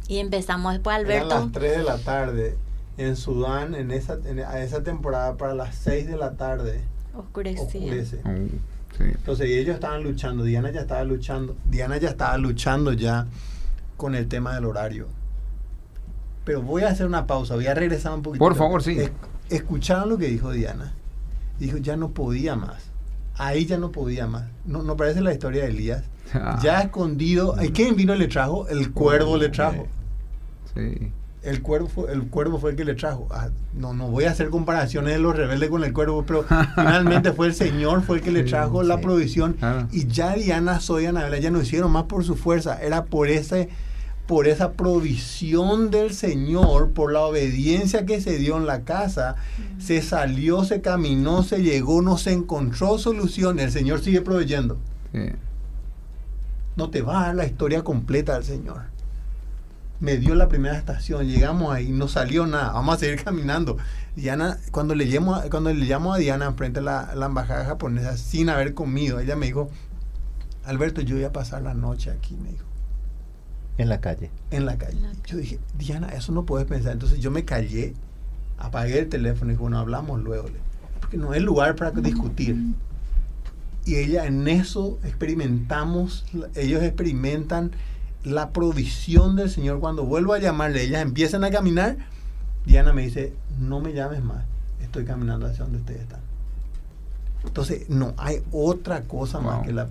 Y 0.09 0.19
empezamos 0.19 0.73
después, 0.73 0.97
Alberto. 0.97 1.35
a 1.35 1.39
las 1.39 1.51
3 1.53 1.77
de 1.77 1.83
la 1.83 1.97
tarde 1.99 2.57
en 2.97 3.15
Sudán, 3.15 3.75
en 3.75 3.91
esa, 3.91 4.17
a 4.47 4.59
esa 4.59 4.83
temporada, 4.83 5.37
para 5.37 5.53
las 5.53 5.75
6 5.75 6.07
de 6.07 6.17
la 6.17 6.33
tarde. 6.33 6.81
Oscurecía. 7.15 7.63
Oscurece. 7.63 8.21
Entonces 8.99 9.49
ellos 9.49 9.75
estaban 9.75 10.03
luchando, 10.03 10.43
Diana 10.43 10.71
ya 10.71 10.81
estaba 10.81 11.03
luchando, 11.03 11.55
Diana 11.65 11.97
ya 11.97 12.09
estaba 12.09 12.37
luchando 12.37 12.93
ya 12.93 13.25
con 13.97 14.15
el 14.15 14.27
tema 14.27 14.53
del 14.55 14.65
horario. 14.65 15.07
Pero 16.45 16.61
voy 16.61 16.83
a 16.83 16.89
hacer 16.89 17.05
una 17.05 17.25
pausa, 17.25 17.55
voy 17.55 17.67
a 17.67 17.73
regresar 17.73 18.13
un 18.13 18.21
poquito. 18.21 18.43
Por 18.43 18.55
favor, 18.55 18.83
sí. 18.83 18.97
escucharon 19.49 20.09
lo 20.09 20.17
que 20.17 20.27
dijo 20.27 20.51
Diana. 20.51 20.93
Dijo, 21.59 21.77
ya 21.77 21.95
no 21.95 22.09
podía 22.09 22.55
más. 22.55 22.83
Ahí 23.37 23.65
ya 23.65 23.77
no 23.77 23.91
podía 23.91 24.27
más. 24.27 24.45
No, 24.65 24.83
no 24.83 24.95
parece 24.97 25.21
la 25.21 25.33
historia 25.33 25.63
de 25.63 25.69
Elías. 25.69 26.03
Ah. 26.33 26.59
Ya 26.63 26.81
escondido. 26.81 27.55
¿Y 27.61 27.71
quién 27.71 27.95
vino 27.95 28.15
y 28.15 28.19
le 28.19 28.27
trajo? 28.27 28.67
El 28.67 28.91
cuervo 28.91 29.37
le 29.37 29.49
trajo. 29.49 29.87
Sí 30.75 31.11
el 31.43 31.61
cuervo, 31.61 32.07
el 32.07 32.27
cuervo 32.27 32.59
fue 32.59 32.71
el 32.71 32.75
que 32.75 32.85
le 32.85 32.93
trajo. 32.93 33.27
Ah, 33.31 33.49
no, 33.73 33.93
no 33.93 34.07
voy 34.09 34.25
a 34.25 34.31
hacer 34.31 34.49
comparaciones 34.49 35.13
de 35.13 35.19
los 35.19 35.35
rebeldes 35.35 35.69
con 35.69 35.83
el 35.83 35.93
cuervo, 35.93 36.23
pero 36.25 36.45
finalmente 36.75 37.31
fue 37.33 37.47
el 37.47 37.55
Señor, 37.55 38.03
fue 38.03 38.17
el 38.17 38.23
que 38.23 38.31
le 38.31 38.43
trajo 38.43 38.83
la 38.83 39.01
provisión. 39.01 39.57
Y 39.91 40.07
ya 40.07 40.35
Diana, 40.35 40.79
Soy, 40.79 41.05
Anabela, 41.05 41.39
ya 41.39 41.51
no 41.51 41.61
hicieron 41.61 41.91
más 41.91 42.03
por 42.03 42.23
su 42.23 42.35
fuerza, 42.35 42.81
era 42.81 43.05
por 43.05 43.27
ese 43.27 43.69
por 44.27 44.47
esa 44.47 44.73
provisión 44.73 45.91
del 45.91 46.13
Señor, 46.13 46.91
por 46.91 47.11
la 47.11 47.19
obediencia 47.21 48.05
que 48.05 48.21
se 48.21 48.37
dio 48.37 48.55
en 48.55 48.65
la 48.65 48.83
casa, 48.83 49.35
se 49.77 50.01
salió, 50.01 50.63
se 50.63 50.79
caminó, 50.79 51.43
se 51.43 51.61
llegó, 51.61 52.01
no 52.01 52.17
se 52.17 52.31
encontró 52.31 52.97
solución. 52.97 53.59
El 53.59 53.71
Señor 53.71 53.99
sigue 53.99 54.21
proveyendo. 54.21 54.77
No 56.77 56.89
te 56.91 57.01
va 57.01 57.23
a 57.23 57.25
dar 57.25 57.35
la 57.35 57.45
historia 57.45 57.83
completa 57.83 58.35
del 58.35 58.45
Señor 58.45 58.91
me 60.01 60.17
dio 60.17 60.33
la 60.33 60.49
primera 60.49 60.75
estación, 60.75 61.27
llegamos 61.27 61.73
ahí, 61.73 61.91
no 61.91 62.07
salió 62.07 62.47
nada, 62.47 62.73
vamos 62.73 62.95
a 62.95 62.97
seguir 62.97 63.23
caminando. 63.23 63.77
Diana, 64.15 64.57
cuando 64.71 64.95
le 64.95 65.05
llamo, 65.05 65.39
cuando 65.51 65.71
le 65.71 65.85
llamo 65.85 66.13
a 66.13 66.17
Diana 66.17 66.51
frente 66.53 66.79
a 66.79 66.81
la, 67.13 67.25
embajada 67.25 67.65
japonesa 67.65 68.17
sin 68.17 68.49
haber 68.49 68.73
comido, 68.73 69.19
ella 69.19 69.35
me 69.35 69.45
dijo, 69.45 69.69
Alberto, 70.65 71.01
yo 71.01 71.15
voy 71.15 71.23
a 71.23 71.31
pasar 71.31 71.61
la 71.61 71.75
noche 71.75 72.09
aquí, 72.09 72.35
me 72.35 72.49
dijo. 72.49 72.65
En 73.77 73.89
la 73.89 74.01
calle. 74.01 74.31
En 74.49 74.65
la 74.65 74.77
calle. 74.77 74.97
Yo 75.27 75.37
dije, 75.37 75.59
Diana, 75.77 76.09
eso 76.09 76.31
no 76.31 76.45
puedes 76.45 76.67
pensar. 76.67 76.93
Entonces 76.93 77.19
yo 77.19 77.29
me 77.29 77.45
callé, 77.45 77.93
apagué 78.57 78.99
el 78.99 79.07
teléfono 79.07 79.51
y 79.51 79.53
dije, 79.53 79.61
bueno, 79.61 79.77
hablamos 79.77 80.21
luego. 80.21 80.49
Porque 80.99 81.17
no 81.17 81.35
es 81.35 81.43
lugar 81.43 81.75
para 81.75 81.91
discutir. 81.91 82.57
Y 83.85 83.95
ella 83.95 84.25
en 84.25 84.47
eso 84.47 84.99
experimentamos, 85.03 86.25
ellos 86.55 86.81
experimentan 86.81 87.71
la 88.23 88.51
provisión 88.51 89.35
del 89.35 89.49
Señor. 89.49 89.79
Cuando 89.79 90.05
vuelvo 90.05 90.33
a 90.33 90.39
llamarle, 90.39 90.83
ellas 90.83 91.01
empiezan 91.01 91.43
a 91.43 91.51
caminar. 91.51 91.97
Diana 92.65 92.93
me 92.93 93.03
dice, 93.03 93.33
no 93.59 93.79
me 93.79 93.93
llames 93.93 94.23
más, 94.23 94.45
estoy 94.81 95.05
caminando 95.05 95.47
hacia 95.47 95.63
donde 95.63 95.79
ustedes 95.79 96.01
están. 96.01 96.30
Entonces, 97.43 97.89
no 97.89 98.13
hay 98.17 98.41
otra 98.51 99.01
cosa 99.01 99.39
más 99.39 99.65
que 99.65 99.73
la, 99.73 99.87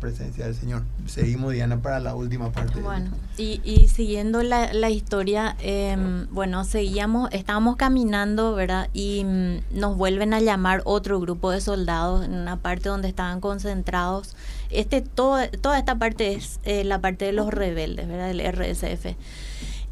presencia 0.00 0.46
del 0.46 0.54
Señor. 0.54 0.82
Seguimos, 1.06 1.52
Diana, 1.52 1.80
para 1.80 2.00
la 2.00 2.14
última 2.14 2.50
parte. 2.50 2.80
Bueno, 2.80 3.10
y, 3.36 3.60
y 3.64 3.88
siguiendo 3.88 4.42
la, 4.42 4.72
la 4.72 4.90
historia, 4.90 5.56
em, 5.60 6.26
bueno, 6.30 6.64
seguíamos, 6.64 7.30
estábamos 7.32 7.76
caminando, 7.76 8.54
¿verdad? 8.54 8.88
Y 8.92 9.24
mm, 9.24 9.78
nos 9.78 9.96
vuelven 9.96 10.34
a 10.34 10.40
llamar 10.40 10.82
otro 10.84 11.20
grupo 11.20 11.50
de 11.50 11.60
soldados 11.60 12.24
en 12.24 12.34
una 12.34 12.56
parte 12.56 12.88
donde 12.88 13.08
estaban 13.08 13.40
concentrados. 13.40 14.36
Este, 14.70 15.00
todo, 15.00 15.38
toda 15.60 15.78
esta 15.78 15.96
parte 15.96 16.34
es 16.34 16.60
eh, 16.64 16.84
la 16.84 17.00
parte 17.00 17.24
de 17.26 17.32
los 17.32 17.52
rebeldes, 17.52 18.08
¿verdad? 18.08 18.26
Del 18.26 18.40
RSF. 18.40 19.14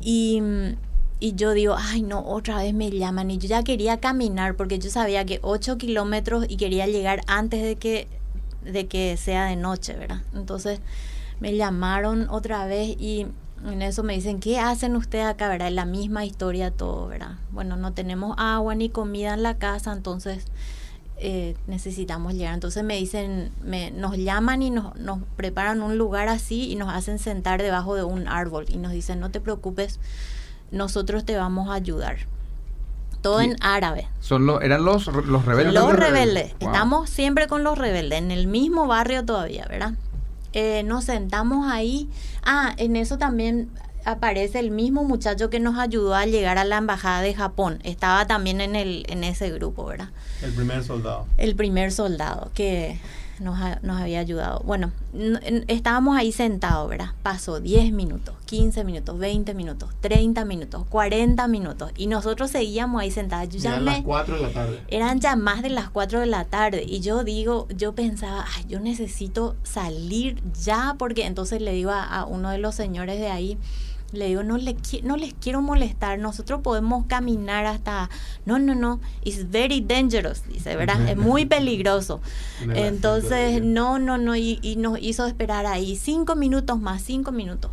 Y 0.01 0.41
mm, 0.41 0.86
y 1.19 1.35
yo 1.35 1.53
digo, 1.53 1.77
ay 1.79 2.03
no, 2.03 2.25
otra 2.25 2.59
vez 2.59 2.75
me 2.75 2.91
llaman 2.91 3.31
y 3.31 3.39
yo 3.39 3.49
ya 3.49 3.63
quería 3.63 3.99
caminar 3.99 4.55
porque 4.55 4.79
yo 4.79 4.91
sabía 4.91 5.25
que 5.25 5.39
8 5.43 5.79
kilómetros 5.79 6.45
y 6.49 6.57
quería 6.57 6.87
llegar 6.87 7.23
antes 7.27 7.63
de 7.63 7.77
que, 7.77 8.07
de 8.63 8.87
que 8.87 9.17
sea 9.17 9.47
de 9.47 9.57
noche, 9.57 9.95
¿verdad? 9.95 10.23
Entonces 10.35 10.81
me 11.41 11.57
llamaron 11.57 12.29
otra 12.29 12.67
vez 12.67 12.97
y 12.99 13.27
en 13.65 13.83
eso 13.83 14.03
me 14.03 14.15
dicen, 14.15 14.41
¿qué 14.41 14.59
hacen 14.59 14.95
ustedes 14.95 15.25
acá, 15.25 15.49
verdad? 15.49 15.69
Es 15.69 15.75
la 15.75 15.87
misma 15.87 16.27
historia 16.27 16.71
todo, 16.71 17.09
¿verdad? 17.09 17.37
Bueno, 17.51 17.77
no 17.77 17.95
tenemos 17.95 18.35
agua 18.39 18.75
ni 18.75 18.91
comida 18.91 19.33
en 19.33 19.43
la 19.43 19.57
casa, 19.57 19.93
entonces 19.93 20.45
eh, 21.17 21.57
necesitamos 21.67 22.35
llegar. 22.35 22.53
Entonces 22.53 22.85
me 22.85 22.97
dicen, 22.97 23.51
me, 23.63 23.91
nos 23.91 24.19
llaman 24.19 24.61
y 24.61 24.69
nos, 24.69 24.95
nos 24.97 25.21
preparan 25.37 25.81
un 25.81 25.97
lugar 25.97 26.29
así 26.29 26.71
y 26.71 26.77
nos 26.77 26.93
hacen 26.93 27.19
sentar 27.19 27.63
debajo 27.63 27.95
de 27.95 28.05
un 28.05 28.29
árbol 28.29 28.67
y 28.69 28.77
nos 28.77 28.93
dicen, 28.93 29.21
no 29.21 29.31
te 29.31 29.41
preocupes 29.41 29.99
nosotros 30.71 31.25
te 31.25 31.37
vamos 31.37 31.71
a 31.71 31.75
ayudar. 31.75 32.19
Todo 33.23 33.41
en 33.41 33.57
árabe. 33.61 34.09
Son 34.21 34.49
eran 34.63 34.85
los, 34.85 35.07
los 35.07 35.45
rebeldes. 35.45 35.75
Los 35.75 35.93
rebeldes. 35.93 36.55
Estamos 36.61 37.11
siempre 37.11 37.49
con 37.49 37.65
los 37.65 37.77
rebeldes, 37.77 38.19
en 38.19 38.31
el 38.31 38.47
mismo 38.47 38.87
barrio 38.87 39.25
todavía, 39.25 39.67
¿verdad? 39.69 39.95
Eh, 40.53 40.83
nos 40.85 41.05
sentamos 41.05 41.71
ahí. 41.71 42.09
Ah, 42.45 42.73
en 42.77 42.95
eso 42.95 43.19
también 43.19 43.71
aparece 44.05 44.61
el 44.61 44.71
mismo 44.71 45.03
muchacho 45.03 45.51
que 45.51 45.59
nos 45.59 45.79
ayudó 45.79 46.15
a 46.15 46.25
llegar 46.25 46.57
a 46.59 46.65
la 46.65 46.79
embajada 46.79 47.21
de 47.21 47.35
Japón. 47.35 47.81
Estaba 47.83 48.27
también 48.27 48.61
en 48.61 48.77
el 48.77 49.05
en 49.09 49.25
ese 49.25 49.51
grupo, 49.51 49.85
¿verdad? 49.85 50.11
El 50.43 50.53
primer 50.53 50.85
soldado. 50.85 51.27
El 51.37 51.57
primer 51.57 51.91
soldado 51.93 52.51
que 52.55 53.01
nos, 53.41 53.59
nos 53.83 54.01
había 54.01 54.21
ayudado. 54.21 54.61
Bueno, 54.65 54.93
estábamos 55.69 56.17
ahí 56.17 56.33
sentados, 56.33 56.89
¿verdad? 56.89 57.11
Pasó 57.23 57.61
10 57.61 57.93
minutos, 57.93 58.35
15 58.47 58.85
minutos, 58.85 59.19
20 59.19 59.55
minutos, 59.55 59.91
30 60.01 60.45
minutos, 60.45 60.85
40 60.89 61.49
minutos 61.49 61.93
y 61.97 62.07
nosotros 62.07 62.51
seguíamos 62.51 63.01
ahí 63.01 63.11
sentados. 63.11 63.49
Yo 63.51 63.69
eran 63.69 63.85
las 63.85 64.03
4 64.03 64.37
de 64.37 64.43
la 64.43 64.51
tarde. 64.51 64.81
Eran 64.89 65.21
ya 65.21 65.37
más 65.37 65.63
de 65.63 65.71
las 65.71 65.91
4 65.91 66.21
de 66.21 66.27
la 66.27 66.45
tarde 66.45 66.85
y 66.87 67.01
yo 67.01 67.25
digo, 67.25 67.67
yo 67.77 67.95
pensaba, 67.95 68.45
ay, 68.57 68.65
yo 68.69 68.81
necesito 68.81 69.57
salir 69.63 70.43
ya 70.63 70.95
porque 70.99 71.27
entonces 71.27 71.61
le 71.61 71.73
digo 71.73 71.91
a, 71.91 72.05
a 72.05 72.25
uno 72.25 72.51
de 72.51 72.59
los 72.59 72.75
señores 72.75 73.19
de 73.21 73.29
ahí, 73.29 73.59
le 74.17 74.27
digo, 74.27 74.43
no, 74.43 74.57
le, 74.57 74.77
no 75.03 75.17
les 75.17 75.35
quiero 75.35 75.63
molestar, 75.63 76.19
nosotros 76.19 76.61
podemos 76.63 77.07
caminar 77.07 77.67
hasta... 77.67 78.11
No, 78.45 78.59
no, 78.59 78.75
no, 78.75 79.01
it's 79.23 79.51
very 79.51 79.81
dangerous, 79.81 80.43
dice, 80.49 80.77
¿verdad? 80.77 81.09
es 81.09 81.17
muy 81.17 81.47
peligroso. 81.47 82.21
Entonces, 82.75 83.63
no, 83.63 83.99
no, 83.99 84.19
no, 84.19 84.37
y, 84.37 84.59
y, 84.63 84.77
nos 84.77 84.99
hizo 85.01 85.27
esperar 85.27 85.67
ahí 85.67 85.97
cinco 85.97 86.35
minutos 86.35 86.81
más, 86.81 87.03
cinco 87.03 87.33
minutos. 87.33 87.71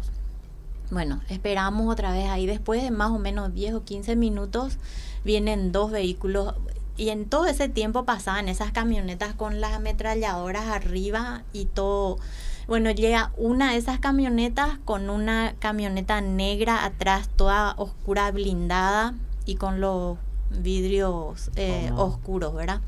Bueno, 0.91 1.21
esperamos 1.29 1.91
otra 1.91 2.11
vez 2.11 2.29
ahí, 2.29 2.45
después 2.45 2.83
de 2.83 2.91
más 2.91 3.11
o 3.11 3.17
menos 3.17 3.53
10 3.53 3.73
o 3.73 3.83
15 3.83 4.15
minutos, 4.15 4.77
vienen 5.23 5.71
dos 5.71 5.89
vehículos 5.89 6.53
y 6.95 7.09
en 7.09 7.25
todo 7.25 7.47
ese 7.47 7.69
tiempo 7.69 8.05
pasaban 8.05 8.49
esas 8.49 8.71
camionetas 8.71 9.33
con 9.33 9.61
las 9.61 9.73
ametralladoras 9.73 10.67
arriba 10.67 11.43
y 11.51 11.65
todo 11.65 12.19
bueno, 12.67 12.91
llega 12.91 13.31
una 13.37 13.71
de 13.71 13.77
esas 13.77 13.99
camionetas 13.99 14.79
con 14.85 15.09
una 15.09 15.55
camioneta 15.59 16.21
negra 16.21 16.85
atrás, 16.85 17.29
toda 17.35 17.73
oscura, 17.77 18.31
blindada 18.31 19.15
y 19.45 19.55
con 19.55 19.81
los 19.81 20.17
vidrios 20.49 21.51
eh, 21.55 21.91
oscuros, 21.95 22.53
¿verdad? 22.53 22.81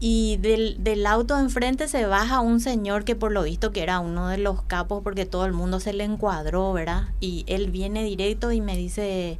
Y 0.00 0.36
del, 0.38 0.82
del 0.82 1.06
auto 1.06 1.38
enfrente 1.38 1.86
se 1.86 2.06
baja 2.06 2.40
un 2.40 2.58
señor 2.60 3.04
que 3.04 3.14
por 3.14 3.30
lo 3.30 3.44
visto 3.44 3.70
que 3.70 3.84
era 3.84 4.00
uno 4.00 4.28
de 4.28 4.38
los 4.38 4.62
capos 4.62 5.00
porque 5.04 5.26
todo 5.26 5.46
el 5.46 5.52
mundo 5.52 5.78
se 5.78 5.92
le 5.92 6.02
encuadró, 6.02 6.72
¿verdad? 6.72 7.04
Y 7.20 7.44
él 7.46 7.70
viene 7.70 8.02
directo 8.02 8.50
y 8.50 8.60
me 8.60 8.76
dice, 8.76 9.38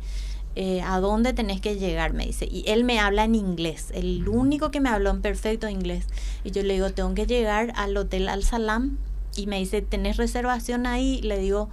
eh, 0.54 0.80
¿a 0.82 1.00
dónde 1.00 1.32
tenés 1.32 1.60
que 1.60 1.76
llegar? 1.76 2.12
Me 2.12 2.26
dice. 2.26 2.46
Y 2.48 2.62
él 2.68 2.84
me 2.84 3.00
habla 3.00 3.24
en 3.24 3.34
inglés, 3.34 3.90
el 3.92 4.28
único 4.28 4.70
que 4.70 4.80
me 4.80 4.88
habló 4.88 5.10
en 5.10 5.20
perfecto 5.20 5.68
inglés. 5.68 6.06
Y 6.44 6.52
yo 6.52 6.62
le 6.62 6.74
digo, 6.74 6.90
tengo 6.90 7.12
que 7.14 7.26
llegar 7.26 7.72
al 7.74 7.96
Hotel 7.96 8.28
Al 8.28 8.44
Salam 8.44 8.98
y 9.36 9.46
me 9.46 9.58
dice, 9.58 9.82
¿tenés 9.82 10.16
reservación 10.16 10.86
ahí? 10.86 11.20
Le 11.22 11.38
digo, 11.38 11.68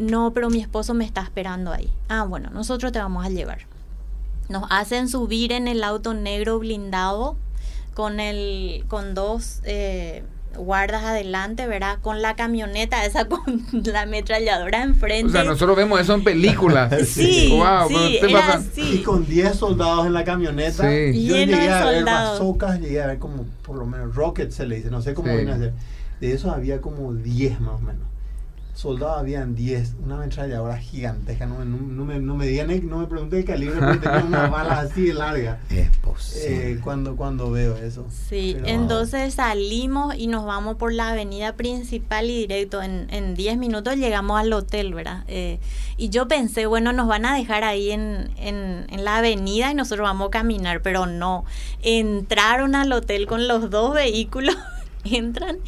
no, 0.00 0.32
pero 0.32 0.50
mi 0.50 0.60
esposo 0.60 0.94
me 0.94 1.04
está 1.04 1.22
esperando 1.22 1.72
ahí. 1.72 1.92
Ah, 2.08 2.24
bueno, 2.24 2.50
nosotros 2.50 2.92
te 2.92 2.98
vamos 2.98 3.24
a 3.24 3.30
llevar. 3.30 3.66
Nos 4.48 4.64
hacen 4.70 5.08
subir 5.08 5.52
en 5.52 5.68
el 5.68 5.84
auto 5.84 6.14
negro 6.14 6.58
blindado 6.58 7.36
con, 7.94 8.20
el, 8.20 8.84
con 8.88 9.14
dos 9.14 9.60
eh, 9.64 10.22
guardas 10.56 11.04
adelante, 11.04 11.66
¿verdad? 11.66 11.98
Con 12.00 12.22
la 12.22 12.34
camioneta 12.34 13.04
esa 13.04 13.24
con 13.28 13.62
la 13.72 14.02
ametralladora 14.02 14.82
enfrente. 14.82 15.28
O 15.28 15.32
sea, 15.32 15.44
nosotros 15.44 15.76
vemos 15.76 16.00
eso 16.00 16.14
en 16.14 16.24
películas. 16.24 16.94
sí, 17.06 17.48
wow, 17.50 17.88
sí, 17.88 18.18
era 18.22 18.62
Y 18.76 19.02
con 19.02 19.26
10 19.26 19.56
soldados 19.56 20.06
en 20.06 20.14
la 20.14 20.24
camioneta. 20.24 20.88
Sí. 20.88 21.26
Yo 21.26 21.36
llegué 21.36 21.70
a 21.70 21.84
ver 21.84 22.04
bazookas, 22.04 22.80
llegué 22.80 23.02
a 23.02 23.06
ver 23.08 23.18
como, 23.18 23.44
por 23.62 23.76
lo 23.76 23.86
menos, 23.86 24.14
rockets 24.14 24.54
se 24.54 24.66
le 24.66 24.76
dice, 24.76 24.90
no 24.90 25.02
sé 25.02 25.14
cómo 25.14 25.34
viene 25.34 25.52
a 25.52 25.58
ser 25.58 25.72
de 26.20 26.32
esos 26.32 26.52
había 26.52 26.80
como 26.80 27.14
10 27.14 27.60
más 27.60 27.74
o 27.74 27.78
menos. 27.78 28.08
Soldados 28.78 29.18
habían 29.18 29.56
10, 29.56 29.96
una 30.04 30.14
ametralladora 30.14 30.78
gigantesca. 30.78 31.46
No, 31.46 31.64
no, 31.64 32.04
me, 32.04 32.20
no 32.20 32.36
me 32.36 32.46
digan, 32.46 32.68
no 32.88 32.98
me 32.98 33.06
pregunten 33.08 33.40
el 33.40 33.44
calibre, 33.44 33.80
porque 33.80 33.98
tenía 33.98 34.24
una 34.24 34.48
bala 34.50 34.78
así 34.78 35.06
de 35.06 35.14
larga. 35.14 35.58
Es 35.68 35.88
posible. 35.96 36.74
Eh, 36.74 36.80
cuando, 36.80 37.16
cuando 37.16 37.50
veo 37.50 37.76
eso. 37.76 38.06
Sí, 38.08 38.56
entonces 38.66 39.34
salimos 39.34 40.14
y 40.14 40.28
nos 40.28 40.44
vamos 40.44 40.76
por 40.76 40.92
la 40.92 41.10
avenida 41.10 41.54
principal 41.54 42.30
y 42.30 42.42
directo. 42.42 42.80
En, 42.80 43.08
en 43.10 43.34
10 43.34 43.58
minutos 43.58 43.96
llegamos 43.96 44.38
al 44.38 44.52
hotel, 44.52 44.94
¿verdad? 44.94 45.24
Eh, 45.26 45.58
y 45.96 46.10
yo 46.10 46.28
pensé, 46.28 46.66
bueno, 46.66 46.92
nos 46.92 47.08
van 47.08 47.26
a 47.26 47.34
dejar 47.34 47.64
ahí 47.64 47.90
en, 47.90 48.30
en, 48.36 48.86
en 48.90 49.04
la 49.04 49.16
avenida 49.16 49.72
y 49.72 49.74
nosotros 49.74 50.04
vamos 50.04 50.28
a 50.28 50.30
caminar, 50.30 50.82
pero 50.82 51.06
no. 51.06 51.44
Entraron 51.82 52.76
al 52.76 52.92
hotel 52.92 53.26
con 53.26 53.48
los 53.48 53.70
dos 53.70 53.92
vehículos. 53.92 54.56
entran 55.16 55.58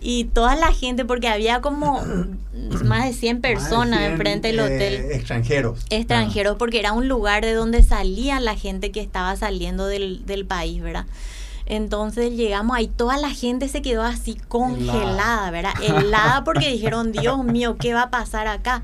y 0.00 0.24
toda 0.24 0.56
la 0.56 0.72
gente, 0.72 1.04
porque 1.04 1.28
había 1.28 1.60
como 1.60 2.02
más 2.84 3.04
de 3.04 3.12
100 3.12 3.40
personas 3.40 4.02
enfrente 4.02 4.48
del 4.48 4.60
hotel. 4.60 4.94
Eh, 4.94 5.16
extranjeros. 5.16 5.84
Extranjeros, 5.90 6.56
porque 6.56 6.78
era 6.78 6.92
un 6.92 7.08
lugar 7.08 7.44
de 7.44 7.54
donde 7.54 7.82
salía 7.82 8.40
la 8.40 8.56
gente 8.56 8.90
que 8.90 9.00
estaba 9.00 9.36
saliendo 9.36 9.86
del, 9.86 10.24
del 10.26 10.46
país, 10.46 10.82
¿verdad? 10.82 11.06
Entonces 11.66 12.32
llegamos 12.32 12.76
ahí, 12.76 12.88
toda 12.88 13.16
la 13.16 13.30
gente 13.30 13.68
se 13.68 13.80
quedó 13.80 14.02
así 14.02 14.36
congelada, 14.48 15.50
¿verdad? 15.50 15.72
Helada 15.82 16.44
porque 16.44 16.68
dijeron, 16.72 17.12
Dios 17.12 17.42
mío, 17.42 17.76
¿qué 17.78 17.94
va 17.94 18.02
a 18.02 18.10
pasar 18.10 18.48
acá? 18.48 18.82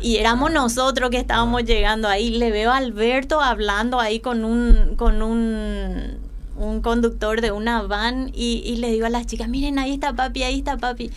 Y 0.00 0.18
éramos 0.18 0.52
nosotros 0.52 1.10
que 1.10 1.18
estábamos 1.18 1.64
llegando 1.64 2.08
ahí. 2.08 2.30
Le 2.30 2.50
veo 2.50 2.70
a 2.70 2.76
Alberto 2.76 3.40
hablando 3.40 4.00
ahí 4.00 4.20
con 4.20 4.44
un, 4.44 4.96
con 4.96 5.22
un 5.22 6.18
un 6.56 6.80
conductor 6.80 7.40
de 7.40 7.52
una 7.52 7.82
van 7.82 8.30
y, 8.34 8.76
le 8.76 8.90
digo 8.90 9.06
a 9.06 9.10
las 9.10 9.26
chicas, 9.26 9.48
miren, 9.48 9.78
ahí 9.78 9.94
está 9.94 10.12
papi, 10.14 10.42
ahí 10.42 10.58
está 10.58 10.76
papi. 10.76 11.10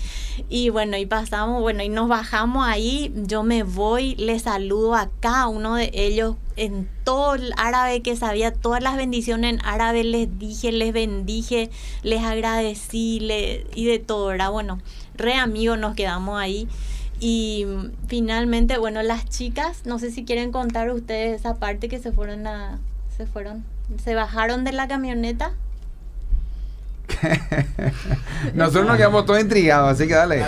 Y 0.50 0.70
bueno, 0.70 0.98
y 0.98 1.06
pasamos, 1.06 1.62
bueno, 1.62 1.84
y 1.84 1.90
nos 1.90 2.08
bajamos 2.08 2.66
ahí, 2.68 3.14
yo 3.16 3.44
me 3.44 3.64
voy, 3.64 4.16
le 4.16 4.40
saludo 4.40 4.96
a 4.96 5.10
cada 5.20 5.48
uno 5.48 5.76
de 5.76 5.92
ellos 5.94 6.36
en 6.56 6.90
todo 7.04 7.36
el 7.36 7.54
árabe 7.58 8.02
que 8.02 8.16
sabía, 8.16 8.52
todas 8.52 8.82
las 8.82 8.98
bendiciones 8.98 9.54
en 9.54 9.66
árabe 9.66 10.04
les 10.04 10.40
dije, 10.40 10.72
les 10.72 10.92
bendije, 10.92 11.70
les 12.04 12.24
agradecí 12.24 13.20
y 13.76 13.86
de 13.86 14.00
todo, 14.00 14.32
era 14.32 14.50
bueno, 14.50 14.80
re 15.16 15.36
amigos 15.36 15.78
nos 15.78 15.96
quedamos 15.96 16.40
ahí. 16.40 16.68
Y 17.20 17.66
finalmente, 18.08 18.78
bueno, 18.78 19.02
las 19.02 19.28
chicas, 19.28 19.86
no 19.86 19.98
sé 19.98 20.12
si 20.12 20.24
quieren 20.24 20.52
contar 20.52 20.92
ustedes 20.92 21.40
esa 21.40 21.56
parte 21.56 21.90
que 21.90 21.98
se 21.98 22.12
fueron 22.12 22.46
a, 22.46 22.80
se 23.16 23.26
fueron 23.26 23.64
se 24.04 24.16
bajaron 24.16 24.64
de 24.64 24.72
la 24.72 24.88
camioneta. 24.88 25.54
Nosotros 28.54 28.86
nos 28.86 28.98
quedamos 28.98 29.26
todos 29.26 29.40
intrigados, 29.40 29.92
así 29.92 30.08
que 30.08 30.14
dale. 30.14 30.44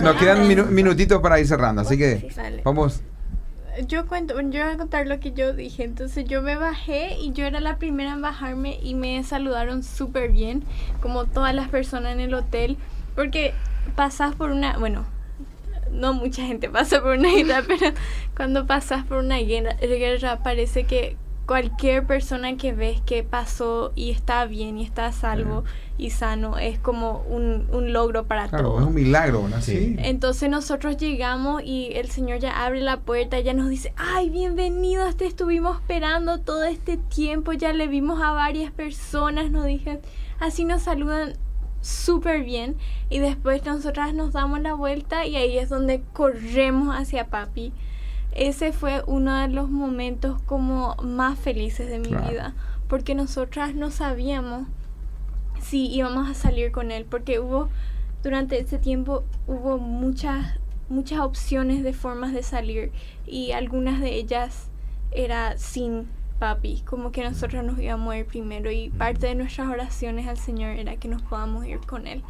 nos 0.00 0.16
quedan 0.16 0.48
minutitos 0.74 1.20
para 1.20 1.38
ir 1.38 1.46
cerrando, 1.46 1.82
así 1.82 1.98
que 1.98 2.28
vamos. 2.64 3.02
Yo 3.86 4.06
cuento, 4.06 4.34
yo 4.40 4.64
voy 4.64 4.74
a 4.74 4.76
contar 4.76 5.06
lo 5.06 5.20
que 5.20 5.32
yo 5.32 5.52
dije. 5.52 5.84
Entonces 5.84 6.24
yo 6.24 6.42
me 6.42 6.56
bajé 6.56 7.16
y 7.20 7.32
yo 7.32 7.44
era 7.44 7.60
la 7.60 7.76
primera 7.76 8.12
en 8.12 8.22
bajarme 8.22 8.78
y 8.82 8.94
me 8.94 9.22
saludaron 9.22 9.84
súper 9.84 10.32
bien, 10.32 10.64
como 11.00 11.26
todas 11.26 11.54
las 11.54 11.68
personas 11.68 12.12
en 12.12 12.20
el 12.20 12.34
hotel, 12.34 12.76
porque 13.14 13.54
pasas 13.94 14.34
por 14.34 14.50
una, 14.50 14.78
bueno, 14.78 15.04
no 15.92 16.12
mucha 16.12 16.42
gente 16.44 16.68
pasa 16.68 17.00
por 17.00 17.16
una 17.16 17.30
guerra, 17.30 17.62
pero 17.68 17.92
cuando 18.36 18.66
pasas 18.66 19.04
por 19.04 19.18
una 19.18 19.38
guerra, 19.38 19.74
guerra 19.74 20.42
parece 20.42 20.84
que 20.84 21.16
cualquier 21.48 22.06
persona 22.06 22.58
que 22.58 22.74
ves 22.74 23.00
que 23.00 23.22
pasó 23.24 23.90
y 23.96 24.10
está 24.10 24.44
bien 24.44 24.76
y 24.76 24.84
está 24.84 25.10
salvo 25.12 25.64
y 25.96 26.10
sano 26.10 26.58
es 26.58 26.78
como 26.78 27.24
un, 27.26 27.66
un 27.72 27.94
logro 27.94 28.26
para 28.26 28.48
claro, 28.48 28.64
todos. 28.64 28.82
Es 28.82 28.86
un 28.88 28.94
milagro, 28.94 29.48
¿no? 29.48 29.62
Sí. 29.62 29.96
Entonces 29.98 30.50
nosotros 30.50 30.98
llegamos 30.98 31.62
y 31.64 31.88
el 31.94 32.10
Señor 32.10 32.40
ya 32.40 32.66
abre 32.66 32.82
la 32.82 33.00
puerta, 33.00 33.40
ya 33.40 33.54
nos 33.54 33.70
dice, 33.70 33.94
ay, 33.96 34.28
bienvenidos, 34.28 35.16
te 35.16 35.24
estuvimos 35.24 35.80
esperando 35.80 36.38
todo 36.38 36.64
este 36.64 36.98
tiempo, 36.98 37.54
ya 37.54 37.72
le 37.72 37.88
vimos 37.88 38.20
a 38.22 38.32
varias 38.32 38.70
personas, 38.70 39.50
nos 39.50 39.64
dije, 39.64 40.00
así 40.40 40.66
nos 40.66 40.82
saludan 40.82 41.32
súper 41.80 42.44
bien 42.44 42.76
y 43.08 43.20
después 43.20 43.64
nosotras 43.64 44.12
nos 44.12 44.34
damos 44.34 44.60
la 44.60 44.74
vuelta 44.74 45.24
y 45.24 45.36
ahí 45.36 45.56
es 45.56 45.70
donde 45.70 46.02
corremos 46.12 46.94
hacia 46.94 47.28
papi 47.28 47.72
ese 48.32 48.72
fue 48.72 49.02
uno 49.06 49.36
de 49.40 49.48
los 49.48 49.68
momentos 49.70 50.40
como 50.42 50.94
más 51.02 51.38
felices 51.38 51.88
de 51.88 51.98
mi 51.98 52.08
vida, 52.08 52.54
porque 52.88 53.14
nosotras 53.14 53.74
no 53.74 53.90
sabíamos 53.90 54.66
si 55.60 55.86
íbamos 55.86 56.30
a 56.30 56.34
salir 56.34 56.70
con 56.70 56.90
él, 56.90 57.04
porque 57.04 57.40
hubo, 57.40 57.68
durante 58.22 58.58
ese 58.58 58.78
tiempo 58.78 59.24
hubo 59.46 59.78
muchas, 59.78 60.58
muchas 60.88 61.20
opciones 61.20 61.82
de 61.82 61.92
formas 61.92 62.32
de 62.32 62.42
salir 62.42 62.92
y 63.26 63.52
algunas 63.52 64.00
de 64.00 64.14
ellas 64.14 64.68
era 65.10 65.56
sin 65.58 66.06
papi, 66.38 66.82
como 66.84 67.10
que 67.10 67.24
nosotros 67.24 67.64
nos 67.64 67.78
íbamos 67.80 68.12
a 68.12 68.18
ir 68.18 68.26
primero 68.26 68.70
y 68.70 68.90
parte 68.90 69.26
de 69.26 69.34
nuestras 69.34 69.68
oraciones 69.68 70.28
al 70.28 70.38
Señor 70.38 70.76
era 70.76 70.96
que 70.96 71.08
nos 71.08 71.22
podamos 71.22 71.66
ir 71.66 71.80
con 71.80 72.06
Él. 72.06 72.22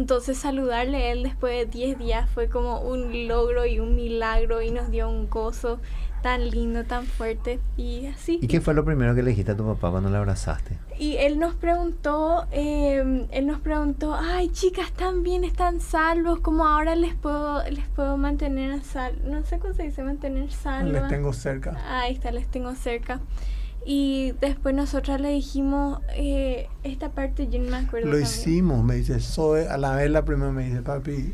Entonces 0.00 0.38
saludarle 0.38 0.96
a 0.96 1.12
Él 1.12 1.22
después 1.24 1.52
de 1.58 1.66
10 1.66 1.98
días 1.98 2.30
fue 2.30 2.48
como 2.48 2.80
un 2.80 3.28
logro 3.28 3.66
y 3.66 3.80
un 3.80 3.94
milagro 3.94 4.62
y 4.62 4.70
nos 4.70 4.90
dio 4.90 5.10
un 5.10 5.28
gozo 5.28 5.78
tan 6.22 6.48
lindo, 6.48 6.84
tan 6.84 7.04
fuerte 7.04 7.60
y 7.76 8.06
así. 8.06 8.38
¿Y 8.40 8.46
qué 8.46 8.62
fue 8.62 8.72
lo 8.72 8.82
primero 8.82 9.14
que 9.14 9.22
le 9.22 9.28
dijiste 9.28 9.52
a 9.52 9.56
tu 9.58 9.66
papá 9.66 9.90
cuando 9.90 10.08
le 10.08 10.16
abrazaste? 10.16 10.78
Y 10.98 11.16
él 11.16 11.38
nos 11.38 11.54
preguntó, 11.54 12.46
eh, 12.50 13.26
él 13.30 13.46
nos 13.46 13.60
preguntó, 13.60 14.14
ay 14.14 14.48
chicas, 14.48 14.86
están 14.86 15.22
bien, 15.22 15.44
están 15.44 15.80
salvos, 15.80 16.40
como 16.40 16.66
ahora 16.66 16.96
les 16.96 17.14
puedo, 17.14 17.62
les 17.68 17.86
puedo 17.88 18.16
mantener 18.16 18.72
a 18.72 18.82
salvo, 18.82 19.18
no 19.28 19.44
sé 19.44 19.58
cómo 19.58 19.74
se 19.74 19.82
dice 19.82 20.02
mantener 20.02 20.50
salvo. 20.50 20.92
Les 20.92 21.08
tengo 21.08 21.34
cerca. 21.34 21.76
Ahí 21.90 22.14
está, 22.14 22.32
les 22.32 22.46
tengo 22.46 22.74
cerca. 22.74 23.20
Y 23.84 24.32
después 24.40 24.74
nosotras 24.74 25.20
le 25.20 25.30
dijimos, 25.30 26.00
eh, 26.14 26.68
esta 26.82 27.12
parte 27.12 27.48
yo 27.48 27.58
no 27.60 27.70
me 27.70 27.76
acuerdo. 27.78 28.10
Lo 28.10 28.18
hicimos, 28.18 28.84
me 28.84 28.96
dice 28.96 29.20
Zoe, 29.20 29.68
a 29.68 29.78
la 29.78 29.96
vez 29.96 30.10
la 30.10 30.24
primera 30.24 30.52
me 30.52 30.66
dice, 30.66 30.82
papi, 30.82 31.32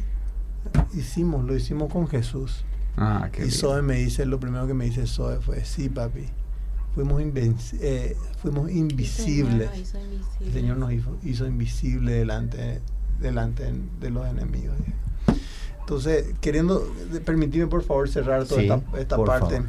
hicimos, 0.95 1.45
lo 1.45 1.57
hicimos 1.57 1.93
con 1.93 2.07
Jesús. 2.07 2.65
Ah, 2.97 3.29
y 3.45 3.51
Zoe 3.51 3.83
me 3.83 3.97
dice, 3.97 4.25
lo 4.27 4.41
primero 4.41 4.67
que 4.67 4.75
me 4.75 4.85
dice 4.85 5.07
Zoe 5.07 5.41
fue, 5.41 5.65
sí, 5.65 5.89
papi, 5.89 6.27
fuimos, 6.95 7.21
eh, 7.81 8.17
fuimos 8.41 8.71
invisibles. 8.71 9.95
El 10.41 10.53
Señor 10.53 10.79
nos 10.79 10.93
hizo, 10.93 11.17
hizo 11.25 11.47
invisible 11.47 12.13
delante, 12.13 12.81
delante 13.21 13.73
de 14.01 14.11
los 14.11 14.27
enemigos. 14.27 14.77
Entonces, 15.81 16.35
queriendo, 16.41 16.93
permitirme 17.25 17.69
por 17.69 17.83
favor 17.83 18.09
cerrar 18.09 18.45
toda 18.45 18.83
esta, 18.99 19.25
parte. 19.25 19.63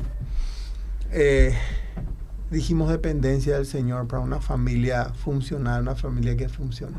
Eh, 1.11 1.55
dijimos 2.49 2.89
dependencia 2.89 3.55
del 3.55 3.65
Señor 3.65 4.07
para 4.07 4.21
una 4.21 4.39
familia 4.39 5.05
funcional, 5.13 5.81
una 5.81 5.95
familia 5.95 6.37
que 6.37 6.49
funciona. 6.49 6.97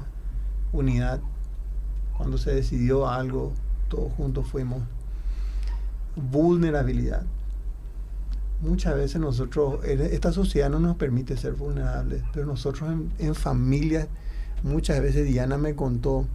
Unidad. 0.73 1.21
Cuando 2.17 2.37
se 2.39 2.55
decidió 2.55 3.09
algo, 3.09 3.53
todos 3.89 4.13
juntos 4.13 4.47
fuimos. 4.49 4.83
Vulnerabilidad. 6.17 7.23
Muchas 8.61 8.97
veces 8.97 9.21
nosotros, 9.21 9.85
esta 9.85 10.33
sociedad 10.33 10.69
no 10.69 10.81
nos 10.81 10.97
permite 10.97 11.37
ser 11.37 11.53
vulnerables, 11.53 12.25
pero 12.33 12.45
nosotros 12.45 12.91
en, 12.91 13.13
en 13.19 13.37
familias, 13.37 14.09
muchas 14.65 15.01
veces 15.01 15.27
Diana 15.27 15.59
me 15.59 15.77
contó 15.77 16.27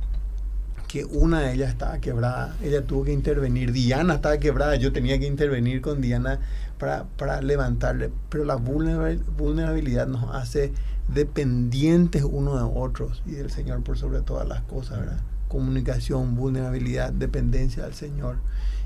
que 0.94 1.06
una 1.06 1.40
de 1.40 1.54
ellas 1.54 1.72
estaba 1.72 1.98
quebrada, 1.98 2.56
ella 2.62 2.86
tuvo 2.86 3.04
que 3.04 3.12
intervenir, 3.12 3.72
Diana 3.72 4.14
estaba 4.14 4.38
quebrada, 4.38 4.76
yo 4.76 4.94
tenía 4.94 5.18
que 5.18 5.26
intervenir 5.26 5.82
con 5.82 6.02
Diana 6.02 6.40
para, 6.78 7.06
para 7.18 7.42
levantarle, 7.42 8.12
pero 8.30 8.46
la 8.46 8.58
vulnerabilidad 8.58 10.06
nos 10.06 10.36
hace 10.36 10.72
dependientes 11.08 12.22
unos 12.22 12.60
de 12.60 12.80
otros 12.80 13.24
y 13.26 13.32
del 13.32 13.50
Señor 13.50 13.82
por 13.82 13.98
sobre 13.98 14.22
todas 14.22 14.48
las 14.48 14.62
cosas, 14.62 15.00
¿verdad? 15.00 15.20
Comunicación, 15.48 16.36
vulnerabilidad, 16.36 17.12
dependencia 17.12 17.86
del 17.86 17.96
Señor 17.96 18.36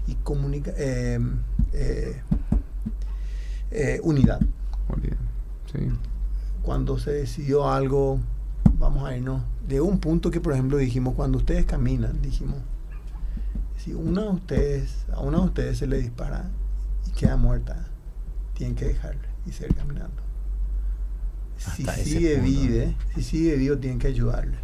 y 0.07 0.15
comunica 0.15 0.71
eh, 0.77 1.19
eh, 1.73 2.21
eh, 3.71 3.99
unidad. 4.01 4.39
Cuando 6.61 6.99
se 6.99 7.11
decidió 7.11 7.69
algo, 7.69 8.21
vamos 8.79 9.09
a 9.09 9.17
irnos 9.17 9.41
de 9.67 9.81
un 9.81 9.99
punto 9.99 10.31
que, 10.31 10.39
por 10.39 10.53
ejemplo, 10.53 10.77
dijimos, 10.77 11.13
cuando 11.15 11.37
ustedes 11.37 11.65
caminan, 11.65 12.21
dijimos, 12.21 12.57
si 13.77 13.93
una 13.93 14.23
de 14.23 14.29
ustedes, 14.29 15.05
a 15.13 15.19
una 15.19 15.39
de 15.39 15.45
ustedes 15.45 15.77
se 15.77 15.87
le 15.87 15.97
dispara 15.97 16.49
y 17.07 17.11
queda 17.11 17.37
muerta, 17.37 17.87
tienen 18.53 18.75
que 18.75 18.85
dejarle 18.85 19.27
y 19.45 19.51
seguir 19.51 19.75
caminando. 19.75 20.21
si 21.57 21.85
sigue 21.85 22.39
vive, 22.39 22.95
si 23.15 23.23
sigue 23.23 23.55
vivo, 23.55 23.77
tienen 23.77 23.99
que 23.99 24.07
ayudarle. 24.07 24.57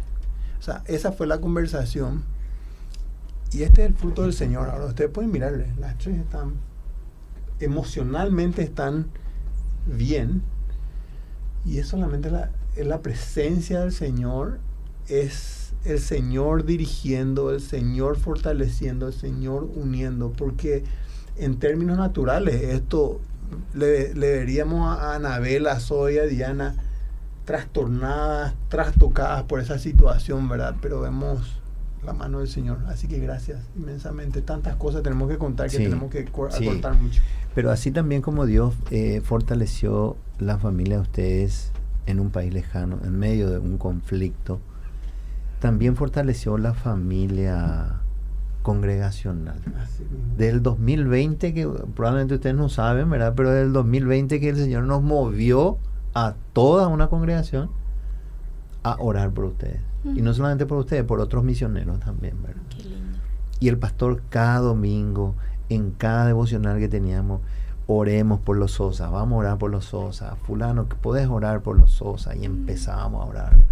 O 0.58 0.62
sea, 0.62 0.82
esa 0.86 1.12
fue 1.12 1.26
la 1.26 1.40
conversación. 1.40 2.24
Y 3.52 3.62
este 3.62 3.82
es 3.82 3.90
el 3.90 3.94
fruto 3.94 4.22
del 4.22 4.32
Señor. 4.32 4.70
Ahora 4.70 4.86
ustedes 4.86 5.10
pueden 5.10 5.30
mirarle, 5.30 5.72
las 5.78 5.98
tres 5.98 6.18
están 6.18 6.54
emocionalmente 7.60 8.62
están 8.62 9.06
bien. 9.86 10.42
Y 11.64 11.78
es 11.78 11.88
solamente 11.88 12.30
la, 12.30 12.50
es 12.76 12.86
la 12.86 13.00
presencia 13.00 13.80
del 13.80 13.92
Señor 13.92 14.58
es 15.08 15.72
el 15.84 15.98
Señor 15.98 16.64
dirigiendo, 16.64 17.50
el 17.50 17.60
Señor 17.60 18.16
fortaleciendo, 18.16 19.08
el 19.08 19.12
Señor 19.14 19.68
uniendo, 19.74 20.32
porque 20.32 20.84
en 21.36 21.58
términos 21.58 21.98
naturales 21.98 22.62
esto 22.62 23.20
le, 23.74 24.14
veríamos 24.14 24.98
a 24.98 25.14
Anabel, 25.14 25.66
a 25.66 25.80
Zoe, 25.80 26.20
a 26.20 26.24
Diana 26.24 26.76
trastornadas, 27.44 28.54
trastocadas 28.68 29.42
por 29.44 29.60
esa 29.60 29.78
situación, 29.78 30.48
¿verdad? 30.48 30.76
Pero 30.80 31.00
vemos 31.02 31.60
la 32.04 32.14
mano 32.14 32.38
del 32.38 32.48
Señor. 32.48 32.78
Así 32.88 33.06
que 33.06 33.18
gracias 33.18 33.60
inmensamente. 33.76 34.40
Tantas 34.40 34.76
cosas 34.76 35.02
tenemos 35.02 35.28
que 35.28 35.36
contar 35.36 35.68
que 35.68 35.78
tenemos 35.78 36.10
que 36.10 36.24
cortar 36.24 36.94
mucho. 36.94 37.20
Pero 37.54 37.70
así 37.70 37.90
también 37.90 38.22
como 38.22 38.46
Dios 38.46 38.74
eh, 38.90 39.20
fortaleció 39.22 40.16
la 40.38 40.58
familia 40.58 40.96
de 40.96 41.02
ustedes 41.02 41.70
en 42.06 42.20
un 42.20 42.30
país 42.30 42.52
lejano, 42.52 42.98
en 43.04 43.18
medio 43.18 43.50
de 43.50 43.58
un 43.58 43.78
conflicto, 43.78 44.60
también 45.64 45.96
fortaleció 45.96 46.58
la 46.58 46.74
familia 46.74 48.02
congregacional. 48.60 49.56
Del 50.36 50.62
2020, 50.62 51.54
que 51.54 51.66
probablemente 51.66 52.34
ustedes 52.34 52.54
no 52.54 52.68
saben, 52.68 53.08
¿verdad? 53.08 53.32
Pero 53.34 53.50
del 53.50 53.72
2020 53.72 54.40
que 54.40 54.50
el 54.50 54.56
Señor 54.56 54.84
nos 54.84 55.02
movió 55.02 55.78
a 56.12 56.34
toda 56.52 56.88
una 56.88 57.06
congregación 57.06 57.70
a 58.82 58.96
orar 58.98 59.30
por 59.30 59.46
ustedes. 59.46 59.80
Y 60.04 60.20
no 60.20 60.34
solamente 60.34 60.66
por 60.66 60.76
ustedes, 60.76 61.02
por 61.04 61.18
otros 61.18 61.44
misioneros 61.44 61.98
también, 62.00 62.42
¿verdad? 62.42 62.60
Y 63.58 63.68
el 63.68 63.78
pastor 63.78 64.20
cada 64.28 64.58
domingo, 64.58 65.34
en 65.70 65.92
cada 65.92 66.26
devocional 66.26 66.78
que 66.78 66.88
teníamos, 66.88 67.40
oremos 67.86 68.38
por 68.38 68.58
los 68.58 68.72
Sosa, 68.72 69.08
vamos 69.08 69.36
a 69.36 69.38
orar 69.38 69.56
por 69.56 69.70
los 69.70 69.86
Sosa, 69.86 70.36
fulano, 70.36 70.90
que 70.90 70.96
puedes 70.96 71.26
orar 71.26 71.62
por 71.62 71.78
los 71.78 71.90
Sosa, 71.90 72.36
y 72.36 72.44
empezábamos 72.44 73.22
a 73.22 73.30
orar. 73.30 73.64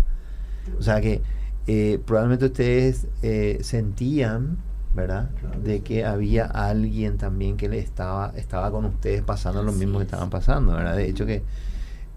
O 0.78 0.82
sea 0.82 1.02
que 1.02 1.20
eh, 1.66 2.00
probablemente 2.04 2.46
ustedes 2.46 3.06
eh, 3.22 3.58
sentían, 3.62 4.58
¿verdad? 4.94 5.30
De 5.62 5.80
que 5.80 6.04
había 6.04 6.44
alguien 6.44 7.18
también 7.18 7.56
que 7.56 7.68
le 7.68 7.78
estaba, 7.78 8.32
estaba 8.36 8.70
con 8.70 8.84
ustedes 8.84 9.22
pasando 9.22 9.62
lo 9.62 9.72
mismo 9.72 9.98
que 9.98 10.04
estaban 10.04 10.28
pasando, 10.28 10.72
¿verdad? 10.72 10.96
De 10.96 11.08
hecho 11.08 11.24
que 11.24 11.42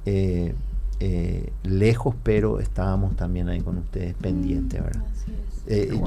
eh, 0.05 0.53
lejos, 1.63 2.15
pero 2.23 2.59
estábamos 2.59 3.15
también 3.15 3.49
ahí 3.49 3.61
con 3.61 3.77
ustedes 3.77 4.15
pendientes, 4.15 4.81
¿verdad? 4.83 5.03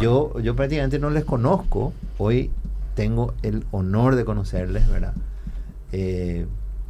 yo, 0.01 0.39
yo 0.41 0.55
prácticamente 0.55 0.99
no 0.99 1.11
les 1.11 1.25
conozco, 1.25 1.93
hoy 2.17 2.51
tengo 2.95 3.35
el 3.43 3.65
honor 3.71 4.15
de 4.15 4.25
conocerles, 4.25 4.89
¿verdad? 4.89 5.15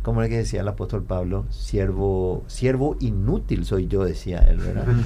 como 0.02 0.22
le 0.22 0.28
que 0.28 0.38
decía 0.38 0.62
el 0.62 0.68
apóstol 0.68 1.02
Pablo, 1.02 1.44
siervo, 1.50 2.42
siervo 2.46 2.96
inútil 3.00 3.66
soy 3.66 3.88
yo, 3.88 4.04
decía 4.04 4.38
él, 4.38 4.58
¿verdad? 4.58 4.86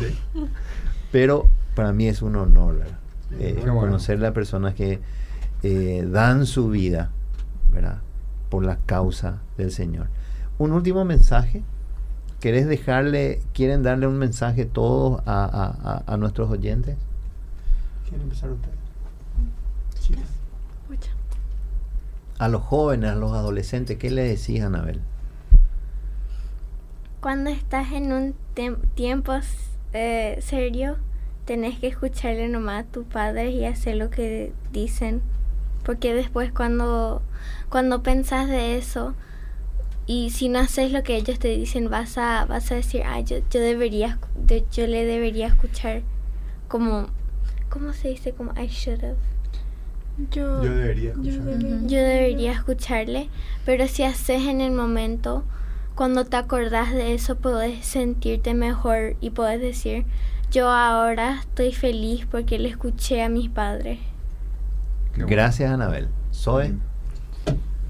Pero 1.12 1.48
para 1.76 1.92
mí 1.92 2.08
es 2.08 2.22
un 2.22 2.36
honor 2.36 2.80
eh, 3.38 3.62
conocerle 3.64 4.26
a 4.26 4.32
personas 4.32 4.74
que 4.74 5.00
eh, 5.62 6.08
dan 6.10 6.46
su 6.46 6.68
vida 6.70 7.10
¿verdad? 7.70 7.98
por 8.48 8.64
la 8.64 8.78
causa 8.78 9.38
del 9.56 9.70
Señor. 9.70 10.08
Un 10.58 10.72
último 10.72 11.04
mensaje. 11.04 11.62
¿Querés 12.40 12.66
dejarle, 12.66 13.40
quieren 13.54 13.84
darle 13.84 14.08
un 14.08 14.18
mensaje 14.18 14.64
todos 14.64 15.22
a, 15.26 16.02
a, 16.04 16.16
nuestros 16.16 16.50
oyentes? 16.50 16.96
¿Quieren 18.08 18.22
empezar 18.22 18.50
ustedes? 18.50 18.82
A 22.38 22.48
los 22.48 22.62
jóvenes, 22.62 23.10
a 23.12 23.14
los 23.14 23.32
adolescentes, 23.32 23.96
¿qué 23.98 24.10
le 24.10 24.24
decís, 24.24 24.60
Anabel? 24.60 25.00
Cuando 27.20 27.50
estás 27.50 27.92
en 27.92 28.12
un 28.12 28.34
tiempo 28.96 29.32
eh, 29.92 30.38
serio, 30.40 30.96
tenés 31.44 31.78
que 31.78 31.88
escucharle 31.88 32.48
nomás 32.48 32.84
a 32.84 32.86
tus 32.86 33.04
padres 33.06 33.52
y 33.54 33.64
hacer 33.64 33.96
lo 33.96 34.10
que 34.10 34.52
dicen. 34.72 35.22
Porque 35.84 36.14
después 36.14 36.52
cuando, 36.52 37.22
cuando 37.68 38.02
pensás 38.02 38.48
de 38.48 38.78
eso 38.78 39.14
y 40.06 40.30
si 40.30 40.48
no 40.48 40.60
haces 40.60 40.92
lo 40.92 41.02
que 41.02 41.16
ellos 41.16 41.38
te 41.38 41.48
dicen, 41.48 41.90
vas 41.90 42.18
a, 42.18 42.44
vas 42.44 42.70
a 42.70 42.76
decir, 42.76 43.02
ah, 43.04 43.20
yo, 43.20 43.38
yo 43.50 43.60
debería, 43.60 44.18
yo 44.72 44.86
le 44.86 45.04
debería 45.04 45.48
escuchar 45.48 46.02
como, 46.68 47.08
¿cómo 47.68 47.92
se 47.92 48.08
dice? 48.08 48.32
Como 48.32 48.52
I 48.52 48.66
should 48.66 49.04
have. 49.04 49.16
Yo, 50.30 50.60
debería 50.60 51.14
Yo 51.14 52.00
debería 52.00 52.52
escucharle, 52.52 53.28
pero 53.64 53.88
si 53.88 54.02
haces 54.02 54.42
en 54.42 54.60
el 54.60 54.72
momento, 54.72 55.44
cuando 55.94 56.24
te 56.24 56.36
acordás 56.36 56.92
de 56.92 57.14
eso, 57.14 57.36
puedes 57.36 57.84
sentirte 57.84 58.54
mejor 58.54 59.16
y 59.20 59.30
puedes 59.30 59.60
decir, 59.60 60.06
yo 60.50 60.68
ahora 60.68 61.40
estoy 61.40 61.72
feliz 61.72 62.26
porque 62.30 62.58
le 62.58 62.68
escuché 62.68 63.22
a 63.22 63.28
mis 63.28 63.48
padres. 63.48 63.98
Gracias, 65.14 65.70
Anabel. 65.70 66.08
Zoe. 66.32 66.74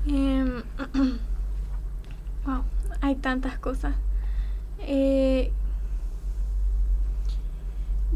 Em, 0.06 0.62
wow, 2.46 2.62
hay 3.00 3.14
tantas 3.16 3.58
cosas. 3.58 3.94
Eh, 4.80 5.52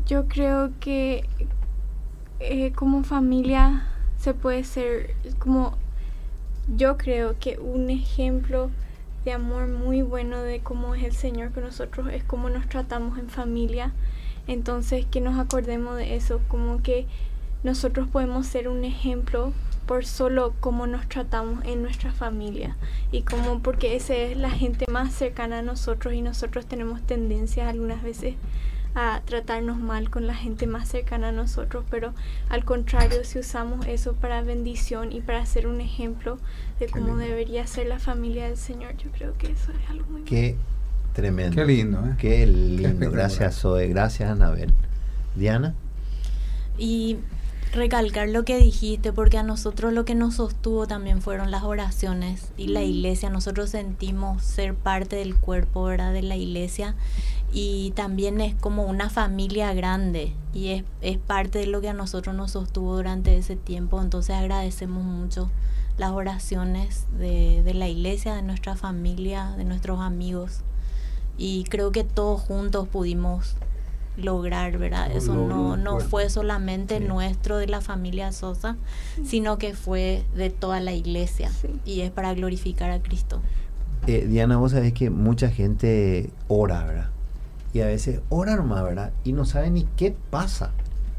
yo 0.07 0.26
creo 0.26 0.72
que 0.80 1.28
eh, 2.41 2.72
como 2.72 3.05
familia 3.05 3.87
se 4.18 4.34
puede 4.34 4.64
ser 4.64 5.14
como 5.39 5.74
yo 6.76 6.97
creo 6.97 7.37
que 7.39 7.59
un 7.59 7.91
ejemplo 7.91 8.70
de 9.26 9.32
amor 9.32 9.66
muy 9.66 10.02
bueno 10.02 10.40
de 10.40 10.60
cómo 10.60 10.94
es 10.94 11.02
el 11.02 11.12
Señor 11.12 11.50
con 11.50 11.64
nosotros, 11.64 12.06
es 12.12 12.22
cómo 12.22 12.48
nos 12.48 12.68
tratamos 12.68 13.18
en 13.18 13.28
familia. 13.28 13.92
Entonces, 14.46 15.04
que 15.04 15.20
nos 15.20 15.36
acordemos 15.36 15.96
de 15.96 16.14
eso, 16.14 16.40
como 16.46 16.80
que 16.80 17.06
nosotros 17.64 18.06
podemos 18.06 18.46
ser 18.46 18.68
un 18.68 18.84
ejemplo 18.84 19.52
por 19.84 20.06
solo 20.06 20.54
cómo 20.60 20.86
nos 20.86 21.08
tratamos 21.08 21.64
en 21.64 21.82
nuestra 21.82 22.12
familia 22.12 22.76
y 23.10 23.22
cómo 23.22 23.58
porque 23.64 23.96
esa 23.96 24.14
es 24.14 24.36
la 24.36 24.50
gente 24.50 24.86
más 24.88 25.12
cercana 25.12 25.58
a 25.58 25.62
nosotros 25.62 26.14
y 26.14 26.22
nosotros 26.22 26.66
tenemos 26.66 27.02
tendencias 27.02 27.68
algunas 27.68 28.04
veces 28.04 28.36
a 28.97 29.20
tratarnos 29.26 29.78
mal 29.78 30.09
con 30.09 30.26
la 30.26 30.34
gente 30.34 30.66
más 30.66 30.88
cercana 30.88 31.28
a 31.28 31.32
nosotros, 31.32 31.84
pero 31.90 32.14
al 32.49 32.64
contrario, 32.64 33.24
si 33.24 33.38
usamos 33.38 33.86
eso 33.86 34.14
para 34.14 34.40
bendición 34.40 35.12
y 35.12 35.20
para 35.20 35.44
ser 35.44 35.66
un 35.66 35.82
ejemplo 35.82 36.38
de 36.80 36.88
cómo 36.88 37.16
debería 37.16 37.66
ser 37.66 37.88
la 37.88 37.99
familia 37.99 38.47
del 38.47 38.57
Señor, 38.57 38.97
yo 38.97 39.11
creo 39.11 39.36
que 39.36 39.53
eso 39.53 39.70
es 39.70 39.90
algo 39.90 40.07
muy 40.11 40.22
Qué 40.22 40.57
tremendo. 41.12 41.57
Qué 41.57 41.66
lindo, 41.66 41.99
¿eh? 42.07 42.14
Qué 42.18 42.47
lindo. 42.47 43.11
gracias, 43.11 43.61
Zoe. 43.61 43.86
Gracias, 43.88 44.30
Anabel. 44.30 44.72
Diana. 45.34 45.74
Y 46.78 47.18
recalcar 47.74 48.30
lo 48.30 48.44
que 48.44 48.57
dijiste, 48.57 49.12
porque 49.12 49.36
a 49.36 49.42
nosotros 49.42 49.92
lo 49.92 50.07
que 50.07 50.14
nos 50.14 50.36
sostuvo 50.36 50.86
también 50.86 51.20
fueron 51.20 51.51
las 51.51 51.64
oraciones 51.64 52.51
y 52.57 52.68
la 52.68 52.80
mm. 52.80 52.84
iglesia. 52.84 53.28
Nosotros 53.28 53.68
sentimos 53.70 54.42
ser 54.42 54.74
parte 54.74 55.16
del 55.16 55.36
cuerpo, 55.36 55.84
¿verdad? 55.84 56.14
De 56.14 56.22
la 56.22 56.36
iglesia 56.36 56.94
y 57.53 57.92
también 57.92 58.40
es 58.40 58.55
como 58.55 58.84
una 58.84 59.09
familia 59.09 59.72
grande 59.74 60.32
y 60.53 60.68
es, 60.68 60.84
es 61.01 61.18
parte 61.18 61.59
de 61.59 61.66
lo 61.66 61.80
que 61.80 61.88
a 61.88 61.94
nosotros 61.94 62.34
nos 62.34 62.53
sostuvo 62.53 62.97
durante 62.97 63.36
ese 63.36 63.57
tiempo. 63.57 64.01
Entonces 64.01 64.36
agradecemos 64.36 65.05
mucho 65.05 65.51
las 65.99 66.11
oraciones 66.11 67.07
de, 67.18 67.62
de 67.62 67.74
la 67.74 67.88
iglesia, 67.88 68.34
de 68.34 68.42
nuestra 68.42 68.76
familia, 68.76 69.55
de 69.57 69.64
nuestros 69.64 70.01
amigos 70.01 70.62
y 71.38 71.64
creo 71.64 71.92
que 71.92 72.05
todos 72.05 72.40
juntos 72.40 72.88
pudimos 72.88 73.57
lograr, 74.16 74.78
¿verdad? 74.78 75.11
Eso 75.14 75.34
no, 75.34 75.76
no 75.76 76.01
fue 76.01 76.30
solamente 76.30 77.01
nuestro 77.01 77.59
de 77.59 77.66
la 77.66 77.82
familia 77.82 78.32
Sosa, 78.32 78.76
sino 79.24 79.59
que 79.59 79.74
fue 79.74 80.24
de 80.34 80.49
toda 80.49 80.80
la 80.80 80.94
iglesia 80.94 81.51
y 81.84 82.01
es 82.01 82.11
para 82.11 82.32
glorificar 82.32 82.90
a 82.90 83.01
Cristo. 83.01 83.40
Eh, 84.07 84.26
Diana, 84.26 84.57
vos 84.57 84.72
sabés 84.72 84.92
que 84.92 85.11
mucha 85.11 85.51
gente 85.51 86.30
ora, 86.49 86.84
¿verdad? 86.84 87.11
Y 87.76 87.82
a 87.82 87.86
veces 87.88 88.20
ora 88.30 88.56
nomás, 88.56 88.82
¿verdad? 88.82 89.12
Y 89.22 89.34
no 89.34 89.44
sabe 89.44 89.68
ni 89.70 89.86
qué 89.98 90.16
pasa, 90.30 90.70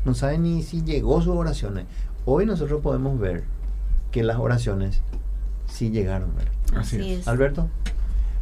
no 0.06 0.16
sabe 0.16 0.40
ni 0.40 0.64
si 0.64 0.82
llegó 0.82 1.22
sus 1.22 1.36
oraciones. 1.36 1.86
Hoy 2.26 2.48
nosotros 2.48 2.82
podemos 2.82 3.20
ver 3.20 3.44
que 4.10 4.24
las 4.24 4.38
oraciones 4.38 5.04
sí 5.68 5.92
llegaron, 5.92 6.32
¿verdad? 6.36 6.52
Así, 6.76 7.14
es. 7.14 7.28
Alberto. 7.28 7.70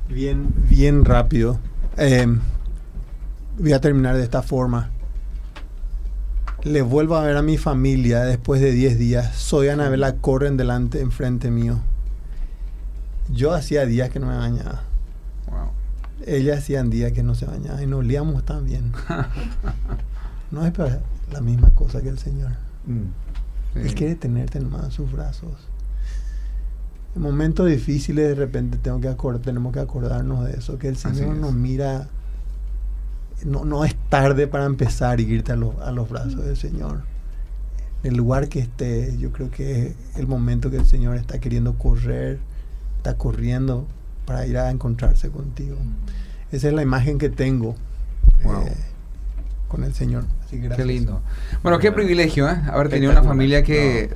Bien, 0.08 0.48
bien 0.70 1.04
rápido. 1.04 1.60
Eh, 1.98 2.26
voy 3.60 3.74
a 3.74 3.82
terminar 3.82 4.16
de 4.16 4.24
esta 4.24 4.42
forma. 4.42 4.92
Le 6.64 6.82
vuelvo 6.84 7.18
a 7.18 7.24
ver 7.24 7.36
a 7.36 7.42
mi 7.42 7.58
familia 7.58 8.22
después 8.22 8.62
de 8.62 8.72
10 8.72 8.98
días. 8.98 9.36
Soy 9.36 9.68
Anabela, 9.68 10.16
corren 10.16 10.56
delante, 10.56 11.02
enfrente 11.02 11.52
mío. 11.52 11.82
Yo 13.30 13.54
hacía 13.54 13.86
días 13.86 14.10
que 14.10 14.22
no 14.22 14.28
me 14.28 14.38
bañaba. 14.38 14.84
Ella 16.26 16.58
hacía 16.58 16.84
días 16.84 17.12
que 17.12 17.24
no 17.24 17.36
se 17.36 17.46
bañaba 17.46 17.82
y 17.82 17.88
nos 17.88 18.06
liamos 18.06 18.44
tan 18.46 18.66
bien. 18.66 18.92
no 20.52 20.66
es 20.66 20.74
la 21.32 21.42
misma 21.42 21.72
cosa 21.72 22.02
que 22.02 22.10
el 22.10 22.20
Señor. 22.20 22.52
Mm. 22.86 23.80
Él 23.80 23.96
quiere 23.96 24.16
tenerte 24.16 24.58
en 24.58 24.92
sus 24.92 25.12
brazos. 25.12 25.52
En 27.16 27.22
momentos 27.22 27.68
difíciles 27.68 28.30
de 28.30 28.36
repente 28.36 28.78
tengo 28.78 29.02
que 29.02 29.40
tenemos 29.40 29.74
que 29.74 29.80
acordarnos 29.80 30.46
de 30.46 30.54
eso, 30.54 30.78
que 30.78 30.88
el 30.88 30.98
Señor 30.98 31.36
nos 31.36 31.54
mira 31.54 32.08
no, 33.44 33.66
no 33.66 33.84
es 33.84 33.96
tarde 34.10 34.48
para 34.48 34.66
empezar 34.66 35.20
a 35.20 35.22
irte 35.22 35.52
a, 35.52 35.56
a 35.56 35.92
los 35.92 36.10
brazos 36.10 36.46
del 36.46 36.56
Señor. 36.56 37.04
En 38.04 38.12
el 38.12 38.18
lugar 38.18 38.50
que 38.50 38.60
esté, 38.60 39.18
yo 39.18 39.32
creo 39.32 39.50
que 39.50 39.88
es 39.88 39.96
el 40.16 40.28
momento 40.28 40.70
que 40.70 40.78
el 40.78 40.86
Señor 40.86 41.18
está 41.18 41.40
queriendo 41.40 41.78
correr, 41.78 42.40
está 42.98 43.18
corriendo 43.18 43.88
para 44.26 44.46
ir 44.46 44.58
a 44.58 44.70
encontrarse 44.70 45.30
contigo. 45.30 45.78
Esa 46.52 46.68
es 46.68 46.74
la 46.74 46.82
imagen 46.82 47.18
que 47.18 47.30
tengo. 47.30 47.76
Eh, 48.44 48.76
con 49.68 49.84
el 49.84 49.94
Señor. 49.94 50.26
Qué 50.50 50.86
lindo. 50.86 51.22
Bueno, 51.64 51.80
qué 51.80 51.92
privilegio, 51.92 52.50
¿eh? 52.50 52.56
Haber 52.68 52.90
tenido 52.90 53.12
una 53.12 53.24
familia 53.24 53.64
que 53.64 54.10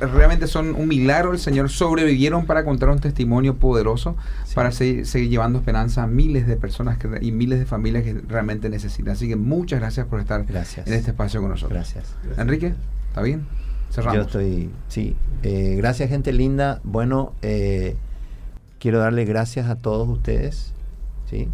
realmente 0.00 0.46
son 0.46 0.74
un 0.74 0.88
milagro. 0.88 1.32
El 1.32 1.38
Señor 1.38 1.70
sobrevivieron 1.70 2.46
para 2.46 2.64
contar 2.64 2.88
un 2.88 2.98
testimonio 2.98 3.56
poderoso, 3.56 4.16
para 4.54 4.72
seguir, 4.72 5.04
llevando 5.28 5.58
esperanza 5.58 6.02
a 6.02 6.06
miles 6.06 6.46
de 6.46 6.56
personas 6.56 6.98
que, 6.98 7.08
y 7.20 7.32
miles 7.32 7.58
de 7.60 7.66
familias 7.66 8.02
que 8.02 8.14
realmente 8.14 8.68
necesitan. 8.70 9.12
Así 9.12 9.28
que 9.28 9.36
muchas 9.36 9.80
gracias 9.80 10.06
por 10.06 10.20
estar 10.20 10.44
en 10.48 10.92
este 10.92 11.10
espacio 11.10 11.40
con 11.40 11.50
nosotros. 11.50 11.76
Gracias. 11.76 12.16
Enrique, 12.36 12.74
¿está 13.08 13.22
bien? 13.22 13.46
Cerramos. 13.90 14.16
Yo 14.16 14.22
estoy, 14.22 14.70
sí. 14.88 15.16
Eh, 15.42 15.76
gracias, 15.78 16.08
gente 16.10 16.32
linda. 16.32 16.80
Bueno, 16.82 17.34
eh, 17.42 17.96
quiero 18.78 18.98
darle 18.98 19.24
gracias 19.24 19.68
a 19.68 19.76
todos 19.76 20.08
ustedes. 20.08 20.72
¿sí? 21.28 21.48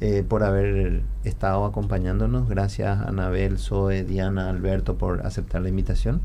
Eh, 0.00 0.24
por 0.28 0.44
haber 0.44 1.02
estado 1.24 1.64
acompañándonos. 1.64 2.48
Gracias 2.48 3.00
Anabel, 3.06 3.58
Zoe, 3.58 4.04
Diana, 4.04 4.50
Alberto 4.50 4.96
por 4.96 5.26
aceptar 5.26 5.62
la 5.62 5.70
invitación. 5.70 6.20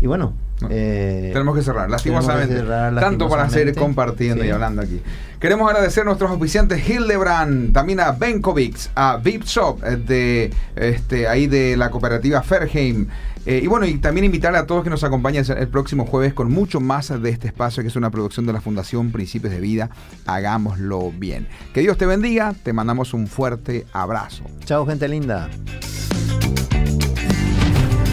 Y 0.00 0.06
bueno, 0.06 0.34
eh, 0.68 1.30
tenemos 1.32 1.56
que 1.56 1.62
cerrar, 1.62 1.88
lastimosamente. 1.88 2.62
Tanto 3.00 3.28
para 3.28 3.48
seguir 3.48 3.74
compartiendo 3.74 4.44
y 4.44 4.50
hablando 4.50 4.82
aquí. 4.82 5.00
Queremos 5.40 5.70
agradecer 5.70 6.02
a 6.02 6.06
nuestros 6.06 6.30
oficiantes 6.30 6.86
Hildebrand, 6.86 7.72
también 7.72 8.00
a 8.00 8.12
Benkovic, 8.12 8.76
a 8.94 9.16
VIP 9.16 9.44
Shop 9.44 9.82
eh, 9.84 9.96
de 9.96 10.50
este 10.74 11.28
ahí 11.28 11.46
de 11.46 11.76
la 11.76 11.90
cooperativa 11.90 12.42
Ferheim. 12.42 13.06
Eh, 13.46 13.60
y 13.62 13.66
bueno, 13.68 13.86
y 13.86 13.94
también 13.98 14.24
invitarle 14.24 14.58
a 14.58 14.66
todos 14.66 14.82
que 14.82 14.90
nos 14.90 15.04
acompañen 15.04 15.44
el 15.56 15.68
próximo 15.68 16.04
jueves 16.04 16.34
con 16.34 16.50
mucho 16.50 16.80
más 16.80 17.08
de 17.22 17.30
este 17.30 17.46
espacio 17.46 17.82
que 17.82 17.88
es 17.88 17.96
una 17.96 18.10
producción 18.10 18.44
de 18.44 18.52
la 18.52 18.60
Fundación 18.60 19.12
Principios 19.12 19.52
de 19.52 19.60
Vida. 19.60 19.88
Hagámoslo 20.26 21.12
bien. 21.12 21.46
Que 21.72 21.80
Dios 21.80 21.96
te 21.96 22.06
bendiga, 22.06 22.54
te 22.62 22.72
mandamos 22.72 23.14
un 23.14 23.28
fuerte 23.28 23.86
abrazo. 23.92 24.42
Chao, 24.64 24.84
gente 24.84 25.06
linda. 25.08 25.48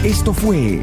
Esto 0.04 0.32
fue 0.32 0.82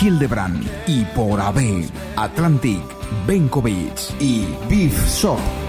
Hildebrand 0.00 0.66
y 0.86 1.04
por 1.14 1.40
AB, 1.40 1.88
Atlantic, 2.16 2.82
Benkovic 3.26 4.20
y 4.20 4.46
Beef 4.68 4.94
Shop. 5.08 5.63